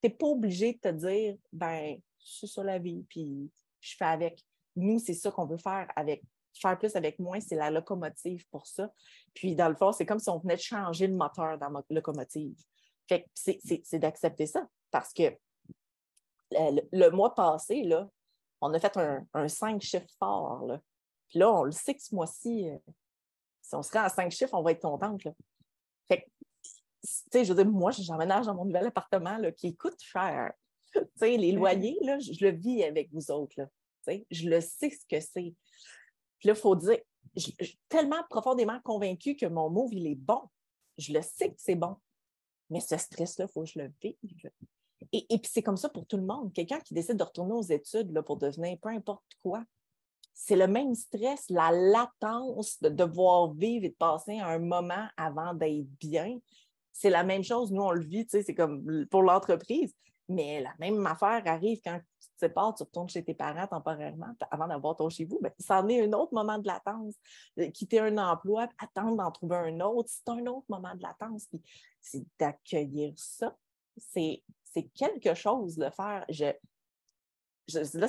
n'es 0.03 0.09
pas 0.09 0.27
obligé 0.27 0.73
de 0.73 0.79
te 0.79 0.89
dire, 0.89 1.35
ben, 1.51 1.97
suis 2.23 2.47
sur 2.47 2.63
la 2.63 2.79
vie, 2.79 3.05
puis 3.09 3.51
je 3.81 3.95
fais 3.97 4.05
avec. 4.05 4.43
Nous, 4.75 4.97
c'est 4.99 5.13
ça 5.13 5.29
qu'on 5.29 5.45
veut 5.45 5.57
faire 5.57 5.87
avec 5.95 6.23
faire 6.59 6.77
plus 6.77 6.95
avec 6.95 7.19
moins, 7.19 7.39
c'est 7.39 7.55
la 7.55 7.71
locomotive 7.71 8.45
pour 8.49 8.67
ça. 8.67 8.91
Puis, 9.33 9.55
dans 9.55 9.69
le 9.69 9.75
fond, 9.75 9.91
c'est 9.91 10.05
comme 10.05 10.19
si 10.19 10.29
on 10.29 10.39
venait 10.39 10.55
de 10.55 10.61
changer 10.61 11.07
le 11.07 11.15
moteur 11.15 11.57
dans 11.57 11.69
ma 11.69 11.81
locomotive. 11.89 12.55
Fait 13.07 13.23
que 13.23 13.29
c'est 13.35 13.99
d'accepter 13.99 14.45
ça 14.45 14.67
parce 14.91 15.11
que 15.13 15.35
le, 16.51 17.09
mois 17.09 17.33
passé, 17.33 17.83
là, 17.83 18.09
on 18.61 18.73
a 18.73 18.79
fait 18.79 18.95
un, 18.97 19.25
un 19.33 19.47
cinq 19.47 19.81
chiffres 19.81 20.13
fort. 20.19 20.65
Là. 20.65 20.79
Puis 21.29 21.39
là, 21.39 21.51
on 21.51 21.63
le 21.63 21.71
sait 21.71 21.95
que 21.95 22.01
ce 22.01 22.13
mois-ci, 22.13 22.69
euh, 22.69 22.77
si 23.61 23.75
on 23.75 23.81
serait 23.81 23.99
à 23.99 24.09
cinq 24.09 24.31
chiffres, 24.31 24.53
on 24.53 24.61
va 24.61 24.71
être 24.71 24.81
contente. 24.81 25.23
Là. 25.23 25.31
Fait 26.07 26.21
que, 26.21 26.25
tu 26.25 27.09
sais, 27.31 27.43
je 27.43 27.53
veux 27.53 27.63
dire, 27.63 27.71
moi, 27.71 27.91
j'emménage 27.91 28.45
dans 28.45 28.55
mon 28.55 28.65
nouvel 28.65 28.85
appartement 28.85 29.37
là, 29.37 29.51
qui 29.51 29.75
coûte 29.75 29.99
cher. 29.99 30.53
tu 30.93 31.01
sais, 31.15 31.37
les 31.37 31.51
loyers, 31.51 31.97
là, 32.03 32.19
je, 32.19 32.33
je, 32.33 32.45
le 32.45 32.51
vis 32.51 32.83
avec 32.83 33.09
vous 33.11 33.31
autres. 33.31 33.55
Là. 33.57 33.65
Tu 34.07 34.13
sais, 34.13 34.27
je 34.29 34.49
le 34.49 34.61
sais 34.61 34.91
ce 34.91 35.05
que 35.09 35.19
c'est. 35.19 35.53
Puis 36.43 36.49
là, 36.49 36.55
il 36.57 36.59
faut 36.59 36.75
dire, 36.75 36.97
je, 37.37 37.51
suis 37.61 37.79
tellement 37.87 38.21
profondément 38.29 38.77
convaincue 38.83 39.37
que 39.37 39.45
mon 39.45 39.69
move, 39.69 39.93
il 39.93 40.07
est 40.07 40.15
bon. 40.15 40.41
Je 40.97 41.13
le 41.13 41.21
sais 41.21 41.51
que 41.51 41.55
c'est 41.57 41.75
bon. 41.75 41.95
Mais 42.69 42.81
ce 42.81 42.97
stress-là, 42.97 43.45
il 43.47 43.53
faut 43.53 43.63
que 43.63 43.69
je 43.69 43.79
le 43.79 43.93
vive. 44.01 44.51
Et, 45.13 45.25
puis 45.29 45.49
c'est 45.49 45.63
comme 45.63 45.77
ça 45.77 45.87
pour 45.87 46.05
tout 46.05 46.17
le 46.17 46.25
monde. 46.25 46.51
Quelqu'un 46.51 46.81
qui 46.81 46.93
décide 46.93 47.15
de 47.15 47.23
retourner 47.23 47.53
aux 47.53 47.61
études 47.61 48.11
là, 48.11 48.21
pour 48.23 48.35
devenir 48.35 48.77
peu 48.81 48.89
importe 48.89 49.23
quoi, 49.41 49.63
c'est 50.33 50.57
le 50.57 50.67
même 50.67 50.95
stress, 50.95 51.45
la 51.49 51.71
latence 51.71 52.81
de 52.81 52.89
devoir 52.89 53.53
vivre 53.53 53.85
et 53.85 53.89
de 53.89 53.95
passer 53.95 54.39
un 54.39 54.59
moment 54.59 55.07
avant 55.15 55.53
d'être 55.53 55.87
bien. 55.97 56.37
C'est 56.91 57.09
la 57.09 57.23
même 57.23 57.45
chose, 57.45 57.71
nous, 57.71 57.83
on 57.83 57.91
le 57.91 58.03
vit, 58.03 58.27
c'est 58.27 58.53
comme 58.53 59.05
pour 59.05 59.23
l'entreprise. 59.23 59.93
Mais 60.29 60.61
la 60.61 60.73
même 60.79 61.05
affaire 61.05 61.41
arrive 61.45 61.81
quand 61.83 61.99
tu 61.99 62.27
te 62.29 62.39
sépares, 62.39 62.75
tu 62.75 62.83
retournes 62.83 63.09
chez 63.09 63.23
tes 63.23 63.33
parents 63.33 63.67
temporairement 63.67 64.33
avant 64.49 64.67
d'avoir 64.67 64.95
ton 64.95 65.09
chez 65.09 65.25
vous. 65.25 65.39
Bien, 65.41 65.51
ça 65.59 65.81
en 65.81 65.87
est 65.89 66.01
un 66.01 66.13
autre 66.13 66.33
moment 66.33 66.57
de 66.57 66.67
latence. 66.67 67.15
Euh, 67.59 67.69
quitter 67.71 67.99
un 67.99 68.17
emploi, 68.17 68.67
attendre 68.77 69.17
d'en 69.17 69.31
trouver 69.31 69.57
un 69.57 69.79
autre, 69.81 70.09
c'est 70.09 70.29
un 70.29 70.45
autre 70.47 70.65
moment 70.69 70.95
de 70.95 71.01
latence. 71.01 71.47
C'est 71.99 72.23
d'accueillir 72.39 73.13
ça. 73.17 73.55
C'est, 73.97 74.43
quelque 74.95 75.35
chose 75.35 75.75
de 75.77 75.89
faire. 75.89 76.25
Je, 76.29 76.51
je, 77.67 77.97
là, 77.97 78.07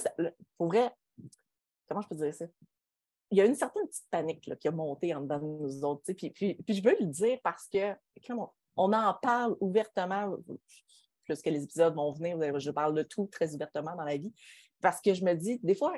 pour 0.57 0.69
vrai, 0.69 0.91
comment 1.89 2.01
je 2.01 2.09
peux 2.09 2.17
dire 2.17 2.33
ça? 2.33 2.47
Il 3.31 3.39
y 3.39 3.41
a 3.41 3.45
une 3.45 3.55
certaine 3.55 3.87
petite 3.87 4.07
panique 4.11 4.59
qui 4.59 4.69
a 4.69 4.71
monté 4.71 5.15
en 5.15 5.21
dedans 5.21 5.39
de 5.41 5.45
nous 5.45 5.85
autres. 5.85 6.13
Puis, 6.13 6.31
puis, 6.31 6.55
puis, 6.55 6.75
je 6.75 6.83
veux 6.83 6.97
le 7.01 7.07
dire 7.07 7.39
parce 7.43 7.69
que, 7.69 7.95
on 8.77 8.93
en 8.93 9.15
parle 9.15 9.57
ouvertement 9.61 10.37
plus 11.25 11.43
que 11.43 11.51
les 11.51 11.65
épisodes 11.65 11.95
vont 11.95 12.13
venir, 12.13 12.59
je 12.59 12.71
parle 12.71 12.95
de 12.95 13.03
tout 13.03 13.27
très 13.27 13.55
ouvertement 13.55 13.97
dans 13.97 14.05
la 14.05 14.17
vie, 14.17 14.33
parce 14.81 15.01
que 15.01 15.15
je 15.15 15.25
me 15.25 15.35
dis, 15.35 15.59
des 15.63 15.75
fois, 15.75 15.95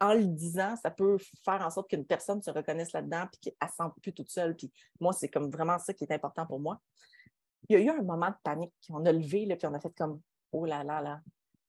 en 0.00 0.14
le 0.14 0.24
disant, 0.24 0.74
ça 0.82 0.90
peut 0.90 1.16
faire 1.44 1.62
en 1.62 1.70
sorte 1.70 1.88
qu'une 1.88 2.04
personne 2.04 2.42
se 2.42 2.50
reconnaisse 2.50 2.92
là-dedans 2.92 3.26
puis 3.30 3.40
qu'elle 3.40 3.54
ne 3.62 3.68
se 3.68 3.74
sente 3.76 3.94
plus 4.00 4.12
toute 4.12 4.30
seule. 4.30 4.56
Puis 4.56 4.72
moi, 4.98 5.12
c'est 5.12 5.28
comme 5.28 5.48
vraiment 5.48 5.78
ça 5.78 5.94
qui 5.94 6.02
est 6.02 6.12
important 6.12 6.44
pour 6.44 6.58
moi. 6.58 6.80
Il 7.68 7.74
y 7.74 7.76
a 7.76 7.80
eu 7.80 7.88
un 7.96 8.02
moment 8.02 8.28
de 8.28 8.34
panique. 8.42 8.74
On 8.90 9.06
a 9.06 9.12
levé, 9.12 9.46
là, 9.46 9.54
puis 9.54 9.68
on 9.68 9.74
a 9.74 9.80
fait 9.80 9.94
comme 9.94 10.20
Oh 10.50 10.66
là 10.66 10.82
là 10.82 11.00
là. 11.00 11.20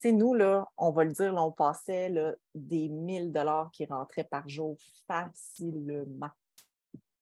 Tu 0.02 0.10
sais, 0.10 0.12
nous, 0.12 0.34
là, 0.34 0.68
on 0.78 0.92
va 0.92 1.04
le 1.04 1.12
dire, 1.12 1.34
on 1.36 1.52
passait 1.52 2.12
des 2.56 2.90
1000 2.90 3.32
dollars 3.32 3.70
qui 3.72 3.86
rentraient 3.86 4.24
par 4.24 4.50
jour 4.50 4.78
facilement. 5.08 6.32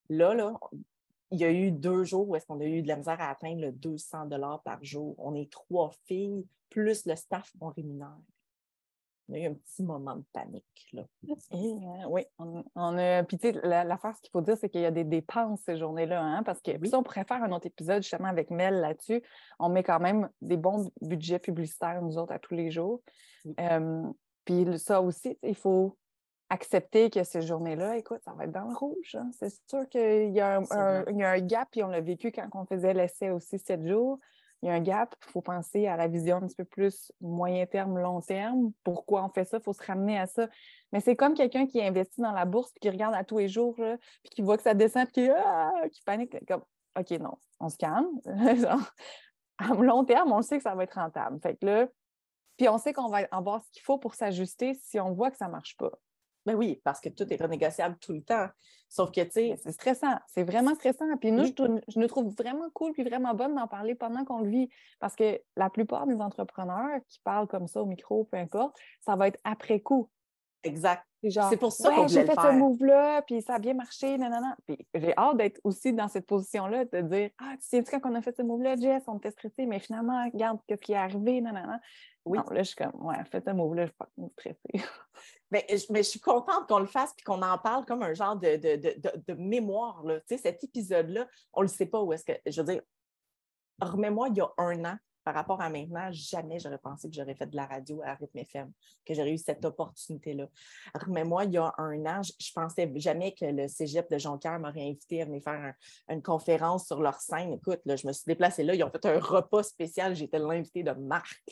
Là, 0.10 0.34
là, 0.34 0.54
il 1.32 1.40
y 1.40 1.46
a 1.46 1.52
eu 1.52 1.72
deux 1.72 2.04
jours 2.04 2.28
où 2.30 2.36
est-ce 2.36 2.46
qu'on 2.46 2.60
a 2.60 2.66
eu 2.66 2.82
de 2.82 2.88
la 2.88 2.98
misère 2.98 3.20
à 3.20 3.30
atteindre 3.30 3.62
le 3.62 3.72
200 3.72 4.26
dollars 4.26 4.62
par 4.64 4.84
jour. 4.84 5.16
On 5.18 5.34
est 5.34 5.52
trois 5.52 5.92
filles, 6.06 6.46
plus 6.70 7.06
le 7.06 7.16
staff 7.16 7.52
qu'on 7.60 7.70
rémunère. 7.70 8.18
On 9.30 9.36
a 9.36 9.40
eu 9.40 9.46
un 9.48 9.54
petit 9.54 9.84
moment 9.84 10.18
de 10.18 10.24
panique. 10.34 10.66
Là. 10.92 11.04
Euh, 11.54 12.06
oui, 12.10 12.24
on, 12.38 12.98
a. 12.98 13.24
Puis, 13.24 13.38
tu 13.38 13.52
sais, 13.52 13.60
l'affaire, 13.64 14.14
ce 14.18 14.22
qu'il 14.22 14.32
faut 14.32 14.42
dire, 14.42 14.58
c'est 14.58 14.68
qu'il 14.68 14.82
y 14.82 14.86
a 14.86 14.92
des 14.92 15.06
dépenses 15.06 15.62
ces 15.62 15.78
journées-là, 15.78 16.22
hein, 16.22 16.44
parce 16.44 16.62
que 16.62 16.72
si 16.84 16.96
on 16.96 17.04
pourrait 17.04 17.24
faire 17.24 17.42
un 17.42 17.52
autre 17.54 17.68
épisode 17.68 18.04
justement 18.04 18.28
avec 18.28 18.50
Mel 18.50 18.82
là-dessus, 18.82 19.24
on 19.58 19.70
met 19.70 19.84
quand 19.84 20.02
même 20.02 20.30
des 20.42 20.58
bons 20.58 20.92
budgets 21.02 21.40
publicitaires, 21.40 22.02
nous 22.02 22.18
autres, 22.18 22.34
à 22.34 22.40
tous 22.40 22.56
les 22.56 22.72
jours. 22.72 23.02
Euh, 23.58 24.04
puis 24.44 24.66
ça 24.78 25.02
aussi, 25.02 25.38
il 25.44 25.56
faut 25.56 25.98
accepter 26.52 27.10
que 27.10 27.24
ces 27.24 27.42
journées-là, 27.42 27.96
écoute, 27.96 28.20
ça 28.26 28.34
va 28.34 28.44
être 28.44 28.52
dans 28.52 28.68
le 28.68 28.76
rouge. 28.76 29.16
Hein. 29.16 29.32
C'est 29.40 29.50
sûr 29.70 29.88
qu'il 29.88 30.34
y, 30.34 30.42
a 30.42 30.60
un, 30.70 31.40
gap, 31.40 31.70
puis 31.72 31.82
on 31.82 31.88
l'a 31.88 32.02
vécu 32.02 32.34
quand 32.34 32.48
on 32.54 32.66
faisait 32.66 32.94
l'essai 32.94 33.30
aussi 33.30 33.58
sept 33.58 33.88
jours. 33.88 34.20
Il 34.62 34.68
y 34.68 34.70
a 34.70 34.74
un 34.74 34.82
gap, 34.82 35.16
il 35.26 35.32
faut 35.32 35.42
penser 35.42 35.88
à 35.88 35.96
la 35.96 36.10
vision 36.10 36.38
un 36.38 36.42
petit 36.42 36.58
peu 36.58 36.66
plus 36.66 37.12
moyen 37.22 37.66
terme, 37.66 37.98
long 37.98 38.20
terme. 38.20 38.74
Pourquoi 38.84 39.24
on 39.24 39.30
fait 39.30 39.46
ça? 39.46 39.58
Il 39.58 39.64
faut 39.64 39.72
se 39.72 39.84
ramener 39.84 40.20
à 40.20 40.28
ça. 40.28 40.50
Mais 40.92 41.00
c'est 41.00 41.16
comme 41.16 41.36
quelqu'un 41.36 41.66
qui 41.66 41.82
investit 41.82 42.20
dans 42.20 42.34
la 42.34 42.44
bourse, 42.44 42.72
puis 42.74 42.82
qui 42.82 42.90
regarde 42.90 43.16
à 43.16 43.24
tous 43.24 43.38
les 43.38 43.48
jours, 43.48 43.76
puis 43.76 44.30
qui 44.30 44.42
voit 44.42 44.58
que 44.58 44.64
ça 44.64 44.74
descend, 44.74 45.06
puis 45.06 45.24
qui, 45.24 45.30
ah, 45.30 45.72
qui 45.90 46.02
panique. 46.04 46.36
Comme, 46.46 46.64
OK, 47.00 47.12
non, 47.12 47.38
on 47.62 47.70
se 47.70 47.78
calme. 47.78 48.10
à 49.58 49.74
long 49.74 50.04
terme, 50.04 50.34
on 50.34 50.42
sait 50.42 50.58
que 50.58 50.64
ça 50.64 50.76
va 50.76 50.84
être 50.84 50.96
rentable. 50.96 51.40
Fait 51.42 51.56
que 51.56 51.66
là, 51.66 51.88
puis 52.58 52.68
on 52.68 52.78
sait 52.78 52.92
qu'on 52.92 53.08
va 53.08 53.20
avoir 53.32 53.64
ce 53.64 53.72
qu'il 53.72 53.84
faut 53.84 53.98
pour 53.98 54.16
s'ajuster 54.16 54.74
si 54.74 55.00
on 55.00 55.14
voit 55.14 55.32
que 55.32 55.38
ça 55.38 55.46
ne 55.46 55.52
marche 55.52 55.78
pas. 55.78 55.92
Ben 56.46 56.56
oui, 56.56 56.82
parce 56.84 57.00
que 57.00 57.10
tout 57.10 57.32
est 57.32 57.42
renégociable 57.42 57.98
tout 58.00 58.14
le 58.14 58.22
temps. 58.22 58.48
Sauf 58.90 59.12
que, 59.12 59.22
tu 59.22 59.32
sais. 59.32 59.56
C'est 59.64 59.72
stressant. 59.72 60.18
C'est 60.28 60.44
vraiment 60.44 60.76
stressant. 60.76 61.06
Puis 61.20 61.32
nous, 61.32 61.46
je, 61.46 61.82
je, 61.88 62.00
nous 62.00 62.08
trouve 62.08 62.34
vraiment 62.36 62.70
cool 62.74 62.92
puis 62.94 63.04
vraiment 63.04 63.34
bonne 63.34 63.56
d'en 63.56 63.68
parler 63.68 63.96
pendant 63.96 64.26
qu'on 64.26 64.42
le 64.42 64.50
vit. 64.50 64.70
Parce 65.00 65.16
que 65.16 65.40
la 65.56 65.70
plupart 65.70 66.08
des 66.08 66.16
entrepreneurs 66.16 67.00
qui 67.08 67.20
parlent 67.24 67.48
comme 67.48 67.68
ça 67.68 67.82
au 67.82 67.86
micro, 67.86 68.26
peu 68.26 68.38
importe, 68.38 68.78
ça 69.00 69.16
va 69.16 69.28
être 69.28 69.40
après 69.44 69.80
coup. 69.80 70.10
Exact. 70.64 71.06
C'est 71.30 71.58
pour 71.58 71.72
ça 71.72 71.90
que 71.96 72.08
j'ai 72.08 72.26
fait 72.26 72.34
ce 72.34 72.52
move-là, 72.52 73.22
puis 73.22 73.42
ça 73.42 73.56
a 73.56 73.60
bien 73.60 73.76
marché, 73.76 74.18
nanana. 74.18 74.56
Puis 74.66 74.78
j'ai 74.94 75.16
hâte 75.16 75.38
d'être 75.38 75.62
aussi 75.64 75.94
dans 75.94 76.08
cette 76.08 76.26
position-là, 76.26 76.86
de 76.86 77.02
dire 77.02 77.30
Ah, 77.40 77.54
tu 77.62 77.68
sais, 77.68 77.84
quand 77.84 78.00
on 78.10 78.16
a 78.16 78.22
fait 78.22 78.36
ce 78.36 78.42
move-là, 78.42 78.76
Jess, 78.76 79.04
on 79.08 79.18
était 79.18 79.32
stressé, 79.32 79.68
mais 79.68 79.80
finalement, 79.80 80.24
regarde 80.26 80.60
ce 80.68 80.76
qui 80.76 80.94
est 80.94 80.96
arrivé, 80.96 81.42
nanana. 81.42 81.80
Oui. 82.26 82.38
Non, 82.38 82.46
là, 82.52 82.64
je 82.64 82.68
suis 82.68 82.76
comme, 82.76 83.06
ouais, 83.06 83.16
faites 83.32 83.46
ce 83.46 83.52
move-là, 83.52 83.86
je 83.86 83.90
suis 83.90 83.98
pas 83.98 84.10
stressée. 84.38 84.60
Mais, 85.52 85.68
mais, 85.90 86.02
je 86.02 86.08
suis 86.08 86.20
contente 86.22 86.66
qu'on 86.70 86.80
le 86.80 86.86
fasse 86.86 87.14
puis 87.14 87.26
qu'on 87.26 87.42
en 87.42 87.58
parle 87.58 87.86
comme 87.86 88.04
un 88.04 88.14
genre 88.14 88.38
de, 88.38 88.56
de, 88.56 88.78
de, 88.78 89.12
de 89.28 89.34
mémoire. 89.34 90.02
Là. 90.06 90.22
Tu 90.22 90.28
sais, 90.30 90.38
cet 90.38 90.64
épisode-là, 90.64 91.28
on 91.52 91.60
ne 91.60 91.66
le 91.66 91.70
sait 91.70 91.88
pas 91.88 92.02
où 92.02 92.14
est-ce 92.14 92.24
que. 92.24 92.32
Je 92.46 92.62
veux 92.62 92.72
dire, 92.72 92.82
remets-moi 93.82 94.30
il 94.30 94.38
y 94.38 94.42
a 94.42 94.50
un 94.58 94.86
an, 94.86 94.98
par 95.24 95.34
rapport 95.34 95.62
à 95.62 95.70
maintenant, 95.70 96.10
jamais 96.12 96.60
j'aurais 96.60 96.78
pensé 96.78 97.10
que 97.10 97.16
j'aurais 97.16 97.36
fait 97.36 97.48
de 97.48 97.56
la 97.56 97.66
radio 97.66 98.02
à 98.04 98.16
Rythme 98.16 98.40
FM, 98.40 98.72
que 99.06 99.14
j'aurais 99.14 99.34
eu 99.34 99.38
cette 99.38 99.64
opportunité-là. 99.64 100.48
Mais 101.08 101.24
moi, 101.24 101.46
il 101.46 101.54
y 101.54 101.58
a 101.58 101.74
un 101.78 102.06
an, 102.06 102.22
je, 102.24 102.32
ne 102.32 102.62
pensais 102.62 102.92
jamais 102.96 103.34
que 103.34 103.46
le 103.46 103.68
cégep 103.68 104.10
de 104.12 104.18
Jonquière 104.18 104.60
m'aurait 104.60 104.88
invité 104.88 105.22
à 105.22 105.26
venir 105.26 105.42
faire 105.44 105.74
une 106.10 106.22
conférence 106.22 106.88
sur 106.88 107.02
leur 107.02 107.20
scène. 107.22 107.54
Écoute, 107.54 107.82
là, 107.86 107.96
je 107.96 108.08
me 108.08 108.14
suis 108.14 108.26
déplacée 108.26 108.64
là, 108.64 108.76
ils 108.76 108.84
ont 108.84 108.90
fait 108.90 109.06
un 109.06 109.20
repas 109.20 109.64
spécial, 109.64 110.16
j'étais 110.16 110.40
l'invité 110.40 110.84
de 110.84 110.92
Marc. 110.92 111.44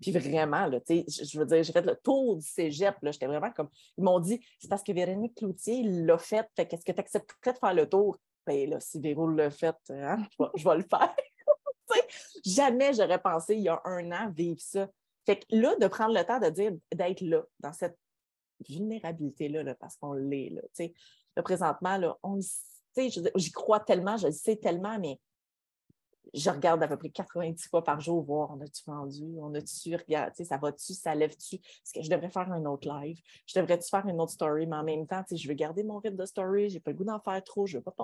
Puis 0.00 0.12
vraiment, 0.12 0.66
là, 0.66 0.80
je 0.88 1.38
veux 1.38 1.46
dire, 1.46 1.62
j'ai 1.62 1.72
fait 1.72 1.82
le 1.84 1.96
tour 1.96 2.36
du 2.36 2.46
cégep. 2.46 2.96
J'étais 3.02 3.26
vraiment 3.26 3.50
comme. 3.50 3.68
Ils 3.96 4.04
m'ont 4.04 4.20
dit 4.20 4.40
c'est 4.58 4.68
parce 4.68 4.82
que 4.82 4.92
Véronique 4.92 5.36
Cloutier 5.36 5.82
l'a 5.82 6.18
fait, 6.18 6.48
fait 6.54 6.66
qu'est-ce 6.66 6.84
que 6.84 6.92
tu 6.92 7.00
accepterais 7.00 7.52
de 7.52 7.58
faire 7.58 7.74
le 7.74 7.88
tour? 7.88 8.16
Ben 8.46 8.70
là, 8.70 8.80
si 8.80 9.00
Véro 9.00 9.28
l'a 9.28 9.50
fait, 9.50 9.76
hein, 9.90 10.18
je 10.54 10.68
vais 10.68 10.76
le 10.76 10.84
faire. 10.84 11.14
jamais 12.44 12.92
j'aurais 12.94 13.20
pensé 13.20 13.56
il 13.56 13.62
y 13.62 13.68
a 13.68 13.80
un 13.84 14.10
an 14.12 14.30
vivre 14.30 14.60
ça. 14.60 14.88
Fait 15.24 15.40
que 15.40 15.44
là, 15.50 15.74
de 15.76 15.86
prendre 15.88 16.14
le 16.14 16.24
temps 16.24 16.38
de 16.38 16.50
dire, 16.50 16.72
d'être 16.94 17.20
là, 17.20 17.42
dans 17.60 17.72
cette 17.72 17.98
vulnérabilité-là, 18.68 19.74
parce 19.74 19.96
qu'on 19.96 20.12
l'est. 20.12 20.50
Là, 20.50 21.42
présentement, 21.42 21.96
là, 21.98 22.16
on 22.22 22.38
j'y 22.96 23.52
crois 23.52 23.80
tellement, 23.80 24.16
je 24.16 24.26
le 24.26 24.32
sais 24.32 24.56
tellement, 24.56 24.98
mais 24.98 25.20
je 26.34 26.50
regarde 26.50 26.82
à 26.82 26.88
peu 26.88 26.96
près 26.96 27.10
90 27.10 27.68
fois 27.68 27.84
par 27.84 28.00
jour, 28.00 28.22
voir 28.22 28.50
on 28.50 28.60
a-tu 28.60 28.82
vendu, 28.86 29.24
on 29.40 29.54
a-tu, 29.54 29.94
regardé, 29.96 30.44
ça 30.44 30.56
va-tu, 30.56 30.94
ça 30.94 31.14
lève-tu, 31.14 31.56
est-ce 31.56 31.92
que 31.92 32.02
je 32.02 32.10
devrais 32.10 32.30
faire 32.30 32.50
un 32.52 32.64
autre 32.64 32.88
live, 32.88 33.18
je 33.46 33.58
devrais-tu 33.58 33.88
faire 33.88 34.06
une 34.06 34.20
autre 34.20 34.32
story, 34.32 34.66
mais 34.66 34.76
en 34.76 34.84
même 34.84 35.06
temps, 35.06 35.22
je 35.30 35.48
veux 35.48 35.54
garder 35.54 35.82
mon 35.82 35.98
rythme 35.98 36.16
de 36.16 36.26
story, 36.26 36.70
j'ai 36.70 36.80
pas 36.80 36.90
le 36.90 36.96
goût 36.96 37.04
d'en 37.04 37.20
faire 37.20 37.42
trop, 37.44 37.66
je 37.66 37.78
veux 37.78 37.82
pas 37.82 37.94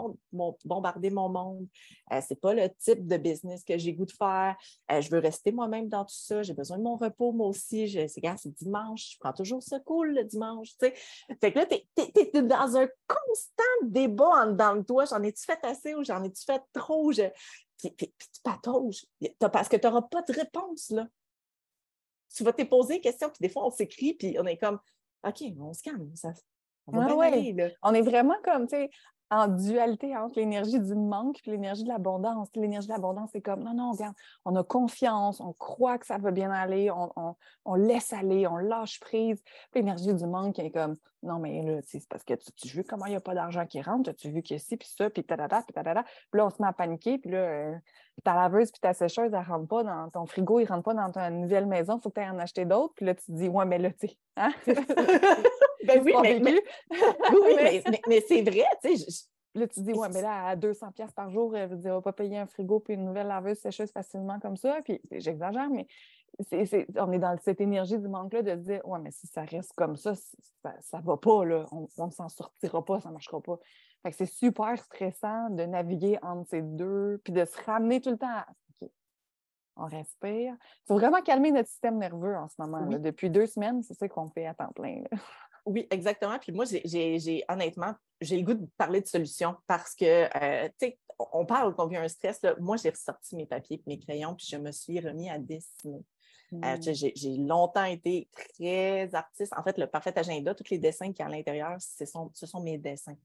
bombarder 0.64 1.10
mon 1.10 1.28
monde, 1.28 1.66
Ce 2.10 2.16
euh, 2.16 2.20
c'est 2.26 2.40
pas 2.40 2.54
le 2.54 2.68
type 2.78 3.06
de 3.06 3.16
business 3.16 3.64
que 3.64 3.76
j'ai 3.78 3.92
goût 3.92 4.06
de 4.06 4.12
faire, 4.12 4.56
euh, 4.90 5.00
je 5.00 5.10
veux 5.10 5.18
rester 5.18 5.52
moi-même 5.52 5.88
dans 5.88 6.04
tout 6.04 6.14
ça, 6.14 6.42
j'ai 6.42 6.54
besoin 6.54 6.78
de 6.78 6.82
mon 6.82 6.96
repos, 6.96 7.32
moi 7.32 7.48
aussi, 7.48 7.88
c'est 8.08 8.54
dimanche, 8.54 9.12
je 9.14 9.18
prends 9.18 9.32
toujours 9.32 9.62
ça 9.62 9.80
cool 9.80 10.14
le 10.14 10.24
dimanche, 10.24 10.70
tu 10.78 10.86
sais. 10.86 10.94
Fait 11.40 11.52
que 11.52 11.58
là, 11.58 11.66
tu 11.66 11.74
es, 11.74 12.42
dans 12.42 12.76
un 12.76 12.88
constant 13.06 13.62
débat 13.82 14.30
en 14.42 14.46
dedans 14.46 14.76
de 14.76 14.82
toi, 14.82 15.04
j'en 15.04 15.22
ai-tu 15.22 15.44
fait 15.44 15.58
assez 15.62 15.94
ou 15.94 16.04
j'en 16.04 16.22
ai-tu 16.22 16.44
fait 16.44 16.62
trop, 16.72 17.12
puis, 17.90 18.12
tu 18.18 18.40
patauges 18.42 19.04
parce 19.38 19.68
que 19.68 19.76
tu 19.76 19.86
n'auras 19.86 20.02
pas 20.02 20.22
de 20.22 20.32
réponse. 20.32 20.90
Là. 20.90 21.06
Tu 22.34 22.44
vas 22.44 22.52
te 22.52 22.62
poser 22.62 22.94
des 22.94 23.00
questions, 23.00 23.28
puis 23.28 23.38
des 23.40 23.48
fois, 23.48 23.66
on 23.66 23.70
s'écrit, 23.70 24.14
puis 24.14 24.36
on 24.38 24.46
est 24.46 24.56
comme 24.56 24.78
OK, 25.24 25.42
on 25.58 25.72
se 25.72 25.82
calme. 25.82 26.10
Ça, 26.14 26.32
on, 26.86 26.98
on 27.82 27.94
est 27.94 28.02
vraiment 28.02 28.36
comme, 28.42 28.66
tu 28.66 28.76
sais, 28.76 28.90
en 29.32 29.48
dualité 29.48 30.14
entre 30.14 30.38
l'énergie 30.38 30.78
du 30.78 30.94
manque 30.94 31.38
et 31.46 31.50
l'énergie 31.52 31.84
de 31.84 31.88
l'abondance. 31.88 32.48
L'énergie 32.54 32.88
de 32.88 32.92
l'abondance, 32.92 33.30
c'est 33.32 33.40
comme 33.40 33.62
non, 33.62 33.72
non, 33.72 33.92
regarde, 33.92 34.14
on 34.44 34.54
a 34.56 34.62
confiance, 34.62 35.40
on 35.40 35.54
croit 35.54 35.96
que 35.96 36.04
ça 36.04 36.18
va 36.18 36.30
bien 36.30 36.50
aller, 36.50 36.90
on, 36.90 37.74
laisse 37.74 38.12
aller, 38.12 38.46
on 38.46 38.58
lâche 38.58 39.00
prise. 39.00 39.42
L'énergie 39.74 40.12
du 40.12 40.26
manque 40.26 40.58
est 40.58 40.70
comme 40.70 40.96
non, 41.22 41.38
mais 41.38 41.62
là, 41.62 41.80
c'est 41.82 42.06
parce 42.08 42.24
que 42.24 42.34
tu, 42.34 42.52
tu, 42.52 42.68
vu 42.68 42.84
comment 42.84 43.06
il 43.06 43.10
n'y 43.10 43.16
a 43.16 43.20
pas 43.20 43.32
d'argent 43.32 43.64
qui 43.64 43.80
rentre, 43.80 44.12
tu 44.12 44.28
vu 44.28 44.42
que 44.42 44.58
ci, 44.58 44.76
puis 44.76 44.88
ça, 44.88 45.08
puis 45.08 45.24
tadada, 45.24 45.62
puis 45.62 45.72
tadada. 45.72 46.02
Puis 46.02 46.38
là, 46.38 46.46
on 46.46 46.50
se 46.50 46.60
met 46.60 46.68
à 46.68 46.72
paniquer, 46.72 47.16
puis 47.16 47.30
là, 47.30 47.38
euh, 47.38 47.74
ta 48.24 48.34
laveuse 48.34 48.70
puis 48.70 48.80
ta 48.80 48.92
sécheuse, 48.92 49.32
elle 49.32 49.40
ne 49.40 49.44
rentre 49.46 49.68
pas 49.68 49.82
dans 49.82 50.10
ton 50.10 50.26
frigo, 50.26 50.58
il 50.60 50.64
ne 50.64 50.68
rentre 50.68 50.82
pas 50.82 50.94
dans 50.94 51.10
ta 51.10 51.30
nouvelle 51.30 51.66
maison, 51.66 51.96
il 51.96 52.02
faut 52.02 52.10
que 52.10 52.16
tu 52.16 52.20
ailles 52.20 52.30
en 52.30 52.38
acheter 52.38 52.66
d'autres. 52.66 52.92
Puis 52.96 53.06
là, 53.06 53.14
tu 53.14 53.24
te 53.24 53.32
dis, 53.32 53.48
ouais, 53.48 53.64
mais 53.64 53.78
là, 53.78 53.90
tu 53.92 54.08
sais, 54.08 54.18
hein? 54.36 54.52
ben 55.86 56.02
oui, 56.04 56.14
mais, 56.22 56.40
oui, 56.40 57.82
mais, 58.08 58.20
c'est 58.26 58.42
vrai, 58.42 58.64
tu 58.82 58.96
sais. 58.96 59.26
Là, 59.54 59.68
tu 59.68 59.80
dis, 59.80 59.92
ouais, 59.92 60.08
mais 60.08 60.22
là, 60.22 60.46
à 60.46 60.56
200 60.56 60.92
pièces 60.92 61.12
par 61.12 61.30
jour, 61.30 61.54
je 61.54 61.66
veux 61.66 61.76
dire, 61.76 61.92
on 61.92 61.96
va 61.96 62.00
pas 62.02 62.12
payer 62.14 62.38
un 62.38 62.46
frigo 62.46 62.80
puis 62.80 62.94
une 62.94 63.04
nouvelle 63.04 63.26
laveuse 63.26 63.58
sécheuse 63.58 63.92
facilement 63.92 64.40
comme 64.40 64.56
ça. 64.56 64.80
Puis 64.82 64.98
j'exagère, 65.10 65.68
mais 65.68 65.86
on 66.96 67.12
est 67.12 67.18
dans 67.18 67.36
cette 67.42 67.60
énergie 67.60 67.98
du 67.98 68.08
manque-là 68.08 68.42
de 68.42 68.50
se 68.52 68.64
dire, 68.64 68.88
ouais, 68.88 68.98
mais 69.00 69.10
si 69.10 69.26
ça 69.26 69.42
reste 69.42 69.74
comme 69.74 69.96
ça, 69.96 70.14
ça 70.14 70.98
ne 70.98 71.02
va 71.02 71.16
pas, 71.18 71.44
là. 71.44 71.66
On 71.70 72.06
ne 72.06 72.10
s'en 72.10 72.30
sortira 72.30 72.82
pas, 72.82 73.00
ça 73.00 73.10
ne 73.10 73.14
marchera 73.14 73.42
pas. 73.42 73.58
Fait 74.02 74.12
c'est 74.12 74.26
super 74.26 74.78
stressant 74.78 75.50
de 75.50 75.64
naviguer 75.64 76.18
entre 76.22 76.48
ces 76.48 76.62
deux, 76.62 77.20
puis 77.22 77.32
de 77.32 77.44
se 77.44 77.60
ramener 77.62 78.00
tout 78.00 78.10
le 78.10 78.18
temps 78.18 78.26
à 78.26 78.46
OK, 78.80 78.90
on 79.76 79.84
respire. 79.84 80.54
Il 80.54 80.86
faut 80.88 80.96
vraiment 80.96 81.20
calmer 81.20 81.52
notre 81.52 81.68
système 81.68 81.98
nerveux 81.98 82.36
en 82.36 82.48
ce 82.48 82.54
moment. 82.58 82.86
Depuis 82.86 83.30
deux 83.30 83.46
semaines, 83.46 83.82
c'est 83.82 83.94
ça 83.94 84.08
qu'on 84.08 84.28
fait 84.28 84.46
à 84.46 84.54
temps 84.54 84.72
plein. 84.74 85.02
Oui, 85.64 85.86
exactement. 85.90 86.38
Puis 86.38 86.52
moi, 86.52 86.64
j'ai 86.66 87.44
honnêtement, 87.48 87.94
j'ai 88.20 88.36
le 88.36 88.44
goût 88.44 88.54
de 88.54 88.66
parler 88.76 89.00
de 89.00 89.06
solutions 89.06 89.56
parce 89.66 89.94
que, 89.94 90.04
euh, 90.04 90.68
tu 90.78 90.88
sais, 90.88 90.98
on 91.32 91.46
parle 91.46 91.74
qu'on 91.74 91.86
vit 91.86 91.96
un 91.96 92.08
stress. 92.08 92.40
Moi, 92.58 92.76
j'ai 92.76 92.90
ressorti 92.90 93.36
mes 93.36 93.46
papiers 93.46 93.76
et 93.76 93.82
mes 93.86 93.98
crayons, 93.98 94.34
puis 94.34 94.46
je 94.50 94.56
me 94.56 94.72
suis 94.72 94.98
remis 94.98 95.30
à 95.30 95.38
dessiner. 95.38 96.04
Euh, 96.52 96.76
mmh. 96.76 97.12
j'ai 97.14 97.36
longtemps 97.38 97.84
été 97.84 98.28
très 98.30 99.14
artiste. 99.14 99.54
En 99.56 99.62
fait, 99.62 99.78
le 99.78 99.86
parfait 99.86 100.16
agenda, 100.18 100.54
tous 100.54 100.68
les 100.70 100.78
dessins 100.78 101.10
qui 101.10 101.20
y 101.20 101.22
a 101.22 101.26
à 101.26 101.30
l'intérieur, 101.30 101.76
ce 101.78 102.04
sont, 102.04 102.30
ce 102.34 102.44
sont 102.46 102.60
mes 102.60 102.76
dessins. 102.76 103.16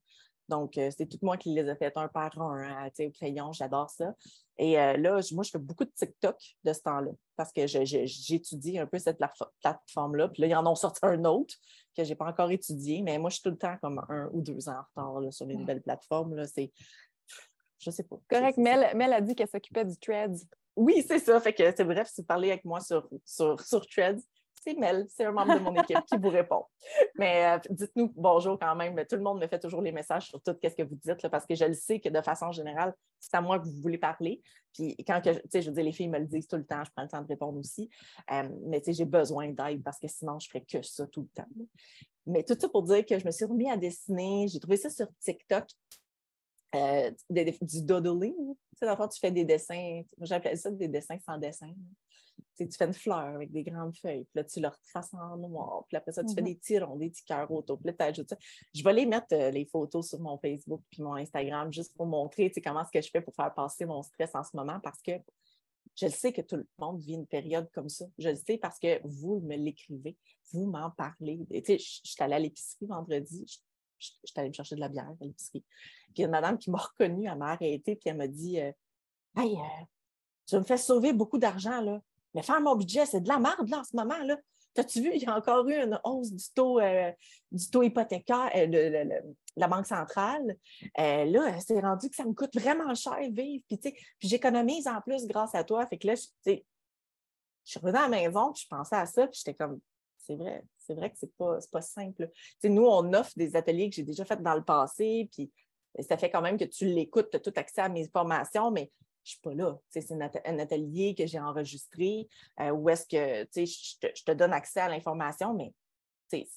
Donc, 0.48 0.78
euh, 0.78 0.90
c'est 0.96 1.06
tout 1.06 1.18
moi 1.22 1.36
qui 1.36 1.50
les 1.50 1.68
ai 1.68 1.76
fait 1.76 1.92
un 1.96 2.08
par 2.08 2.40
un, 2.40 2.62
hein, 2.62 2.88
au 2.98 3.10
crayon, 3.10 3.52
j'adore 3.52 3.90
ça. 3.90 4.14
Et 4.56 4.78
euh, 4.78 4.96
là, 4.96 5.20
moi, 5.32 5.44
je 5.44 5.50
fais 5.50 5.58
beaucoup 5.58 5.84
de 5.84 5.92
TikTok 5.94 6.36
de 6.64 6.72
ce 6.72 6.80
temps-là 6.80 7.10
parce 7.36 7.52
que 7.52 7.66
j'étudie 7.66 8.78
un 8.78 8.86
peu 8.86 8.98
cette 8.98 9.18
plateforme-là. 9.62 10.28
Puis 10.28 10.42
là, 10.42 10.48
ils 10.48 10.56
en 10.56 10.66
ont 10.66 10.74
sorti 10.74 11.00
un 11.02 11.24
autre 11.24 11.54
que 11.96 12.02
je 12.02 12.08
n'ai 12.08 12.14
pas 12.16 12.26
encore 12.26 12.50
étudié, 12.50 13.02
mais 13.02 13.18
moi, 13.18 13.30
je 13.30 13.34
suis 13.34 13.42
tout 13.42 13.50
le 13.50 13.58
temps 13.58 13.76
comme 13.80 14.04
un 14.08 14.28
ou 14.32 14.40
deux 14.40 14.68
ans 14.68 14.80
en 14.96 15.12
retard 15.12 15.32
sur 15.32 15.46
les 15.46 15.56
nouvelles 15.56 15.82
plateformes. 15.82 16.44
C'est, 16.46 16.72
je 17.78 17.90
sais 17.90 18.04
pas. 18.04 18.16
Correct. 18.28 18.58
Mel, 18.58 18.96
Mel 18.96 19.12
a 19.12 19.20
dit 19.20 19.34
qu'elle 19.34 19.48
s'occupait 19.48 19.84
du 19.84 19.96
Threads. 19.96 20.38
Oui, 20.74 21.04
c'est 21.06 21.18
ça. 21.18 21.40
Fait 21.40 21.52
que 21.52 21.72
c'est 21.76 21.84
bref, 21.84 22.08
si 22.08 22.22
vous 22.22 22.26
parlez 22.26 22.50
avec 22.50 22.64
moi 22.64 22.80
sur, 22.80 23.08
sur, 23.24 23.60
sur 23.60 23.86
Threads, 23.86 24.22
c'est 24.62 24.74
Mel, 24.74 25.06
c'est 25.08 25.24
un 25.24 25.32
membre 25.32 25.54
de 25.54 25.60
mon 25.60 25.74
équipe 25.74 26.04
qui 26.06 26.16
vous 26.16 26.28
répond. 26.28 26.64
Mais 27.16 27.46
euh, 27.46 27.58
dites-nous 27.70 28.12
bonjour 28.16 28.58
quand 28.58 28.74
même. 28.74 28.94
Tout 29.08 29.16
le 29.16 29.22
monde 29.22 29.40
me 29.40 29.46
fait 29.46 29.58
toujours 29.58 29.82
les 29.82 29.92
messages 29.92 30.28
sur 30.28 30.40
tout 30.40 30.54
ce 30.62 30.68
que 30.74 30.82
vous 30.82 30.96
dites, 30.96 31.28
parce 31.28 31.46
que 31.46 31.54
je 31.54 31.64
le 31.64 31.74
sais 31.74 32.00
que 32.00 32.08
de 32.08 32.20
façon 32.20 32.52
générale, 32.52 32.94
c'est 33.18 33.34
à 33.34 33.40
moi 33.40 33.58
que 33.58 33.64
vous 33.64 33.80
voulez 33.80 33.98
parler. 33.98 34.42
Puis 34.72 34.96
quand 35.06 35.20
que, 35.20 35.32
je 35.32 35.66
veux 35.68 35.72
dire, 35.72 35.84
les 35.84 35.92
filles 35.92 36.08
me 36.08 36.18
le 36.18 36.26
disent 36.26 36.46
tout 36.46 36.56
le 36.56 36.64
temps, 36.64 36.84
je 36.84 36.90
prends 36.90 37.02
le 37.02 37.08
temps 37.08 37.22
de 37.22 37.28
répondre 37.28 37.58
aussi. 37.58 37.90
Euh, 38.32 38.48
mais 38.66 38.82
j'ai 38.86 39.04
besoin 39.04 39.48
d'aide 39.48 39.82
parce 39.82 39.98
que 39.98 40.08
sinon, 40.08 40.38
je 40.38 40.48
ferais 40.48 40.62
que 40.62 40.82
ça 40.82 41.06
tout 41.06 41.22
le 41.22 41.28
temps. 41.34 41.48
Mais 42.26 42.42
tout 42.42 42.56
ça 42.58 42.68
pour 42.68 42.82
dire 42.82 43.04
que 43.06 43.18
je 43.18 43.24
me 43.24 43.30
suis 43.30 43.46
remis 43.46 43.70
à 43.70 43.76
dessiner. 43.76 44.46
J'ai 44.48 44.60
trouvé 44.60 44.76
ça 44.76 44.90
sur 44.90 45.06
TikTok. 45.20 45.64
Euh, 46.74 47.10
du 47.30 47.82
doodling. 47.82 48.54
Tu 48.78 48.86
sais, 48.86 49.08
tu 49.10 49.20
fais 49.20 49.30
des 49.30 49.44
dessins. 49.44 50.02
J'appelle 50.20 50.58
ça 50.58 50.70
des 50.70 50.88
dessins 50.88 51.18
sans 51.24 51.38
dessin 51.38 51.72
tu 52.66 52.76
fais 52.76 52.86
une 52.86 52.94
fleur 52.94 53.18
avec 53.18 53.52
des 53.52 53.62
grandes 53.62 53.96
feuilles, 53.96 54.24
puis 54.24 54.32
là, 54.34 54.44
tu 54.44 54.60
le 54.60 54.68
retraces 54.68 55.14
en 55.14 55.36
noir, 55.36 55.84
puis 55.88 55.96
après 55.96 56.12
ça, 56.12 56.24
tu 56.24 56.34
fais 56.34 56.40
mmh 56.40 56.44
des 56.44 56.58
tirons, 56.58 56.96
des 56.96 57.10
petits 57.10 57.24
cœurs 57.24 57.50
autour, 57.50 57.78
puis 57.78 57.88
là, 57.88 57.92
tu 57.92 58.04
ajoutes 58.04 58.28
ça. 58.30 58.36
Je 58.74 58.82
vais 58.82 58.92
les 58.92 59.06
mettre, 59.06 59.26
euh, 59.32 59.50
les 59.50 59.66
photos, 59.66 60.08
sur 60.08 60.20
mon 60.20 60.38
Facebook 60.38 60.82
puis 60.90 61.02
mon 61.02 61.14
Instagram, 61.14 61.72
juste 61.72 61.96
pour 61.96 62.06
montrer 62.06 62.50
comment 62.64 62.82
est-ce 62.82 62.90
que 62.90 63.00
je 63.00 63.10
fais 63.10 63.20
pour 63.20 63.34
faire 63.34 63.52
passer 63.54 63.84
mon 63.84 64.02
stress 64.02 64.34
en 64.34 64.42
ce 64.42 64.56
moment, 64.56 64.80
parce 64.80 65.00
que 65.02 65.12
je 65.94 66.06
le 66.06 66.12
sais 66.12 66.32
que 66.32 66.42
tout 66.42 66.56
le 66.56 66.66
monde 66.78 67.00
vit 67.00 67.14
une 67.14 67.26
période 67.26 67.68
comme 67.72 67.88
ça. 67.88 68.06
Je 68.18 68.28
le 68.28 68.36
sais 68.36 68.56
parce 68.56 68.78
que 68.78 69.00
vous 69.04 69.40
me 69.40 69.56
l'écrivez, 69.56 70.16
vous 70.52 70.66
m'en 70.66 70.90
parlez. 70.92 71.44
Tu 71.50 71.64
sais, 71.64 71.78
je 71.78 72.00
suis 72.04 72.22
allée 72.22 72.34
à 72.34 72.38
l'épicerie 72.38 72.86
vendredi, 72.86 73.44
je 73.48 73.56
suis 73.98 74.32
allée 74.36 74.48
me 74.48 74.54
chercher 74.54 74.74
de 74.74 74.80
la 74.80 74.88
bière 74.88 75.08
à 75.08 75.24
l'épicerie. 75.24 75.64
Puis 76.08 76.14
il 76.16 76.20
y 76.20 76.24
a 76.24 76.26
une 76.26 76.32
madame 76.32 76.58
qui 76.58 76.70
m'a 76.70 76.78
reconnue, 76.78 77.28
elle 77.28 77.38
m'a 77.38 77.52
arrêtée, 77.52 77.96
puis 77.96 78.10
elle 78.10 78.16
m'a 78.16 78.26
dit 78.26 78.60
euh, 78.60 78.72
Hey, 79.36 79.56
euh, 79.56 80.58
me 80.58 80.64
fais 80.64 80.76
sauver 80.76 81.12
beaucoup 81.12 81.38
d'argent, 81.38 81.80
là. 81.80 82.00
Mais 82.34 82.42
faire 82.42 82.60
mon 82.60 82.76
budget, 82.76 83.06
c'est 83.06 83.20
de 83.20 83.28
la 83.28 83.38
merde 83.38 83.68
là, 83.68 83.80
en 83.80 83.84
ce 83.84 83.96
moment. 83.96 84.18
là. 84.24 84.36
T'as-tu 84.74 85.00
vu, 85.00 85.10
il 85.14 85.22
y 85.22 85.26
a 85.26 85.36
encore 85.36 85.66
eu 85.68 85.74
une 85.74 85.98
hausse 86.04 86.32
du 86.32 86.44
taux, 86.54 86.78
euh, 86.78 87.10
du 87.50 87.68
taux 87.70 87.82
hypothécaire 87.82 88.50
de, 88.68 88.76
euh, 88.76 89.20
la 89.56 89.66
Banque 89.66 89.86
centrale. 89.86 90.56
Euh, 90.98 91.24
là, 91.24 91.58
c'est 91.60 91.80
rendu 91.80 92.08
que 92.08 92.14
ça 92.14 92.24
me 92.24 92.32
coûte 92.32 92.54
vraiment 92.54 92.94
cher 92.94 93.18
vivre. 93.30 93.64
Puis, 93.66 93.78
puis 93.78 94.28
j'économise 94.28 94.86
en 94.86 95.00
plus 95.00 95.26
grâce 95.26 95.54
à 95.54 95.64
toi. 95.64 95.86
Fait 95.86 95.98
que 95.98 96.06
là, 96.06 96.14
je, 96.14 96.52
je 96.52 96.60
suis 97.64 97.80
revenue 97.80 97.98
à 97.98 98.02
la 98.02 98.08
maison, 98.08 98.52
puis 98.52 98.62
je 98.62 98.68
pensais 98.68 98.96
à 98.96 99.06
ça, 99.06 99.26
puis 99.26 99.40
j'étais 99.44 99.54
comme, 99.54 99.80
c'est 100.28 100.36
vrai, 100.36 100.62
c'est 100.76 100.94
vrai 100.94 101.10
que 101.10 101.16
c'est 101.18 101.34
pas, 101.36 101.58
pas 101.72 101.80
simple. 101.80 102.30
nous, 102.64 102.84
on 102.84 103.12
offre 103.14 103.32
des 103.36 103.56
ateliers 103.56 103.88
que 103.88 103.96
j'ai 103.96 104.02
déjà 104.02 104.24
faits 104.26 104.42
dans 104.42 104.54
le 104.54 104.62
passé, 104.62 105.28
puis 105.32 105.50
ça 106.06 106.18
fait 106.18 106.30
quand 106.30 106.42
même 106.42 106.58
que 106.58 106.64
tu 106.64 106.84
l'écoutes, 106.84 107.30
tu 107.30 107.36
as 107.38 107.40
tout 107.40 107.52
accès 107.56 107.80
à 107.80 107.88
mes 107.88 108.06
formations, 108.08 108.70
mais 108.70 108.92
je 109.24 109.30
suis 109.30 109.40
pas 109.40 109.54
là. 109.54 109.78
C'est 109.88 110.12
un 110.12 110.58
atelier 110.58 111.14
que 111.14 111.26
j'ai 111.26 111.40
enregistré 111.40 112.28
euh, 112.60 112.70
où 112.70 112.88
est-ce 112.90 113.06
que 113.06 113.48
je 113.54 114.22
te, 114.24 114.32
donne 114.32 114.52
accès 114.52 114.80
à 114.80 114.88
l'information, 114.88 115.54
mais 115.54 115.72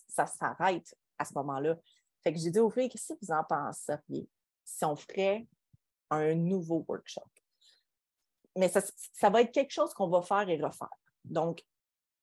ça 0.08 0.28
s'arrête 0.28 0.94
à 1.18 1.26
ce 1.26 1.34
moment-là. 1.36 1.78
Fait 2.24 2.34
que 2.34 2.40
j'ai 2.40 2.52
dit 2.52 2.60
aux 2.60 2.70
filles, 2.70 2.90
qu'est-ce 2.90 3.14
que 3.14 3.20
vous 3.22 3.32
en 3.32 3.44
penseriez 3.44 4.28
si 4.66 4.86
on 4.86 4.96
ferait 4.96 5.48
un 6.10 6.36
nouveau 6.36 6.86
workshop? 6.88 7.30
Mais 8.58 8.68
ça, 8.68 8.82
ça 9.14 9.30
va 9.30 9.42
être 9.42 9.54
quelque 9.54 9.72
chose 9.72 9.94
qu'on 9.94 10.10
va 10.10 10.22
faire 10.22 10.48
et 10.50 10.62
refaire. 10.62 10.90
Donc, 11.24 11.64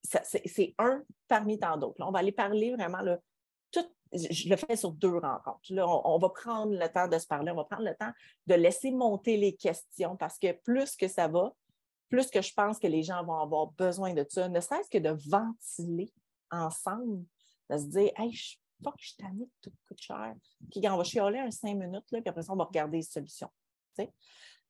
c'est 0.02 0.74
un 0.78 1.02
parmi 1.26 1.58
tant 1.58 1.76
d'autres. 1.76 2.04
On 2.04 2.11
va 2.11 2.20
aller 2.20 2.32
parler 2.32 2.74
vraiment 2.74 3.00
là, 3.00 3.18
je 4.12 4.48
le 4.48 4.56
fais 4.56 4.76
sur 4.76 4.92
deux 4.92 5.18
rencontres. 5.18 5.70
on, 5.70 6.18
va 6.18 6.28
prendre 6.30 6.72
le 6.72 6.88
temps 6.88 7.08
de 7.08 7.18
se 7.18 7.26
parler, 7.26 7.50
on 7.50 7.56
va 7.56 7.64
prendre 7.64 7.84
le 7.84 7.94
temps 7.94 8.12
de 8.46 8.54
laisser 8.54 8.90
monter 8.90 9.37
les 9.37 9.54
questions 9.54 10.16
parce 10.16 10.38
que 10.38 10.52
plus 10.52 10.96
que 10.96 11.08
ça 11.08 11.28
va, 11.28 11.52
plus 12.08 12.30
que 12.30 12.40
je 12.40 12.52
pense 12.54 12.78
que 12.78 12.87
les 12.87 13.02
gens 13.02 13.22
vont 13.24 13.38
avoir 13.38 13.66
besoin 13.72 14.14
de 14.14 14.24
ça, 14.28 14.48
ne 14.48 14.61
serait-ce 14.61 14.88
que 14.88 14.98
de 14.98 15.14
ventiler 15.28 16.11
ensemble, 16.50 17.24
de 17.70 17.76
se 17.76 17.84
dire 17.84 18.11
Hey, 18.16 18.32
je 18.32 18.56
pas 18.82 18.92
que 18.92 19.02
je 19.02 19.16
t'amène, 19.16 19.48
tout 19.61 19.72
coûte 19.88 20.00
cher. 20.00 20.34
Puis 20.70 20.88
on 20.88 20.96
va 20.96 21.02
chialer 21.02 21.40
un 21.40 21.50
cinq 21.50 21.74
minutes, 21.74 22.11
là, 22.12 22.20
puis 22.20 22.28
après 22.28 22.42
ça, 22.42 22.52
on 22.52 22.56
va 22.56 22.64
regarder 22.64 22.98
les 22.98 23.02
solutions. 23.02 23.50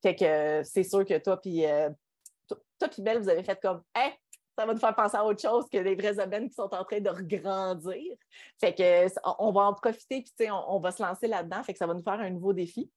Fait 0.00 0.16
que 0.16 0.24
euh, 0.24 0.62
c'est 0.64 0.82
sûr 0.82 1.04
que 1.04 1.18
toi, 1.18 1.38
puis 1.38 1.66
euh, 1.66 1.90
toi, 2.48 2.88
puis 2.88 3.02
Belle, 3.02 3.20
vous 3.20 3.28
avez 3.28 3.42
fait 3.42 3.60
comme 3.60 3.82
Hey, 3.94 4.12
ça 4.58 4.66
va 4.66 4.74
nous 4.74 4.80
faire 4.80 4.94
penser 4.94 5.16
à 5.16 5.24
autre 5.24 5.40
chose 5.40 5.68
que 5.70 5.78
les 5.78 5.94
vrais 5.94 6.18
aubaines 6.18 6.48
qui 6.48 6.54
sont 6.54 6.74
en 6.74 6.84
train 6.84 7.00
de 7.00 7.10
regrandir. 7.10 8.16
Fait 8.58 8.74
que 8.74 9.06
on 9.38 9.52
va 9.52 9.60
en 9.62 9.74
profiter, 9.74 10.24
puis 10.36 10.50
on, 10.50 10.74
on 10.74 10.80
va 10.80 10.90
se 10.90 11.00
lancer 11.00 11.28
là-dedans. 11.28 11.62
Fait 11.62 11.72
que 11.72 11.78
ça 11.78 11.86
va 11.86 11.94
nous 11.94 12.02
faire 12.02 12.18
un 12.18 12.30
nouveau 12.30 12.52
défi. 12.52 12.90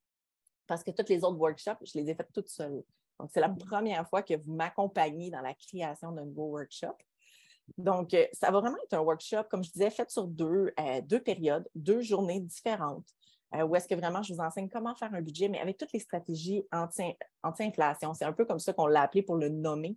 Parce 0.66 0.84
que 0.84 0.90
toutes 0.90 1.10
les 1.10 1.24
autres 1.24 1.38
workshops, 1.38 1.78
je 1.84 2.00
les 2.00 2.10
ai 2.10 2.16
faites 2.16 2.32
toutes 2.34 2.50
seules. 2.50 2.82
Donc, 3.20 3.30
c'est 3.32 3.42
la 3.42 3.50
première 3.50 4.10
fois 4.10 4.24
que 4.24 4.34
vous 4.34 4.54
m'accompagnez 4.54 5.30
dans 5.30 5.42
la 5.42 5.54
création 5.54 6.12
d'un 6.12 6.26
nouveau 6.26 6.48
workshop. 6.48 6.98
Donc, 7.78 8.16
euh, 8.16 8.26
ça 8.34 8.50
va 8.50 8.60
vraiment 8.60 8.78
être 8.84 8.94
un 8.96 9.02
workshop, 9.02 9.44
comme 9.50 9.64
je 9.64 9.72
disais, 9.72 9.92
fait 9.92 10.10
sur 10.10 10.26
deux, 10.26 10.74
euh, 10.80 11.02
deux 11.02 11.20
périodes, 11.20 11.70
deux 11.76 12.02
journées 12.02 12.40
différentes, 12.40 13.06
euh, 13.54 13.64
où 13.64 13.76
est-ce 13.76 13.88
que 13.88 13.94
vraiment 13.94 14.24
je 14.24 14.34
vous 14.34 14.40
enseigne 14.40 14.68
comment 14.68 14.96
faire 14.96 15.14
un 15.14 15.22
budget, 15.22 15.48
mais 15.48 15.60
avec 15.60 15.78
toutes 15.78 15.94
les 15.94 16.00
stratégies 16.00 16.64
anti-inflation. 16.72 18.16
c'est 18.16 18.26
un 18.26 18.34
peu 18.34 18.46
comme 18.46 18.60
ça 18.60 18.74
qu'on 18.74 18.88
l'a 18.88 19.02
appelé 19.02 19.22
pour 19.22 19.36
le 19.36 19.50
nommer. 19.50 19.96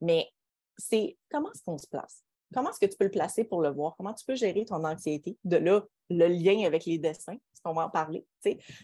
Mais 0.00 0.30
c'est 0.76 1.16
comment 1.30 1.50
est-ce 1.52 1.62
qu'on 1.62 1.78
se 1.78 1.86
place? 1.86 2.24
Comment 2.54 2.70
est-ce 2.70 2.80
que 2.80 2.90
tu 2.90 2.96
peux 2.96 3.04
le 3.04 3.10
placer 3.10 3.44
pour 3.44 3.62
le 3.62 3.70
voir? 3.70 3.94
Comment 3.96 4.12
tu 4.12 4.24
peux 4.24 4.34
gérer 4.34 4.64
ton 4.64 4.84
anxiété? 4.84 5.38
De 5.44 5.56
là, 5.56 5.82
le 6.10 6.28
lien 6.28 6.66
avec 6.66 6.84
les 6.84 6.98
dessins, 6.98 7.36
parce 7.36 7.60
qu'on 7.64 7.72
va 7.72 7.86
en 7.86 7.90
parler, 7.90 8.26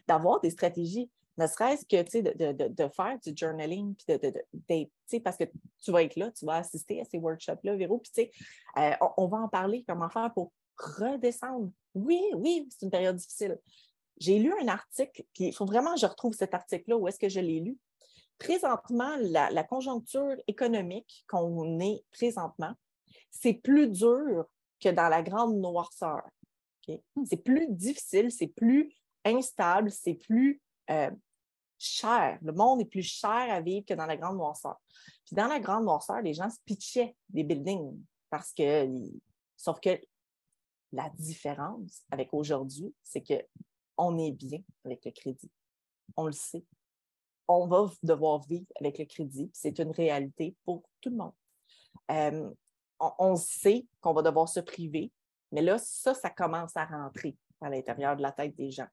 d'avoir 0.06 0.40
des 0.40 0.50
stratégies 0.50 1.10
ne 1.38 1.46
serait-ce 1.46 1.84
que 1.86 2.68
de, 2.68 2.88
faire 2.88 3.18
du 3.24 3.32
journaling, 3.34 3.94
puis 3.94 5.20
parce 5.20 5.36
que 5.36 5.44
tu 5.80 5.92
vas 5.92 6.02
être 6.02 6.16
là, 6.16 6.32
tu 6.32 6.44
vas 6.44 6.56
assister 6.56 7.00
à 7.00 7.04
ces 7.04 7.18
workshops-là, 7.18 7.76
Véro, 7.76 7.98
puis 7.98 8.30
euh, 8.76 8.90
on, 9.16 9.28
va 9.28 9.38
en 9.38 9.48
parler, 9.48 9.84
comment 9.86 10.10
faire 10.10 10.32
pour 10.34 10.52
redescendre. 10.76 11.70
Oui, 11.94 12.20
oui, 12.34 12.68
c'est 12.70 12.84
une 12.84 12.90
période 12.90 13.16
difficile. 13.16 13.58
J'ai 14.18 14.38
lu 14.40 14.52
un 14.60 14.66
article, 14.66 15.22
puis 15.32 15.44
il 15.46 15.54
faut 15.54 15.64
vraiment 15.64 15.94
que 15.94 16.00
je 16.00 16.06
retrouve 16.06 16.34
cet 16.34 16.54
article-là, 16.54 16.96
où 16.96 17.06
est-ce 17.06 17.20
que 17.20 17.28
je 17.28 17.40
l'ai 17.40 17.60
lu? 17.60 17.78
Présentement, 18.38 19.16
la, 19.20 19.64
conjoncture 19.64 20.36
économique 20.46 21.24
qu'on 21.28 21.80
est 21.80 22.04
présentement, 22.12 22.72
c'est 23.30 23.54
plus 23.54 23.88
dur 23.88 24.46
que 24.80 24.88
dans 24.90 25.08
la 25.08 25.22
grande 25.22 25.56
noirceur. 25.56 26.22
Hmm. 26.86 27.24
C'est 27.24 27.42
plus 27.42 27.66
difficile, 27.68 28.30
c'est 28.30 28.46
plus 28.46 28.94
instable, 29.24 29.90
c'est 29.90 30.14
plus 30.14 30.62
euh, 30.90 31.10
cher. 31.78 32.38
Le 32.42 32.52
monde 32.52 32.80
est 32.80 32.86
plus 32.86 33.02
cher 33.02 33.30
à 33.30 33.60
vivre 33.60 33.84
que 33.86 33.94
dans 33.94 34.06
la 34.06 34.16
grande 34.16 34.36
noirceur. 34.36 34.76
Puis 35.26 35.36
dans 35.36 35.48
la 35.48 35.60
grande 35.60 35.84
noirceur, 35.84 36.22
les 36.22 36.34
gens 36.34 36.48
se 36.48 36.58
pitchaient 36.64 37.14
des 37.28 37.44
buildings 37.44 38.00
parce 38.30 38.52
que, 38.52 38.88
sauf 39.56 39.80
que 39.80 40.00
la 40.92 41.10
différence 41.10 42.02
avec 42.10 42.32
aujourd'hui, 42.32 42.94
c'est 43.02 43.22
qu'on 43.22 44.18
est 44.18 44.32
bien 44.32 44.60
avec 44.84 45.04
le 45.04 45.10
crédit. 45.10 45.50
On 46.16 46.26
le 46.26 46.32
sait. 46.32 46.64
On 47.48 47.66
va 47.66 47.90
devoir 48.02 48.46
vivre 48.46 48.66
avec 48.78 48.98
le 48.98 49.06
crédit. 49.06 49.50
C'est 49.52 49.78
une 49.78 49.90
réalité 49.90 50.54
pour 50.64 50.82
tout 51.00 51.10
le 51.10 51.16
monde. 51.16 51.32
Euh, 52.10 52.50
on, 53.00 53.36
sait 53.36 53.86
qu'on 54.00 54.12
va 54.12 54.22
devoir 54.22 54.48
se 54.48 54.60
priver, 54.60 55.12
mais 55.52 55.62
là, 55.62 55.78
ça, 55.78 56.14
ça 56.14 56.30
commence 56.30 56.76
à 56.76 56.84
rentrer 56.84 57.36
à 57.60 57.70
l'intérieur 57.70 58.16
de 58.16 58.22
la 58.22 58.32
tête 58.32 58.54
des 58.56 58.70
gens. 58.70 58.88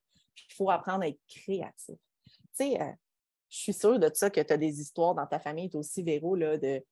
Il 0.50 0.54
faut 0.54 0.70
apprendre 0.70 1.04
à 1.04 1.08
être 1.08 1.20
créatif 1.28 1.98
sais, 2.56 2.82
euh, 2.82 2.92
je 3.50 3.58
suis 3.58 3.74
sûre 3.74 4.00
de 4.00 4.10
ça 4.14 4.30
que 4.30 4.42
tu 4.42 4.54
as 4.54 4.58
des 4.58 4.82
histoires 4.82 5.16
dans 5.16 5.28
ta 5.28 5.40
famille, 5.40 5.70
aussi, 5.74 6.04
Véro, 6.04 6.36
de 6.38 6.84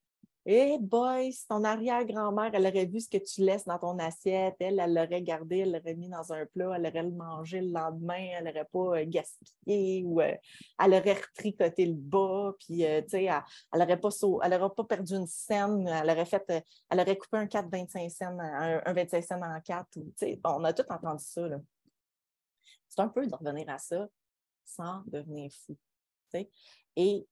Hey 0.45 0.77
boy, 0.77 1.31
si 1.31 1.47
ton 1.47 1.63
arrière-grand-mère, 1.63 2.51
elle 2.53 2.67
aurait 2.67 2.85
vu 2.85 2.99
ce 2.99 3.07
que 3.07 3.17
tu 3.17 3.39
laisses 3.39 3.63
dans 3.63 3.79
ton 3.79 3.97
assiette, 3.97 4.55
elle, 4.59 4.77
elle 4.77 4.93
l'aurait 4.93 5.21
gardé, 5.21 5.59
elle 5.59 5.71
l'aurait 5.71 5.95
mis 5.95 6.09
dans 6.09 6.33
un 6.33 6.45
plat, 6.47 6.73
elle 6.75 6.85
aurait 6.85 7.03
le 7.03 7.11
mangé 7.11 7.61
le 7.61 7.69
lendemain, 7.71 8.27
elle 8.37 8.43
n'aurait 8.43 8.67
pas 8.69 8.99
euh, 8.99 9.05
gaspillé 9.07 10.03
ou 10.03 10.19
euh, 10.19 10.35
elle 10.79 10.93
aurait 10.95 11.13
retricoté 11.13 11.85
le 11.85 11.93
bas, 11.93 12.53
puis 12.59 12.79
tu 12.79 12.83
sais, 13.07 13.23
elle 13.23 13.79
n'aurait 13.79 14.01
pas, 14.01 14.09
pas 14.09 14.83
perdu 14.83 15.13
une 15.13 15.27
scène, 15.27 15.87
elle 15.87 16.09
aurait 16.09 16.25
fait, 16.25 16.65
elle 16.89 16.99
aurait 16.99 17.17
coupé 17.17 17.37
un 17.37 17.47
4 17.47 17.69
25 17.71 18.11
cents, 18.11 18.37
un, 18.37 18.93
25 18.93 19.23
cents 19.23 19.41
en 19.41 19.61
4. 19.61 19.97
on 20.43 20.63
a 20.65 20.73
tout 20.73 20.83
entendu 20.89 21.23
ça. 21.23 21.47
C'est 22.89 23.01
un 23.01 23.07
peu 23.07 23.25
de 23.25 23.33
revenir 23.33 23.69
à 23.69 23.77
ça 23.77 24.09
sans 24.65 25.03
devenir 25.07 25.49
fou. 25.53 25.77
Et 26.97 27.25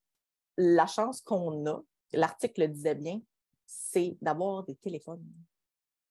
la 0.56 0.88
chance 0.88 1.20
qu'on 1.20 1.66
a, 1.66 1.82
l'article 2.14 2.62
le 2.62 2.68
disait 2.68 2.96
bien, 2.96 3.22
c'est 3.66 4.18
d'avoir 4.22 4.64
des 4.64 4.76
téléphones. 4.76 5.26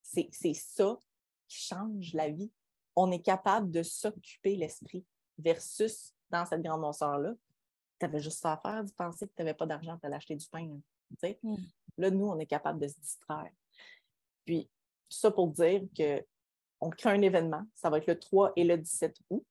C'est 0.02 0.54
ça 0.54 0.98
qui 1.46 1.58
change 1.58 2.14
la 2.14 2.30
vie. 2.30 2.50
On 2.96 3.10
est 3.12 3.22
capable 3.22 3.70
de 3.70 3.82
s'occuper 3.82 4.56
l'esprit 4.56 5.04
versus 5.38 6.14
dans 6.30 6.44
cette 6.46 6.62
grande 6.62 6.80
noirceur-là, 6.80 7.34
tu 7.98 8.06
avais 8.06 8.20
juste 8.20 8.40
ça 8.40 8.52
à 8.52 8.56
faire, 8.56 8.84
de 8.84 8.90
penser 8.92 9.26
que 9.26 9.32
tu 9.34 9.42
n'avais 9.42 9.54
pas 9.54 9.66
d'argent 9.66 9.96
pour 9.96 10.06
aller 10.06 10.16
acheter 10.16 10.36
du 10.36 10.46
pain. 10.48 10.80
Mm. 11.42 11.56
Là, 11.98 12.10
nous, 12.10 12.26
on 12.26 12.38
est 12.38 12.46
capable 12.46 12.80
de 12.80 12.88
se 12.88 12.98
distraire. 12.98 13.50
Puis, 14.44 14.68
ça 15.08 15.30
pour 15.30 15.48
dire 15.48 15.82
qu'on 15.96 16.90
crée 16.90 17.10
un 17.10 17.22
événement, 17.22 17.64
ça 17.74 17.90
va 17.90 17.98
être 17.98 18.06
le 18.06 18.18
3 18.18 18.52
et 18.56 18.64
le 18.64 18.78
17 18.78 19.16
août 19.30 19.44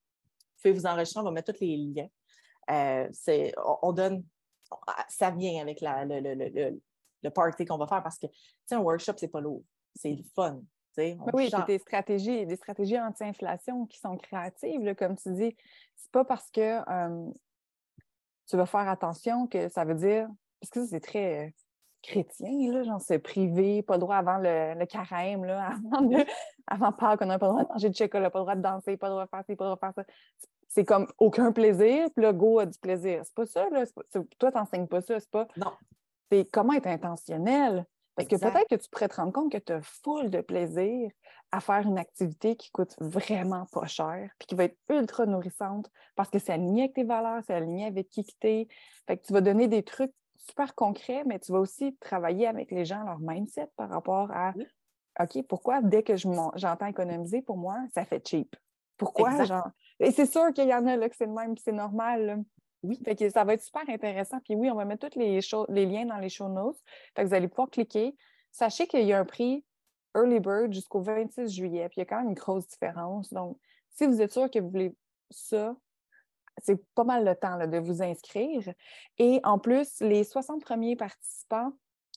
pouvez 0.62 0.74
vous 0.74 0.86
enregistrer, 0.86 1.20
on 1.22 1.24
va 1.24 1.32
mettre 1.32 1.54
tous 1.54 1.62
les 1.62 1.78
liens. 1.78 2.10
Euh, 2.72 3.10
on, 3.82 3.94
donne, 3.94 4.24
ça 5.08 5.32
vient 5.32 5.62
avec 5.62 5.82
la, 5.82 6.06
le, 6.06 6.20
le, 6.20 6.80
le, 7.24 7.30
party 7.30 7.66
qu'on 7.66 7.78
va 7.78 7.88
faire 7.88 8.04
parce 8.04 8.18
que 8.18 8.28
un 8.72 8.80
workshop, 8.80 9.14
c'est 9.18 9.28
pas 9.28 9.42
lourd. 9.42 9.64
C'est 9.96 10.12
le 10.12 10.24
fun. 10.36 10.62
Oui, 11.34 11.50
a 11.54 11.62
des 11.62 11.80
stratégies, 11.80 12.46
des 12.46 12.56
stratégies 12.56 13.00
anti-inflation 13.00 13.86
qui 13.86 14.00
sont 14.00 14.18
créatives, 14.18 14.96
comme 14.96 15.16
tu 15.16 15.32
dis. 15.34 15.56
C'est 15.96 16.12
pas 16.12 16.26
parce 16.26 16.50
que 16.52 16.80
euh, 16.90 17.32
tu 18.48 18.58
vas 18.58 18.66
faire 18.66 18.88
attention 18.90 19.48
que 19.48 19.70
ça 19.70 19.86
veut 19.86 19.96
dire. 19.96 20.28
Parce 20.60 20.72
que 20.72 20.82
ça, 20.82 20.88
c'est 20.88 21.00
très 21.00 21.48
euh, 21.48 21.50
chrétien, 22.02 22.72
là, 22.72 22.84
genre 22.84 23.02
c'est 23.02 23.20
privé, 23.20 23.82
pas 23.82 23.96
le 23.96 24.02
droit 24.02 24.18
avant 24.18 24.38
le, 24.38 24.86
carême, 24.86 25.46
là, 25.46 25.72
avant, 25.94 26.02
de, 26.02 26.26
avant 26.68 26.92
Pâques, 26.92 27.22
on 27.22 27.26
n'a 27.26 27.40
pas 27.40 27.48
le 27.48 27.52
droit 27.54 27.64
de 27.64 27.70
manger 27.70 27.90
de 27.90 27.96
chocolat, 27.96 28.30
pas 28.30 28.40
le 28.40 28.44
droit 28.44 28.56
de 28.56 28.62
danser, 28.62 28.98
pas 28.98 29.08
le 29.08 29.14
droit 29.14 29.26
de 29.26 29.30
faire 29.30 29.44
ci, 29.48 29.56
pas 29.56 29.66
le 29.66 29.76
droit 29.76 29.90
de 29.90 29.94
faire 29.94 30.06
ça. 30.06 30.14
C'est 30.70 30.86
comme 30.86 31.08
aucun 31.18 31.52
plaisir, 31.52 32.10
puis 32.16 32.24
là, 32.24 32.32
go 32.32 32.60
a 32.60 32.66
du 32.66 32.78
plaisir. 32.80 33.22
C'est 33.26 33.34
pas 33.34 33.46
ça, 33.46 33.70
là. 33.70 33.84
toi, 34.38 34.52
t'enseignes 34.52 34.88
pas 34.88 35.02
ça, 35.02 35.20
c'est 35.20 35.30
pas. 35.30 35.48
Non. 35.58 35.72
C'est 36.32 36.50
comment 36.52 36.74
être 36.74 36.88
intentionnel. 36.88 37.86
Parce 38.16 38.28
que 38.28 38.36
peut-être 38.36 38.68
que 38.68 38.76
tu 38.76 38.90
pourrais 38.90 39.08
te 39.08 39.16
rendre 39.16 39.32
compte 39.32 39.52
que 39.52 39.58
tu 39.58 39.72
as 39.72 39.82
full 39.82 40.30
de 40.30 40.42
plaisir 40.42 41.10
à 41.52 41.62
faire 41.62 41.88
une 41.88 41.98
activité 41.98 42.56
qui 42.56 42.70
coûte 42.70 42.96
vraiment 43.00 43.66
pas 43.72 43.88
cher, 43.88 44.30
puis 44.38 44.46
qui 44.48 44.56
va 44.56 44.66
être 44.66 44.78
ultra 44.90 45.26
nourrissante 45.26 45.90
parce 46.16 46.30
que 46.30 46.38
c'est 46.38 46.52
aligné 46.52 46.84
avec 46.84 46.96
tes 46.96 47.04
valeurs, 47.04 47.42
c'est 47.48 47.54
aligné 47.54 47.86
avec 47.86 48.10
qui 48.10 48.24
tu 48.24 48.36
es. 48.44 48.68
Fait 49.08 49.18
que 49.18 49.26
tu 49.26 49.34
vas 49.34 49.42
donner 49.42 49.68
des 49.68 49.84
trucs 49.84 50.12
super 50.36 50.76
concret, 50.76 51.24
mais 51.26 51.40
tu 51.40 51.52
vas 51.52 51.60
aussi 51.60 51.96
travailler 51.98 52.46
avec 52.46 52.72
les 52.72 52.86
gens, 52.86 53.04
leur 53.04 53.20
mindset 53.20 53.70
par 53.78 53.90
rapport 53.90 54.30
à 54.32 54.54
OK, 55.20 55.44
pourquoi 55.48 55.82
dès 55.82 56.04
que 56.04 56.16
j'entends 56.16 56.86
économiser, 56.86 57.42
pour 57.42 57.58
moi, 57.58 57.78
ça 57.94 58.06
fait 58.06 58.26
cheap? 58.28 58.56
Pourquoi? 59.00 59.44
Genre... 59.46 59.70
Et 60.00 60.12
c'est 60.12 60.28
sûr 60.28 60.54
qu'il 60.54 60.68
y 60.68 60.74
en 60.74 60.86
a 60.86 60.96
là, 60.96 61.10
que 61.10 61.16
c'est 61.16 61.26
le 61.26 61.34
même, 61.34 61.58
c'est 61.58 61.72
normal. 61.72 62.44
Oui. 62.84 63.00
Fait 63.04 63.16
que 63.16 63.30
ça 63.30 63.44
va 63.44 63.54
être 63.54 63.64
super 63.64 63.90
intéressant. 63.90 64.40
Puis 64.44 64.56
oui, 64.56 64.70
on 64.70 64.76
va 64.76 64.86
mettre 64.86 65.10
tous 65.10 65.18
les, 65.18 65.40
les 65.70 65.86
liens 65.86 66.06
dans 66.06 66.18
les 66.18 66.30
show 66.30 66.48
notes. 66.48 66.78
Fait 67.16 67.24
que 67.24 67.28
vous 67.28 67.34
allez 67.34 67.48
pouvoir 67.48 67.70
cliquer. 67.70 68.16
Sachez 68.52 68.88
qu'il 68.88 69.06
y 69.06 69.14
a 69.14 69.20
un 69.20 69.26
prix 69.26 69.66
Early 70.16 70.40
Bird 70.40 70.72
jusqu'au 70.74 71.02
26 71.02 71.48
juillet. 71.48 71.90
Puis 71.90 71.98
il 71.98 72.00
y 72.00 72.04
a 72.04 72.06
quand 72.06 72.18
même 72.18 72.30
une 72.30 72.36
grosse 72.36 72.68
différence. 72.68 73.34
Donc, 73.34 73.58
si 73.90 74.06
vous 74.06 74.22
êtes 74.22 74.32
sûr 74.32 74.50
que 74.52 74.60
vous 74.60 74.70
voulez 74.70 74.96
ça, 75.30 75.76
c'est 76.62 76.82
pas 76.94 77.04
mal 77.04 77.26
le 77.26 77.36
temps 77.36 77.58
de 77.58 77.78
vous 77.78 78.02
inscrire. 78.02 78.74
Et 79.18 79.40
en 79.44 79.60
plus, 79.60 80.00
les 80.02 80.24
60 80.24 80.62
premiers 80.62 80.96
participants, 80.96 81.72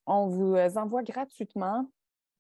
on 0.06 0.26
vous 0.26 0.56
envoie 0.76 1.02
gratuitement 1.02 1.88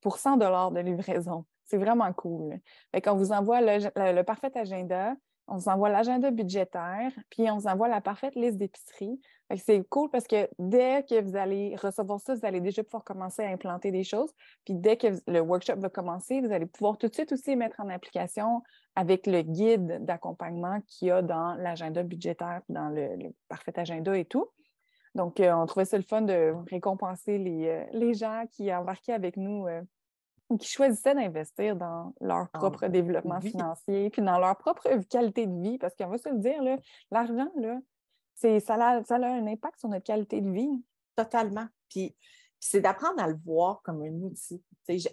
pour 0.00 0.18
100 0.18 0.36
de 0.36 0.80
livraison. 0.80 1.44
C'est 1.64 1.78
vraiment 1.78 2.12
cool. 2.12 2.58
Fait 2.92 3.06
vous 3.08 3.32
envoie 3.32 3.60
le, 3.60 4.22
parfait 4.22 4.56
agenda, 4.56 5.14
on 5.48 5.56
vous 5.56 5.68
envoie 5.68 5.88
l'agenda 5.88 6.30
budgétaire, 6.30 7.12
puis 7.28 7.50
on 7.50 7.58
vous 7.58 7.66
envoie 7.66 7.88
la 7.88 8.00
parfaite 8.00 8.34
liste 8.34 8.58
d'épicerie. 8.58 9.20
C'est 9.56 9.82
cool 9.88 10.08
parce 10.10 10.26
que 10.26 10.48
dès 10.58 11.04
que 11.04 11.20
vous 11.20 11.36
allez 11.36 11.76
recevoir 11.76 12.20
ça, 12.20 12.34
vous 12.34 12.46
allez 12.46 12.60
déjà 12.60 12.82
pouvoir 12.82 13.04
commencer 13.04 13.42
à 13.42 13.48
implanter 13.48 13.90
des 13.90 14.04
choses. 14.04 14.30
Puis 14.64 14.74
dès 14.74 14.96
que 14.96 15.08
le 15.26 15.40
workshop 15.40 15.76
va 15.76 15.88
commencer, 15.88 16.40
vous 16.40 16.52
allez 16.52 16.66
pouvoir 16.66 16.96
tout 16.96 17.08
de 17.08 17.14
suite 17.14 17.32
aussi 17.32 17.56
mettre 17.56 17.80
en 17.80 17.88
application 17.88 18.62
avec 18.94 19.26
le 19.26 19.42
guide 19.42 20.04
d'accompagnement 20.04 20.80
qu'il 20.86 21.08
y 21.08 21.10
a 21.10 21.22
dans 21.22 21.54
l'agenda 21.54 22.02
budgétaire, 22.02 22.62
dans 22.68 22.88
le, 22.88 23.32
parfait 23.48 23.78
agenda 23.78 24.16
et 24.16 24.24
tout. 24.24 24.48
Donc, 25.14 25.40
euh, 25.40 25.52
on 25.52 25.66
trouvait 25.66 25.84
ça 25.84 25.98
le 25.98 26.04
fun 26.04 26.22
de 26.22 26.54
récompenser 26.70 27.36
les, 27.38 27.84
euh, 27.92 28.12
gens 28.14 28.44
qui 28.50 28.72
embarquaient 28.72 29.12
avec 29.12 29.36
nous 29.36 29.66
euh, 29.66 29.82
qui 30.58 30.68
choisissaient 30.68 31.14
d'investir 31.14 31.76
dans 31.76 32.14
leur 32.20 32.48
ah, 32.52 32.58
propre 32.58 32.86
développement 32.88 33.40
financier, 33.40 34.10
puis 34.10 34.22
dans 34.22 34.38
leur 34.38 34.56
propre 34.56 34.88
qualité 35.08 35.46
de 35.46 35.60
vie, 35.60 35.78
parce 35.78 35.94
qu'on 35.94 36.08
va 36.08 36.18
se 36.18 36.28
le 36.28 36.38
dire, 36.38 36.62
l'argent, 37.10 37.50
là, 37.56 37.78
ça, 38.34 38.48
a, 38.74 39.04
ça 39.04 39.16
a 39.16 39.26
un 39.26 39.46
impact 39.46 39.80
sur 39.80 39.88
notre 39.88 40.04
qualité 40.04 40.40
de 40.40 40.50
vie. 40.50 40.84
totalement. 41.14 41.66
Puis, 41.88 42.16
c'est 42.58 42.80
d'apprendre 42.80 43.20
à 43.20 43.26
le 43.26 43.36
voir 43.44 43.82
comme 43.82 44.02
un 44.02 44.22
outil. 44.22 44.62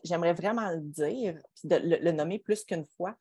J'aimerais 0.03 0.33
vraiment 0.33 0.69
le 0.69 0.81
dire, 0.81 1.41
puis 1.55 1.67
de 1.67 1.75
le, 1.75 2.11
nommer 2.11 2.39
plus 2.39 2.63
qu'une 2.63 2.85
fois. 2.85 3.15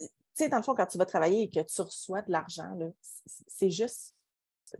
Tu 0.00 0.08
sais, 0.34 0.48
dans 0.48 0.56
le 0.56 0.62
fond, 0.62 0.74
quand 0.74 0.86
tu 0.86 0.98
vas 0.98 1.06
travailler 1.06 1.42
et 1.42 1.50
que 1.50 1.60
tu 1.60 1.82
reçois 1.82 2.22
de 2.22 2.32
l'argent, 2.32 2.76
c'est 3.00 3.70
juste 3.70 4.16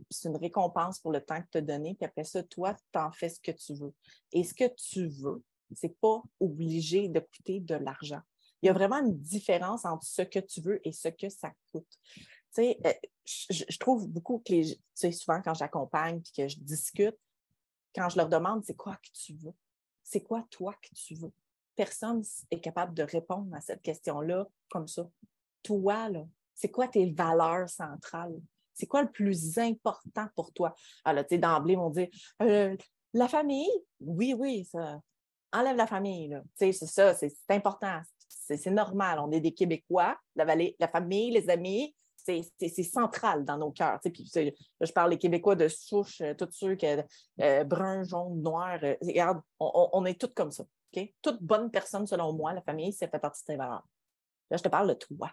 c'est 0.09 0.27
une 0.27 0.37
récompense 0.37 0.99
pour 0.99 1.11
le 1.11 1.21
temps 1.21 1.41
que 1.41 1.47
tu 1.51 1.57
as 1.59 1.61
donné, 1.61 1.95
puis 1.95 2.05
après 2.05 2.23
ça, 2.23 2.43
toi, 2.43 2.75
tu 2.91 2.99
en 2.99 3.11
fais 3.11 3.29
ce 3.29 3.39
que 3.39 3.51
tu 3.51 3.73
veux. 3.73 3.93
Et 4.31 4.43
ce 4.43 4.53
que 4.53 4.67
tu 4.75 5.07
veux, 5.07 5.43
c'est 5.75 5.97
pas 5.99 6.21
obligé 6.39 7.09
de 7.09 7.19
coûter 7.19 7.59
de 7.59 7.75
l'argent. 7.75 8.21
Il 8.61 8.67
y 8.67 8.69
a 8.69 8.73
vraiment 8.73 8.99
une 8.99 9.17
différence 9.19 9.85
entre 9.85 10.05
ce 10.05 10.21
que 10.21 10.39
tu 10.39 10.61
veux 10.61 10.85
et 10.87 10.91
ce 10.93 11.09
que 11.09 11.29
ça 11.29 11.51
coûte. 11.71 11.99
Tu 12.15 12.23
sais, 12.51 12.77
euh, 12.85 12.93
je, 13.25 13.77
trouve 13.77 14.07
beaucoup 14.07 14.39
que 14.39 14.53
les, 14.53 14.75
tu 14.75 14.81
sais, 14.93 15.11
souvent 15.11 15.41
quand 15.41 15.53
j'accompagne 15.53 16.19
et 16.19 16.41
que 16.43 16.47
je 16.47 16.59
discute, 16.59 17.17
quand 17.95 18.09
je 18.09 18.17
leur 18.17 18.29
demande 18.29 18.63
c'est 18.63 18.75
quoi 18.75 18.95
que 18.95 19.09
tu 19.13 19.33
veux, 19.35 19.53
c'est 20.03 20.21
quoi 20.21 20.45
toi 20.49 20.73
que 20.81 20.93
tu 20.93 21.15
veux, 21.15 21.33
personne 21.75 22.23
est 22.51 22.59
capable 22.59 22.93
de 22.93 23.03
répondre 23.03 23.53
à 23.55 23.61
cette 23.61 23.81
question-là 23.81 24.47
comme 24.69 24.87
ça. 24.87 25.09
Toi, 25.63 26.09
là, 26.09 26.25
c'est 26.53 26.69
quoi 26.69 26.87
tes 26.87 27.11
valeurs 27.11 27.69
centrales? 27.69 28.39
C'est 28.73 28.87
quoi 28.87 29.03
le 29.03 29.11
plus 29.11 29.57
important 29.57 30.27
pour 30.35 30.51
toi? 30.53 30.75
Alors, 31.05 31.25
tu 31.25 31.35
sais, 31.35 31.39
d'emblée, 31.39 31.75
vont 31.75 31.89
dire 31.89 32.09
euh, 32.41 32.75
la 33.13 33.27
famille, 33.27 33.71
oui, 33.99 34.33
oui, 34.37 34.65
ça. 34.65 35.01
Enlève 35.53 35.77
la 35.77 35.87
famille, 35.87 36.37
c'est 36.55 36.73
ça, 36.73 37.13
c'est 37.13 37.31
important. 37.49 38.01
C'est 38.27 38.71
normal. 38.71 39.19
On 39.19 39.31
est 39.31 39.39
des 39.39 39.53
Québécois. 39.53 40.17
La, 40.35 40.45
la 40.45 40.87
famille, 40.87 41.31
les 41.31 41.49
amis, 41.49 41.95
c'est 42.25 42.83
central 42.83 43.45
dans 43.45 43.57
nos 43.57 43.71
cœurs. 43.71 43.99
Puis, 44.01 44.29
je 44.33 44.91
parle 44.91 45.11
des 45.11 45.17
Québécois 45.17 45.55
de 45.55 45.67
souche, 45.67 46.21
euh, 46.21 46.33
tous 46.33 46.49
ceux 46.51 46.75
qui 46.75 46.87
euh, 47.41 47.63
bruns, 47.63 48.03
jaunes, 48.03 48.41
noirs. 48.41 48.79
regarde, 49.01 49.41
on, 49.59 50.05
est 50.05 50.19
tous 50.19 50.33
comme 50.33 50.51
ça. 50.51 50.63
OK? 50.95 51.13
Toute 51.21 51.41
bonne 51.41 51.69
personne, 51.71 52.07
selon 52.07 52.33
moi, 52.33 52.53
la 52.53 52.61
famille, 52.61 52.93
ça 52.93 53.07
fait 53.07 53.19
partie 53.19 53.43
de 53.43 53.53
tes 53.53 53.57
valeurs. 53.57 53.85
Là, 54.49 54.57
je 54.57 54.63
te 54.63 54.69
parle 54.69 54.89
de 54.89 54.93
toi. 54.93 55.31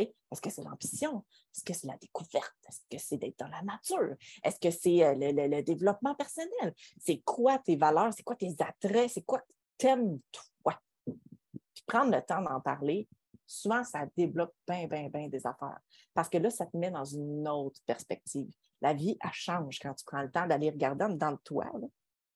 Est-ce 0.00 0.40
que 0.40 0.50
c'est 0.50 0.62
l'ambition? 0.62 1.24
Est-ce 1.54 1.64
que 1.64 1.72
c'est 1.72 1.86
la 1.86 1.96
découverte? 1.96 2.54
Est-ce 2.68 2.80
que 2.90 2.98
c'est 2.98 3.16
d'être 3.16 3.38
dans 3.38 3.48
la 3.48 3.62
nature? 3.62 4.16
Est-ce 4.42 4.58
que 4.58 4.70
c'est 4.70 5.04
euh, 5.04 5.14
le, 5.16 5.62
développement 5.62 6.14
personnel? 6.14 6.74
C'est 6.98 7.18
quoi 7.18 7.58
tes 7.58 7.76
valeurs? 7.76 8.12
C'est 8.14 8.22
quoi 8.22 8.36
tes 8.36 8.54
attraits? 8.58 9.10
C'est 9.10 9.22
quoi 9.22 9.42
t'aimes 9.78 10.20
toi? 10.32 10.80
Puis 11.06 11.84
prendre 11.86 12.12
le 12.12 12.22
temps 12.22 12.42
d'en 12.42 12.60
parler, 12.60 13.08
souvent, 13.46 13.84
ça 13.84 14.06
débloque 14.16 14.54
bien, 14.66 14.86
bien, 14.86 15.08
bien 15.08 15.28
des 15.28 15.46
affaires. 15.46 15.80
Parce 16.12 16.28
que 16.28 16.38
là, 16.38 16.50
ça 16.50 16.66
te 16.66 16.76
met 16.76 16.90
dans 16.90 17.04
une 17.04 17.46
autre 17.48 17.80
perspective. 17.86 18.50
La 18.80 18.92
vie, 18.94 19.16
elle 19.22 19.32
change 19.32 19.78
quand 19.78 19.94
tu 19.94 20.04
prends 20.04 20.22
le 20.22 20.30
temps 20.30 20.46
d'aller 20.46 20.70
regarder 20.70 21.06
dans 21.16 21.32
de 21.32 21.38
toi. 21.44 21.70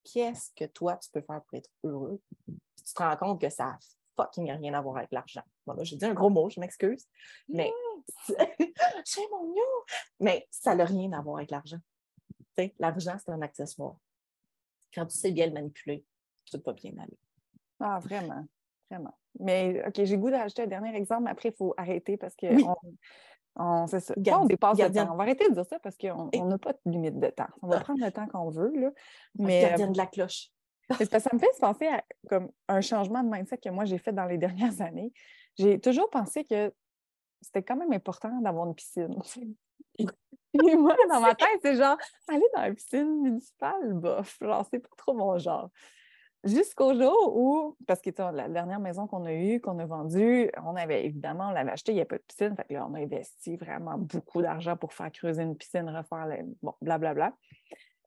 Qu'est-ce 0.05 0.51
que 0.57 0.65
toi, 0.65 0.97
tu 0.97 1.11
peux 1.11 1.21
faire 1.21 1.43
pour 1.43 1.59
être 1.59 1.71
heureux? 1.85 2.21
tu 2.89 2.95
te 2.95 3.03
rends 3.03 3.17
compte 3.17 3.41
que 3.41 3.51
ça 3.51 3.79
fucking 4.19 4.51
rien 4.51 4.75
à 4.75 4.81
voir 4.81 4.99
avec 4.99 5.13
l'argent. 5.13 5.43
Bon, 5.67 5.75
j'ai 5.83 5.97
dit 5.97 6.05
un 6.05 6.15
gros 6.15 6.31
mot, 6.31 6.51
je 6.51 6.61
m'excuse. 6.61 7.07
Mais 7.49 7.73
j'ai 8.29 8.35
mon 9.31 9.47
nom. 9.49 9.85
Mais 10.21 10.47
ça 10.51 10.75
n'a 10.75 10.85
rien 10.85 11.13
à 11.13 11.21
voir 11.23 11.39
avec 11.39 11.51
l'argent. 11.51 11.79
L'argent, 12.79 13.17
c'est 13.25 13.31
un 13.31 13.43
accessoire. 13.43 13.97
Quand 14.93 15.07
tu 15.07 15.17
sais 15.17 15.31
bien 15.31 15.47
le 15.47 15.53
manipuler, 15.53 16.05
tout 16.51 16.61
va 16.65 16.73
bien 16.73 16.93
aller. 16.99 17.19
Ah, 17.79 18.01
vraiment. 18.01 18.45
Vraiment. 18.91 19.17
Mais 19.39 19.85
OK, 19.87 20.03
j'ai 20.03 20.17
goût 20.17 20.31
d'ajouter 20.31 20.63
un 20.63 20.67
dernier 20.67 20.97
exemple, 20.97 21.25
mais 21.25 21.31
après, 21.31 21.51
il 21.51 21.55
faut 21.55 21.75
arrêter 21.77 22.17
parce 22.17 22.35
que 22.35 22.47
on, 23.61 23.87
c'est 23.87 24.01
ça. 24.01 24.15
on 24.17 24.47
dépasse 24.47 24.79
le 24.79 24.93
temps. 24.93 25.13
On 25.13 25.17
va 25.17 25.25
arrêter 25.25 25.49
de 25.49 25.55
dire 25.55 25.67
ça 25.67 25.79
parce 25.81 25.97
qu'on 25.97 26.31
n'a 26.33 26.59
pas 26.59 26.73
de 26.73 26.91
limite 26.91 27.19
de 27.19 27.29
temps. 27.29 27.49
On 27.63 27.69
va 27.69 27.77
ah. 27.79 27.81
prendre 27.81 28.05
le 28.05 28.11
temps 28.11 28.27
qu'on 28.27 28.51
veut. 28.51 28.73
Là. 28.75 28.91
Mais, 29.39 29.63
gardienne 29.63 29.93
de 29.93 29.99
la 29.99 30.07
cloche 30.07 30.51
ça 30.91 31.31
me 31.33 31.39
fait 31.39 31.47
penser 31.61 31.87
à 31.87 32.03
comme 32.29 32.51
un 32.69 32.81
changement 32.81 33.23
de 33.23 33.29
mindset 33.29 33.59
que 33.59 33.69
moi 33.71 33.85
j'ai 33.85 33.99
fait 33.99 34.13
dans 34.13 34.25
les 34.25 34.39
dernières 34.39 34.81
années. 34.81 35.13
J'ai 35.59 35.81
toujours 35.81 36.09
pensé 36.11 36.45
que 36.45 36.73
c'était 37.41 37.63
quand 37.63 37.77
même 37.77 37.93
important 37.93 38.41
d'avoir 38.41 38.67
une 38.67 38.75
piscine. 38.75 39.17
Et 40.55 40.77
moi, 40.77 40.97
dans 41.09 41.21
ma 41.21 41.35
tête, 41.35 41.61
c'est 41.63 41.77
genre, 41.77 41.97
aller 42.27 42.45
dans 42.55 42.63
la 42.63 42.73
piscine 42.73 43.23
municipale, 43.23 43.93
bof, 43.93 44.39
genre, 44.41 44.67
c'est 44.71 44.79
pas 44.79 44.89
trop 44.97 45.13
mon 45.13 45.39
genre. 45.39 45.71
Jusqu'au 46.45 46.95
jour 46.95 47.37
où, 47.37 47.77
parce 47.87 48.01
que 48.01 48.11
la 48.33 48.49
dernière 48.49 48.81
maison 48.81 49.07
qu'on 49.07 49.25
a 49.27 49.33
eue, 49.33 49.61
qu'on 49.61 49.79
a 49.79 49.87
vendue, 49.87 50.51
on 50.65 50.77
avait 50.77 51.05
évidemment, 51.05 51.49
on 51.49 51.51
l'avait 51.51 51.73
acheté, 51.73 51.93
il 51.93 51.97
n'y 51.97 52.01
a 52.01 52.07
pas 52.07 52.17
de 52.17 52.23
piscine, 52.23 52.57
fait 52.57 52.65
que 52.65 52.75
là, 52.75 52.87
on 52.89 52.95
a 52.95 53.01
investi 53.01 53.57
vraiment 53.57 53.99
beaucoup 53.99 54.41
d'argent 54.41 54.77
pour 54.77 54.93
faire 54.93 55.11
creuser 55.13 55.43
une 55.43 55.57
piscine, 55.57 55.89
refaire, 55.89 56.27
le, 56.27 56.45
bon, 56.63 56.75
blablabla. 56.81 57.35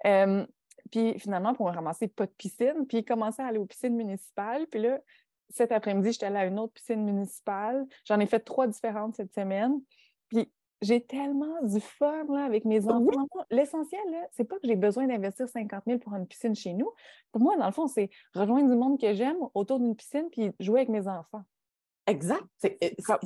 Euh, 0.05 0.45
puis 0.89 1.19
finalement, 1.19 1.53
pour 1.53 1.67
me 1.67 1.73
ramasser 1.73 2.07
pas 2.07 2.25
de 2.25 2.31
piscine, 2.31 2.85
puis 2.87 3.03
commencer 3.05 3.41
à 3.41 3.47
aller 3.47 3.59
aux 3.59 3.65
piscines 3.65 3.95
municipales. 3.95 4.65
Puis 4.67 4.81
là, 4.81 4.99
cet 5.49 5.71
après-midi, 5.71 6.13
j'étais 6.13 6.27
allée 6.27 6.37
à 6.37 6.45
une 6.45 6.59
autre 6.59 6.73
piscine 6.73 7.03
municipale. 7.03 7.85
J'en 8.05 8.19
ai 8.19 8.25
fait 8.25 8.39
trois 8.39 8.67
différentes 8.67 9.15
cette 9.15 9.33
semaine. 9.33 9.81
Puis 10.29 10.51
j'ai 10.81 11.05
tellement 11.05 11.61
du 11.61 11.79
fun 11.79 12.23
là, 12.29 12.45
avec 12.45 12.65
mes 12.65 12.87
enfants. 12.87 13.27
L'essentiel, 13.51 14.01
c'est 14.31 14.45
pas 14.45 14.55
que 14.55 14.67
j'ai 14.67 14.75
besoin 14.75 15.05
d'investir 15.07 15.47
50 15.47 15.83
000 15.85 15.99
pour 15.99 16.15
une 16.15 16.25
piscine 16.25 16.55
chez 16.55 16.73
nous. 16.73 16.89
Pour 17.31 17.41
moi, 17.41 17.55
dans 17.57 17.67
le 17.67 17.71
fond, 17.71 17.87
c'est 17.87 18.09
rejoindre 18.33 18.69
du 18.69 18.75
monde 18.75 18.99
que 18.99 19.13
j'aime 19.13 19.37
autour 19.53 19.79
d'une 19.79 19.95
piscine 19.95 20.27
puis 20.31 20.51
jouer 20.59 20.79
avec 20.79 20.89
mes 20.89 21.07
enfants. 21.07 21.43
Exact. 22.07 22.43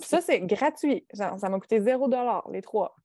Ça, 0.01 0.19
c'est 0.19 0.41
gratuit. 0.41 1.07
Ça 1.13 1.49
m'a 1.49 1.59
coûté 1.59 1.79
zéro 1.79 2.07
dollar, 2.09 2.49
les 2.51 2.61
trois 2.61 2.95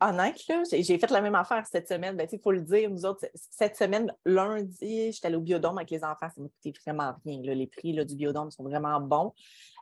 honnête, 0.00 0.36
j'ai 0.72 0.98
fait 0.98 1.10
la 1.10 1.20
même 1.20 1.34
affaire 1.34 1.66
cette 1.66 1.88
semaine. 1.88 2.16
Ben, 2.16 2.26
il 2.30 2.40
faut 2.40 2.52
le 2.52 2.60
dire, 2.60 2.90
nous 2.90 3.04
autres, 3.04 3.26
cette 3.34 3.76
semaine, 3.76 4.12
lundi, 4.24 5.12
j'étais 5.12 5.26
allée 5.26 5.36
au 5.36 5.40
biodôme 5.40 5.78
avec 5.78 5.90
les 5.90 6.04
enfants. 6.04 6.28
Ça 6.34 6.40
m'a 6.40 6.48
coûté 6.48 6.72
vraiment 6.84 7.14
rien. 7.24 7.40
Les 7.54 7.66
prix 7.66 7.92
du 8.04 8.16
biodôme 8.16 8.50
sont 8.50 8.64
vraiment 8.64 9.00
bons. 9.00 9.32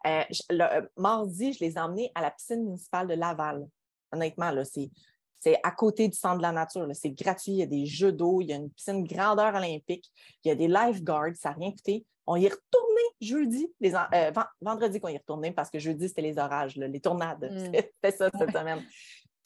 Euh, 0.07 0.23
le, 0.51 0.63
euh, 0.63 0.83
mardi, 0.97 1.53
je 1.53 1.61
les 1.61 1.73
ai 1.73 1.79
emmenés 1.79 2.13
à 2.15 2.23
la 2.23 2.31
piscine 2.31 2.65
municipale 2.65 3.07
de 3.09 3.15
Laval. 3.15 3.67
Honnêtement, 4.13 4.53
c'est 4.65 5.59
à 5.63 5.71
côté 5.71 6.09
du 6.09 6.17
centre 6.17 6.39
de 6.39 6.43
la 6.43 6.53
nature. 6.53 6.87
C'est 6.93 7.11
gratuit. 7.11 7.53
Il 7.53 7.59
y 7.59 7.63
a 7.63 7.67
des 7.67 7.87
jeux 7.87 8.13
d'eau. 8.13 8.41
Il 8.41 8.49
y 8.49 8.53
a 8.53 8.57
une 8.57 8.71
piscine 8.71 9.05
grandeur 9.05 9.55
olympique. 9.55 10.11
Il 10.45 10.49
y 10.49 10.51
a 10.51 10.55
des 10.55 10.69
lifeguards. 10.69 11.37
Ça 11.37 11.51
n'a 11.51 11.57
rien 11.57 11.71
coûté. 11.71 12.05
On 12.27 12.37
y 12.37 12.47
est 12.47 12.53
retourné 12.53 12.91
jeudi, 13.21 13.71
les, 13.81 13.95
euh, 13.95 14.33
vendredi 14.61 15.01
qu'on 15.01 15.09
y 15.09 15.15
est 15.15 15.19
retourné 15.19 15.53
parce 15.53 15.71
que 15.71 15.79
jeudi, 15.79 16.09
c'était 16.09 16.23
les 16.23 16.39
orages, 16.39 16.77
les 16.77 17.01
tornades. 17.01 17.51
Hmm. 17.51 17.73
C'était 18.03 18.17
ça 18.17 18.31
cette 18.39 18.51
semaine. 18.51 18.83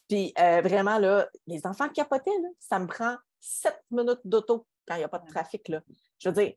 Puis 0.09 0.33
euh, 0.39 0.61
vraiment, 0.61 0.99
là, 0.99 1.29
les 1.47 1.67
enfants 1.67 1.89
capotaient, 1.89 2.31
ça 2.59 2.79
me 2.79 2.87
prend 2.87 3.17
sept 3.41 3.81
minutes 3.91 4.21
d'auto 4.25 4.67
quand 4.87 4.95
il 4.97 4.99
n'y 4.99 5.05
a 5.05 5.09
pas 5.09 5.19
de 5.19 5.29
trafic. 5.29 5.69
Là. 5.69 5.81
Je 6.19 6.29
veux 6.29 6.35
dire, 6.35 6.55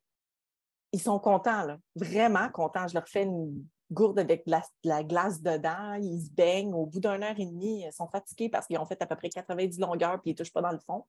ils 0.91 1.01
sont 1.01 1.19
contents, 1.19 1.63
là, 1.63 1.77
vraiment 1.95 2.49
contents. 2.49 2.87
Je 2.87 2.93
leur 2.93 3.07
fais 3.07 3.23
une 3.23 3.65
gourde 3.91 4.19
avec 4.19 4.45
de 4.45 4.53
la, 4.83 5.03
glace 5.03 5.41
dedans, 5.41 5.93
ils 5.93 6.25
se 6.25 6.31
baignent. 6.31 6.73
Au 6.73 6.85
bout 6.85 6.99
d'une 6.99 7.23
heure 7.23 7.39
et 7.39 7.45
demie, 7.45 7.83
ils 7.83 7.93
sont 7.93 8.07
fatigués 8.07 8.49
parce 8.49 8.67
qu'ils 8.67 8.77
ont 8.77 8.85
fait 8.85 9.01
à 9.01 9.05
peu 9.05 9.15
près 9.15 9.29
90 9.29 9.79
longueurs 9.79 10.21
puis 10.21 10.31
ils 10.31 10.33
ne 10.33 10.37
touchent 10.37 10.53
pas 10.53 10.61
dans 10.61 10.71
le 10.71 10.79
fond. 10.79 11.05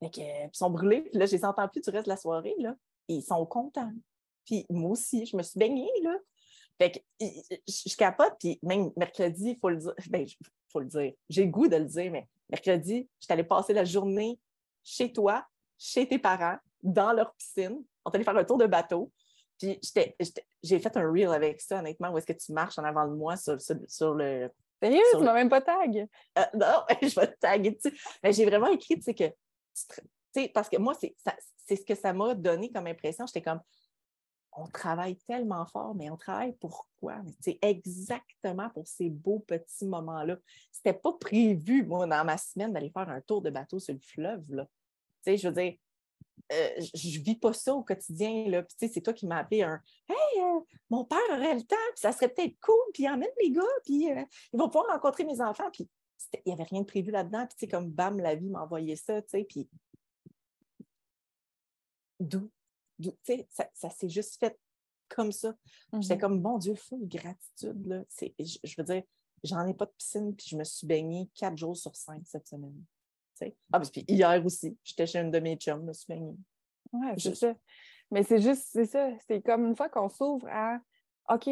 Fait 0.00 0.10
ils 0.16 0.50
sont 0.52 0.70
brûlés. 0.70 1.02
Puis 1.02 1.18
là, 1.18 1.26
je 1.26 1.32
les 1.32 1.44
entends 1.44 1.68
plus 1.68 1.80
du 1.80 1.90
reste 1.90 2.06
de 2.06 2.10
la 2.10 2.16
soirée. 2.16 2.54
Là. 2.58 2.74
ils 3.08 3.22
sont 3.22 3.44
contents. 3.46 3.92
Puis 4.44 4.66
moi 4.68 4.90
aussi, 4.90 5.26
je 5.26 5.36
me 5.36 5.42
suis 5.42 5.58
baignée. 5.58 5.90
Là. 6.02 6.16
Fait 6.82 6.90
que 6.90 6.98
je 7.68 7.96
capote, 7.96 8.34
puis 8.40 8.58
même 8.60 8.90
mercredi, 8.96 9.50
il 9.50 9.58
faut 9.60 9.68
le 9.68 9.76
dire. 9.76 9.94
Ben, 10.10 10.26
faut 10.68 10.80
le 10.80 10.86
dire. 10.86 11.12
J'ai 11.28 11.46
goût 11.46 11.68
de 11.68 11.76
le 11.76 11.84
dire, 11.84 12.10
mais 12.10 12.26
mercredi, 12.50 13.08
je 13.20 13.32
allée 13.32 13.44
passer 13.44 13.72
la 13.72 13.84
journée 13.84 14.40
chez 14.82 15.12
toi, 15.12 15.46
chez 15.78 16.08
tes 16.08 16.18
parents, 16.18 16.56
dans 16.82 17.12
leur 17.12 17.32
piscine. 17.34 17.84
On 18.04 18.10
est 18.10 18.16
allé 18.16 18.24
faire 18.24 18.36
un 18.36 18.44
tour 18.44 18.58
de 18.58 18.66
bateau. 18.66 19.12
Puis 19.60 19.78
j'ai 20.64 20.80
fait 20.80 20.96
un 20.96 21.08
reel 21.08 21.28
avec 21.28 21.60
ça, 21.60 21.78
honnêtement, 21.78 22.10
où 22.10 22.18
est-ce 22.18 22.26
que 22.26 22.32
tu 22.32 22.52
marches 22.52 22.80
en 22.80 22.84
avant 22.84 23.06
de 23.06 23.14
moi 23.14 23.36
sur, 23.36 24.14
le. 24.14 24.50
Sérieux, 24.82 25.02
tu 25.12 25.18
ne 25.18 25.24
m'as 25.24 25.34
même 25.34 25.48
pas 25.48 25.60
tag? 25.60 26.08
Euh, 26.36 26.42
non, 26.54 26.82
je 27.00 27.14
vais 27.14 27.28
te 27.28 27.38
taguer 27.38 27.70
dessus. 27.70 27.96
Mais 28.24 28.32
j'ai 28.32 28.44
vraiment 28.44 28.66
écrit, 28.66 28.96
tu 28.96 29.02
sais, 29.02 29.14
que. 29.14 30.52
parce 30.52 30.68
que 30.68 30.78
moi, 30.78 30.94
c'est 30.98 31.14
ce 31.76 31.84
que 31.84 31.94
ça 31.94 32.12
m'a 32.12 32.34
donné 32.34 32.72
comme 32.72 32.88
impression. 32.88 33.24
J'étais 33.26 33.42
comme, 33.42 33.60
on 34.52 34.66
travaille 34.66 35.16
tellement 35.26 35.66
fort, 35.66 35.94
mais 35.94 36.10
on 36.10 36.16
travaille 36.16 36.54
pourquoi? 36.54 37.22
C'est 37.40 37.58
exactement 37.62 38.68
pour 38.70 38.86
ces 38.86 39.08
beaux 39.08 39.40
petits 39.40 39.86
moments-là. 39.86 40.36
C'était 40.70 40.92
pas 40.92 41.12
prévu, 41.14 41.84
moi, 41.84 42.06
dans 42.06 42.24
ma 42.24 42.36
semaine, 42.36 42.72
d'aller 42.72 42.90
faire 42.90 43.08
un 43.08 43.20
tour 43.20 43.42
de 43.42 43.50
bateau 43.50 43.78
sur 43.78 43.94
le 43.94 44.00
fleuve. 44.00 44.44
Là. 44.50 44.68
je 45.26 45.48
veux 45.48 45.54
dire, 45.54 45.74
euh, 46.52 46.68
je 46.94 47.18
ne 47.18 47.24
vis 47.24 47.36
pas 47.36 47.52
ça 47.52 47.74
au 47.74 47.82
quotidien. 47.82 48.64
C'est 48.76 49.00
toi 49.00 49.12
qui 49.12 49.26
m'as 49.26 49.38
appelé 49.38 49.62
un 49.62 49.80
Hey, 50.08 50.42
euh, 50.42 50.60
mon 50.90 51.04
père 51.04 51.18
aurait 51.30 51.54
le 51.54 51.62
temps, 51.62 51.76
puis 51.94 52.00
ça 52.00 52.12
serait 52.12 52.28
peut-être 52.28 52.58
cool, 52.60 52.76
puis 52.92 53.08
emmène 53.08 53.30
les 53.42 53.50
gars, 53.50 53.62
puis 53.84 54.10
euh, 54.10 54.24
ils 54.52 54.58
vont 54.58 54.68
pouvoir 54.68 54.92
rencontrer 54.92 55.24
mes 55.24 55.40
enfants. 55.40 55.70
Il 55.78 55.88
n'y 56.46 56.52
avait 56.52 56.64
rien 56.64 56.82
de 56.82 56.86
prévu 56.86 57.10
là-dedans. 57.10 57.46
Puis 57.56 57.68
comme 57.68 57.90
bam, 57.90 58.18
la 58.20 58.34
vie 58.34 58.50
m'a 58.50 58.62
envoyé 58.62 58.96
ça, 58.96 59.22
puis 59.48 59.68
d'où 62.20 62.50
ça, 63.48 63.68
ça 63.74 63.90
s'est 63.90 64.08
juste 64.08 64.38
fait 64.38 64.58
comme 65.08 65.32
ça. 65.32 65.54
J'étais 66.00 66.16
mmh 66.16 66.18
comme, 66.18 66.40
bon 66.40 66.58
Dieu, 66.58 66.74
full 66.74 67.06
gratitude. 67.06 67.86
Là. 67.86 68.02
Je, 68.18 68.58
je, 68.64 68.74
veux 68.78 68.84
dire, 68.84 69.02
j'en 69.44 69.66
ai 69.66 69.74
pas 69.74 69.86
de 69.86 69.92
piscine, 69.96 70.34
puis 70.34 70.46
je 70.48 70.56
me 70.56 70.64
suis 70.64 70.86
baignée 70.86 71.28
quatre 71.34 71.56
jours 71.56 71.76
sur 71.76 71.94
cinq 71.94 72.22
cette 72.24 72.48
semaine. 72.48 72.82
Ah, 73.72 73.80
puis 73.80 74.04
hier 74.06 74.44
aussi, 74.44 74.76
j'étais 74.84 75.06
chez 75.06 75.18
une 75.18 75.30
de 75.30 75.40
mes 75.40 75.56
chums, 75.56 75.80
je 75.80 75.86
me 75.86 75.92
suis 75.92 76.14
Oui, 76.92 77.08
c'est 77.18 77.34
ça. 77.34 77.54
Mais 78.10 78.22
c'est 78.22 78.40
juste, 78.40 78.68
c'est 78.70 78.86
ça. 78.86 79.10
C'est 79.26 79.40
comme 79.40 79.66
une 79.66 79.74
fois 79.74 79.88
qu'on 79.88 80.08
s'ouvre 80.08 80.46
à 80.50 80.78
OK, 81.30 81.48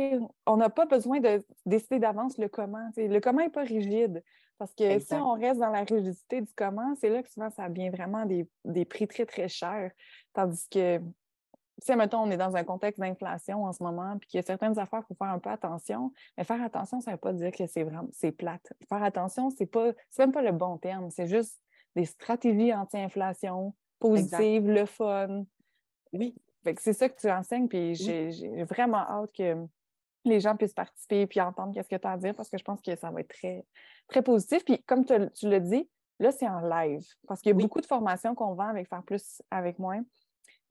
on 0.46 0.56
n'a 0.56 0.68
pas 0.68 0.86
besoin 0.86 1.20
de 1.20 1.44
décider 1.64 1.98
d'avance 1.98 2.38
le 2.38 2.48
comment. 2.48 2.90
le 2.96 3.18
comment 3.20 3.40
n'est 3.40 3.50
pas 3.50 3.62
rigide. 3.62 4.22
Parce 4.58 4.74
que 4.74 4.98
si 4.98 5.14
on 5.14 5.32
reste 5.32 5.58
dans 5.58 5.70
la 5.70 5.84
rigidité 5.84 6.42
du 6.42 6.52
comment, 6.54 6.94
c'est 6.96 7.08
là 7.08 7.22
que 7.22 7.30
souvent 7.30 7.50
ça 7.50 7.68
devient 7.68 7.88
vraiment 7.88 8.26
des, 8.26 8.46
des 8.64 8.84
prix 8.84 9.08
très, 9.08 9.24
très 9.24 9.48
chers. 9.48 9.90
Tandis 10.34 10.68
que 10.68 11.00
si, 11.82 11.94
mettons, 11.96 12.20
on 12.20 12.30
est 12.30 12.36
dans 12.36 12.56
un 12.56 12.64
contexte 12.64 13.00
d'inflation 13.00 13.64
en 13.64 13.72
ce 13.72 13.82
moment, 13.82 14.16
puis 14.18 14.28
qu'il 14.28 14.38
y 14.38 14.42
a 14.42 14.46
certaines 14.46 14.78
affaires, 14.78 15.00
il 15.02 15.06
faut 15.06 15.14
faire 15.14 15.32
un 15.32 15.38
peu 15.38 15.50
attention. 15.50 16.12
Mais 16.36 16.44
faire 16.44 16.62
attention, 16.62 17.00
ça 17.00 17.10
ne 17.10 17.16
veut 17.16 17.20
pas 17.20 17.32
dire 17.32 17.52
que 17.52 17.66
c'est 17.66 17.82
vraiment 17.82 18.08
c'est 18.12 18.32
plate. 18.32 18.72
Faire 18.88 19.02
attention, 19.02 19.50
c'est 19.50 19.66
pas 19.66 19.92
même 20.18 20.32
pas 20.32 20.42
le 20.42 20.52
bon 20.52 20.78
terme. 20.78 21.10
C'est 21.10 21.26
juste 21.26 21.60
des 21.96 22.04
stratégies 22.04 22.72
anti-inflation 22.74 23.74
positives, 23.98 24.68
le 24.68 24.86
fun. 24.86 25.44
Oui 26.12 26.34
c'est 26.78 26.92
ça 26.92 27.08
que 27.08 27.18
tu 27.18 27.30
enseignes, 27.30 27.68
puis 27.68 27.94
j'ai 27.94 28.64
vraiment 28.64 28.98
hâte 28.98 29.32
que 29.32 29.56
les 30.24 30.40
gens 30.40 30.56
puissent 30.56 30.74
participer 30.74 31.26
puis 31.26 31.40
entendre 31.40 31.74
ce 31.74 31.88
que 31.88 31.96
tu 31.96 32.06
as 32.06 32.12
à 32.12 32.16
dire 32.18 32.34
parce 32.34 32.50
que 32.50 32.58
je 32.58 32.64
pense 32.64 32.80
que 32.82 32.94
ça 32.96 33.10
va 33.10 33.20
être 33.20 33.28
très, 33.28 33.64
très 34.08 34.22
positif. 34.22 34.64
Puis 34.64 34.82
comme 34.84 35.04
tu, 35.04 35.48
l'as 35.48 35.60
dit, 35.60 35.88
là, 36.18 36.30
c'est 36.30 36.48
en 36.48 36.60
live 36.60 37.06
parce 37.26 37.40
qu'il 37.40 37.50
y 37.50 37.54
a 37.54 37.58
beaucoup 37.58 37.80
de 37.80 37.86
formations 37.86 38.34
qu'on 38.34 38.54
vend 38.54 38.68
avec 38.68 38.88
Faire 38.88 39.02
plus 39.02 39.42
avec 39.50 39.78
moi 39.78 39.96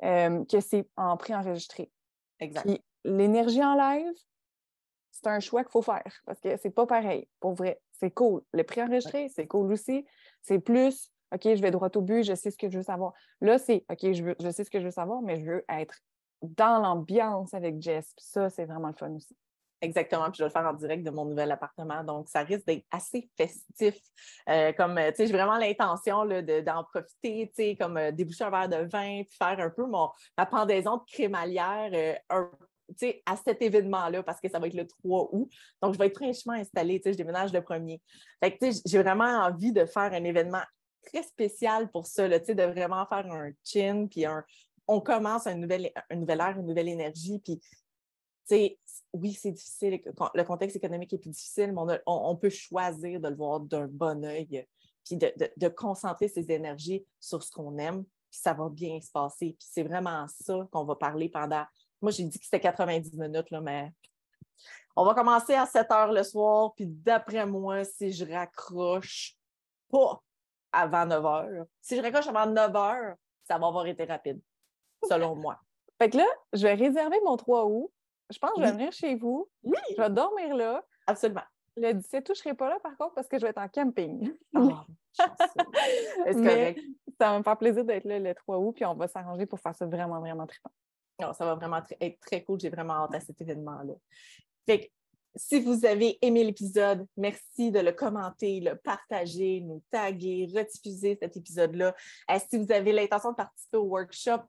euh, 0.04 0.44
que 0.46 0.60
c'est 0.60 0.88
en 0.96 1.18
pré-enregistré. 1.18 1.92
Exact. 2.40 2.82
L'énergie 3.04 3.64
en 3.64 3.76
live, 3.76 4.14
c'est 5.12 5.28
un 5.28 5.40
choix 5.40 5.64
qu'il 5.64 5.72
faut 5.72 5.82
faire 5.82 6.22
parce 6.26 6.40
que 6.40 6.58
c'est 6.58 6.70
pas 6.70 6.86
pareil. 6.86 7.28
Pour 7.40 7.54
vrai, 7.54 7.82
c'est 7.92 8.12
cool. 8.12 8.42
Le 8.54 8.64
pré-enregistré, 8.64 9.30
c'est 9.30 9.48
cool 9.48 9.72
aussi. 9.72 10.06
C'est 10.42 10.60
plus 10.60 11.12
OK, 11.32 11.44
je 11.44 11.62
vais 11.62 11.72
droit 11.72 11.90
au 11.96 12.02
but, 12.02 12.24
je 12.24 12.34
sais 12.34 12.50
ce 12.50 12.58
que 12.58 12.70
je 12.70 12.78
veux 12.78 12.84
savoir. 12.84 13.14
Là, 13.42 13.58
c'est 13.58 13.86
OK, 13.90 14.14
je, 14.14 14.24
veux, 14.24 14.36
je 14.42 14.50
sais 14.50 14.64
ce 14.64 14.70
que 14.70 14.80
je 14.80 14.86
veux 14.86 14.92
savoir, 14.92 15.22
mais 15.22 15.40
je 15.40 15.46
veux 15.46 15.66
être 15.70 16.00
dans 16.42 16.80
l'ambiance 16.80 17.54
avec 17.54 17.82
Jess. 17.82 18.14
ça, 18.18 18.50
c'est 18.50 18.66
vraiment 18.66 18.88
le 18.88 18.94
fun 18.94 19.12
aussi. 19.12 19.36
Exactement, 19.82 20.26
puis 20.26 20.40
je 20.40 20.44
vais 20.44 20.50
le 20.50 20.52
faire 20.52 20.66
en 20.66 20.74
direct 20.74 21.06
de 21.06 21.10
mon 21.10 21.24
nouvel 21.24 21.52
appartement. 21.52 22.04
Donc, 22.04 22.28
ça 22.28 22.42
risque 22.42 22.66
d'être 22.66 22.86
assez 22.92 23.30
festif. 23.38 23.96
Euh, 24.50 24.74
comme, 24.74 24.96
tu 24.96 25.16
sais, 25.16 25.28
j'ai 25.28 25.34
vraiment 25.34 25.58
l'intention 25.58 26.26
d'en 26.26 26.84
profiter, 26.84 27.48
tu 27.48 27.64
sais, 27.64 27.76
comme 27.80 27.96
euh, 27.96 28.12
déboucher 28.12 28.44
un 28.44 28.50
verre 28.50 28.68
de 28.68 28.90
vin, 28.90 29.24
puis 29.24 29.38
faire 29.38 29.58
un 29.60 29.70
peu 29.70 29.86
mon, 29.86 30.10
ma 30.38 30.46
pendaison 30.46 30.98
de 30.98 31.04
crémaillère 31.10 31.92
euh, 31.94 32.44
sais, 32.98 33.24
à 33.26 33.38
cet 33.38 33.62
événement-là, 33.62 34.22
parce 34.24 34.42
que 34.42 34.50
ça 34.50 34.60
va 34.60 34.68
être 34.68 34.74
le 34.74 34.86
3 34.86 35.30
août. 35.32 35.50
Donc, 35.82 35.94
je 35.94 36.00
vais 36.00 36.08
être 36.08 36.18
fraîchement 36.18 36.54
installée, 36.54 37.02
je 37.06 37.12
déménage 37.12 37.54
le 37.54 37.62
premier. 37.62 38.02
Fait 38.44 38.58
j'ai 38.86 39.02
vraiment 39.02 39.46
envie 39.46 39.72
de 39.72 39.86
faire 39.86 40.12
un 40.12 40.24
événement 40.26 40.64
très 41.06 41.24
spécial 41.24 41.90
pour 41.90 42.06
ça, 42.06 42.28
de 42.28 42.64
vraiment 42.64 43.06
faire 43.06 43.26
un 43.32 43.52
chin, 43.64 44.08
puis 44.10 44.26
un, 44.26 44.44
on 44.90 45.02
commence 45.02 45.46
un 45.46 45.56
nouvel, 45.56 45.92
un 46.10 46.16
nouvel 46.16 46.40
ère, 46.40 46.58
une 46.58 46.66
nouvelle 46.66 46.90
énergie, 46.90 47.40
puis 47.40 47.62
oui, 49.14 49.34
c'est 49.34 49.52
difficile, 49.52 50.02
le 50.34 50.44
contexte 50.44 50.78
économique 50.78 51.14
est 51.14 51.18
plus 51.18 51.30
difficile, 51.30 51.74
mais 51.74 52.02
on, 52.06 52.36
peut 52.36 52.50
choisir 52.50 53.20
de 53.20 53.28
le 53.28 53.36
voir 53.36 53.60
d'un 53.60 53.88
bon 53.88 54.24
œil, 54.24 54.68
puis 55.04 55.18
de, 55.18 55.68
concentrer 55.70 56.28
ses 56.28 56.52
énergies 56.52 57.06
sur 57.20 57.44
ce 57.44 57.52
qu'on 57.52 57.78
aime, 57.78 58.04
puis 58.04 58.40
ça 58.40 58.54
va 58.54 58.70
bien 58.70 59.00
se 59.02 59.12
passer. 59.12 59.56
Puis 59.58 59.68
c'est 59.72 59.84
vraiment 59.84 60.26
ça 60.28 60.68
qu'on 60.72 60.86
va 60.86 60.96
parler 60.96 61.30
pendant. 61.30 61.66
Moi, 62.02 62.12
j'ai 62.12 62.24
dit 62.24 62.38
que 62.38 62.46
c'était 62.46 62.60
90 62.60 63.18
minutes, 63.18 63.50
là, 63.50 63.62
mais 63.62 63.92
on 64.96 65.06
va 65.06 65.14
commencer 65.14 65.54
à 65.54 65.66
7 65.66 65.92
heures 65.92 66.12
le 66.12 66.24
soir, 66.24 66.74
puis 66.76 66.86
d'après 66.86 67.46
moi, 67.46 67.84
si 67.84 68.12
je 68.12 68.26
raccroche 68.26 69.36
pas 69.90 70.22
avant 70.72 71.06
9 71.06 71.26
heures. 71.26 71.66
Si 71.82 71.96
je 71.96 72.02
raccroche 72.02 72.28
avant 72.28 72.46
9 72.46 72.76
heures, 72.76 73.16
ça 73.48 73.58
va 73.58 73.68
avoir 73.68 73.88
été 73.88 74.06
rapide, 74.06 74.40
selon 75.08 75.36
moi. 75.36 75.60
Fait 76.00 76.10
que 76.10 76.18
là, 76.18 76.28
je 76.54 76.64
vais 76.64 76.76
réserver 76.76 77.20
mon 77.26 77.36
3 77.36 77.66
août. 77.66 77.92
Je 78.30 78.38
pense 78.38 78.52
que 78.52 78.62
je 78.62 78.66
vais 78.66 78.72
venir 78.72 78.92
chez 78.92 79.16
vous. 79.16 79.50
Oui. 79.64 79.78
Je 79.96 80.02
vais 80.02 80.10
dormir 80.10 80.56
là. 80.56 80.84
Absolument. 81.08 81.44
Le 81.76 81.94
17 81.94 82.30
août, 82.30 82.36
je 82.36 82.40
ne 82.40 82.44
serai 82.44 82.54
pas 82.54 82.70
là, 82.70 82.78
par 82.82 82.98
contre, 82.98 83.16
parce 83.16 83.28
que 83.28 83.38
je 83.38 83.44
vais 83.44 83.50
être 83.50 83.62
en 83.62 83.70
camping. 83.70 84.34
Oh, 84.56 84.72
correct. 85.18 86.80
Ça 87.20 87.32
va 87.32 87.38
me 87.38 87.44
faire 87.44 87.58
plaisir 87.58 87.86
d'être 87.86 88.06
là 88.06 88.20
le 88.20 88.34
3 88.34 88.58
août, 88.58 88.74
puis 88.74 88.86
on 88.86 88.96
va 88.96 89.08
s'arranger 89.08 89.46
pour 89.46 89.60
faire 89.60 89.76
ça 89.76 89.86
vraiment, 89.86 90.20
vraiment 90.20 90.46
trippant. 90.46 90.72
Non, 91.20 91.34
ça 91.34 91.46
va 91.46 91.56
vraiment 91.56 91.82
être 92.00 92.20
très 92.22 92.44
cool. 92.44 92.60
J'ai 92.60 92.70
vraiment 92.70 92.94
hâte 92.94 93.16
à 93.16 93.20
cet 93.20 93.42
événement-là. 93.42 93.94
Fait 94.66 94.80
que 94.82 94.86
si 95.36 95.60
vous 95.60 95.86
avez 95.86 96.18
aimé 96.22 96.44
l'épisode, 96.44 97.06
merci 97.18 97.72
de 97.72 97.80
le 97.80 97.92
commenter, 97.92 98.60
le 98.60 98.76
partager, 98.76 99.62
nous 99.62 99.82
taguer, 99.92 100.48
rediffuser 100.54 101.18
cet 101.22 101.38
épisode-là. 101.38 101.96
Euh, 102.32 102.40
si 102.50 102.58
vous 102.58 102.72
avez 102.72 102.92
l'intention 102.92 103.32
de 103.32 103.36
participer 103.36 103.78
au 103.78 103.84
workshop, 103.84 104.42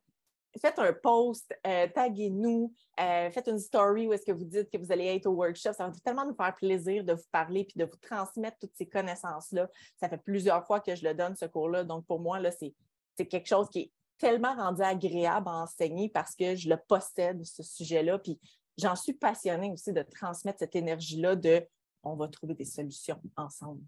faites 0.59 0.79
un 0.79 0.93
post, 0.93 1.55
euh, 1.67 1.87
taguez-nous, 1.95 2.73
euh, 2.99 3.31
faites 3.31 3.49
une 3.49 3.59
story 3.59 4.07
où 4.07 4.13
est-ce 4.13 4.25
que 4.25 4.33
vous 4.33 4.45
dites 4.45 4.71
que 4.71 4.79
vous 4.79 4.91
allez 4.91 5.07
être 5.07 5.27
au 5.27 5.33
workshop. 5.33 5.73
Ça 5.73 5.87
va 5.87 5.93
tellement 6.05 6.27
nous 6.27 6.35
faire 6.35 6.55
plaisir 6.57 7.05
de 7.05 7.13
vous 7.13 7.29
parler 7.31 7.65
puis 7.65 7.75
de 7.77 7.85
vous 7.85 7.97
transmettre 8.01 8.59
toutes 8.59 8.75
ces 8.75 8.87
connaissances-là. 8.87 9.69
Ça 9.97 10.09
fait 10.09 10.19
plusieurs 10.19 10.67
fois 10.67 10.81
que 10.81 10.95
je 10.95 11.05
le 11.05 11.15
donne, 11.15 11.37
ce 11.37 11.45
cours-là. 11.45 11.85
Donc, 11.85 12.07
pour 12.07 12.21
moi, 12.21 12.41
là, 12.41 12.51
c'est, 12.51 12.75
c'est 13.17 13.27
quelque 13.27 13.49
chose 13.49 13.69
qui 13.71 13.81
est 13.81 13.93
tellement 14.19 14.55
rendu 14.55 14.83
agréable 14.83 15.49
à 15.49 15.63
enseigner 15.63 16.09
parce 16.09 16.35
que 16.35 16.55
je 16.55 16.69
le 16.69 16.77
possède, 16.77 17.45
ce 17.45 17.63
sujet-là. 17.63 18.19
Puis 18.19 18.39
j'en 18.77 18.97
suis 18.97 19.15
passionnée 19.15 19.71
aussi 19.71 19.93
de 19.93 20.03
transmettre 20.03 20.59
cette 20.59 20.77
énergie-là 20.77 21.37
de 21.37 21.67
on 22.03 22.17
va 22.17 22.29
trouver 22.29 22.55
des 22.55 22.65
solutions 22.65 23.21
ensemble. 23.37 23.83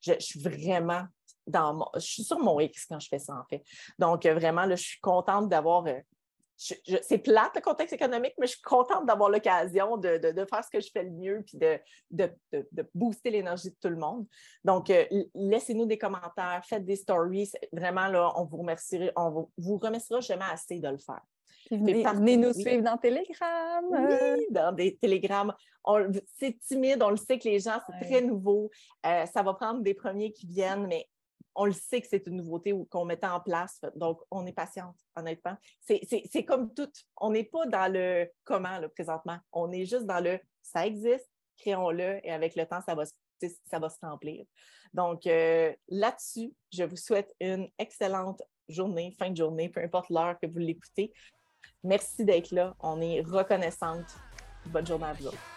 Je, 0.00 0.12
suis 0.20 0.40
vraiment 0.40 1.04
dans 1.46 1.74
mon, 1.74 1.86
je 1.94 2.00
suis 2.00 2.24
sur 2.24 2.38
mon 2.38 2.58
X 2.60 2.86
quand 2.86 3.00
je 3.00 3.08
fais 3.08 3.18
ça, 3.18 3.34
en 3.34 3.44
fait. 3.48 3.62
Donc, 3.98 4.26
euh, 4.26 4.34
vraiment, 4.34 4.68
je 4.68 4.76
suis 4.76 5.00
contente 5.00 5.48
d'avoir. 5.48 5.86
Euh, 5.86 6.00
c'est 7.02 7.18
plate 7.18 7.54
le 7.54 7.60
contexte 7.60 7.92
économique, 7.92 8.32
mais 8.38 8.46
je 8.46 8.52
suis 8.52 8.62
contente 8.62 9.04
d'avoir 9.04 9.28
l'occasion 9.28 9.98
de, 9.98 10.18
faire 10.18 10.64
ce 10.64 10.70
que 10.70 10.80
je 10.80 10.90
fais 10.90 11.02
le 11.02 11.10
mieux 11.10 11.44
puis 11.46 11.58
de, 11.58 11.78
de 12.10 12.88
booster 12.94 13.28
l'énergie 13.28 13.68
de 13.68 13.76
tout 13.78 13.90
le 13.90 13.98
monde. 13.98 14.26
Donc, 14.64 14.88
euh, 14.88 15.04
laissez-nous 15.34 15.84
des 15.84 15.98
commentaires, 15.98 16.62
faites 16.64 16.86
des 16.86 16.96
stories. 16.96 17.52
Vraiment, 17.72 18.06
là, 18.06 18.32
on 18.36 18.44
vous 18.46 18.56
remerciera, 18.56 19.12
on 19.16 19.50
vous 19.58 19.76
remerciera 19.76 20.20
jamais 20.20 20.46
assez 20.50 20.80
de 20.80 20.88
le 20.88 20.96
faire. 20.96 21.20
Venez, 21.70 22.36
nous 22.36 22.52
suivre 22.52 22.82
dans 22.82 22.96
Telegram. 22.96 23.84
Oui, 23.90 24.46
dans 24.50 24.72
des 24.72 24.96
Télégrammes. 24.96 25.52
C'est 26.38 26.58
timide, 26.60 27.02
on 27.02 27.10
le 27.10 27.16
sait 27.16 27.38
que 27.38 27.48
les 27.48 27.60
gens, 27.60 27.78
c'est 27.86 28.06
très 28.06 28.20
nouveau. 28.20 28.70
Euh, 29.04 29.26
ça 29.26 29.42
va 29.42 29.54
prendre 29.54 29.80
des 29.82 29.94
premiers 29.94 30.32
qui 30.32 30.46
viennent, 30.46 30.86
mais 30.86 31.08
on 31.56 31.64
le 31.64 31.72
sait 31.72 32.00
que 32.00 32.06
c'est 32.08 32.26
une 32.26 32.36
nouveauté 32.36 32.74
qu'on 32.90 33.04
mettait 33.04 33.26
en 33.26 33.40
place. 33.40 33.80
Donc, 33.96 34.20
on 34.30 34.46
est 34.46 34.52
patiente, 34.52 34.96
honnêtement. 35.16 35.56
C'est 35.80 36.44
comme 36.44 36.72
tout. 36.74 36.90
On 37.16 37.30
n'est 37.30 37.44
pas 37.44 37.66
dans 37.66 37.92
le 37.92 38.30
comment, 38.44 38.78
là, 38.78 38.88
présentement. 38.88 39.38
On 39.52 39.72
est 39.72 39.86
juste 39.86 40.06
dans 40.06 40.22
le 40.22 40.38
ça 40.62 40.86
existe, 40.86 41.30
créons-le, 41.56 42.20
et 42.26 42.32
avec 42.32 42.56
le 42.56 42.66
temps, 42.66 42.80
ça 42.82 42.94
va, 42.94 43.04
ça 43.04 43.88
se 43.88 43.96
remplir. 44.02 44.44
Donc, 44.92 45.26
euh, 45.26 45.72
là-dessus, 45.88 46.52
je 46.72 46.84
vous 46.84 46.96
souhaite 46.96 47.34
une 47.40 47.68
excellente 47.78 48.42
journée, 48.68 49.14
fin 49.18 49.30
de 49.30 49.36
journée, 49.36 49.68
peu 49.68 49.80
importe 49.80 50.10
l'heure 50.10 50.36
que 50.40 50.46
vous 50.46 50.58
l'écoutez. 50.58 51.12
Merci 51.82 52.24
d'être 52.24 52.50
là. 52.50 52.74
On 52.80 53.00
est 53.00 53.20
reconnaissante. 53.22 54.16
Bonne 54.66 54.86
journée 54.86 55.06
à 55.06 55.12
vous 55.12 55.55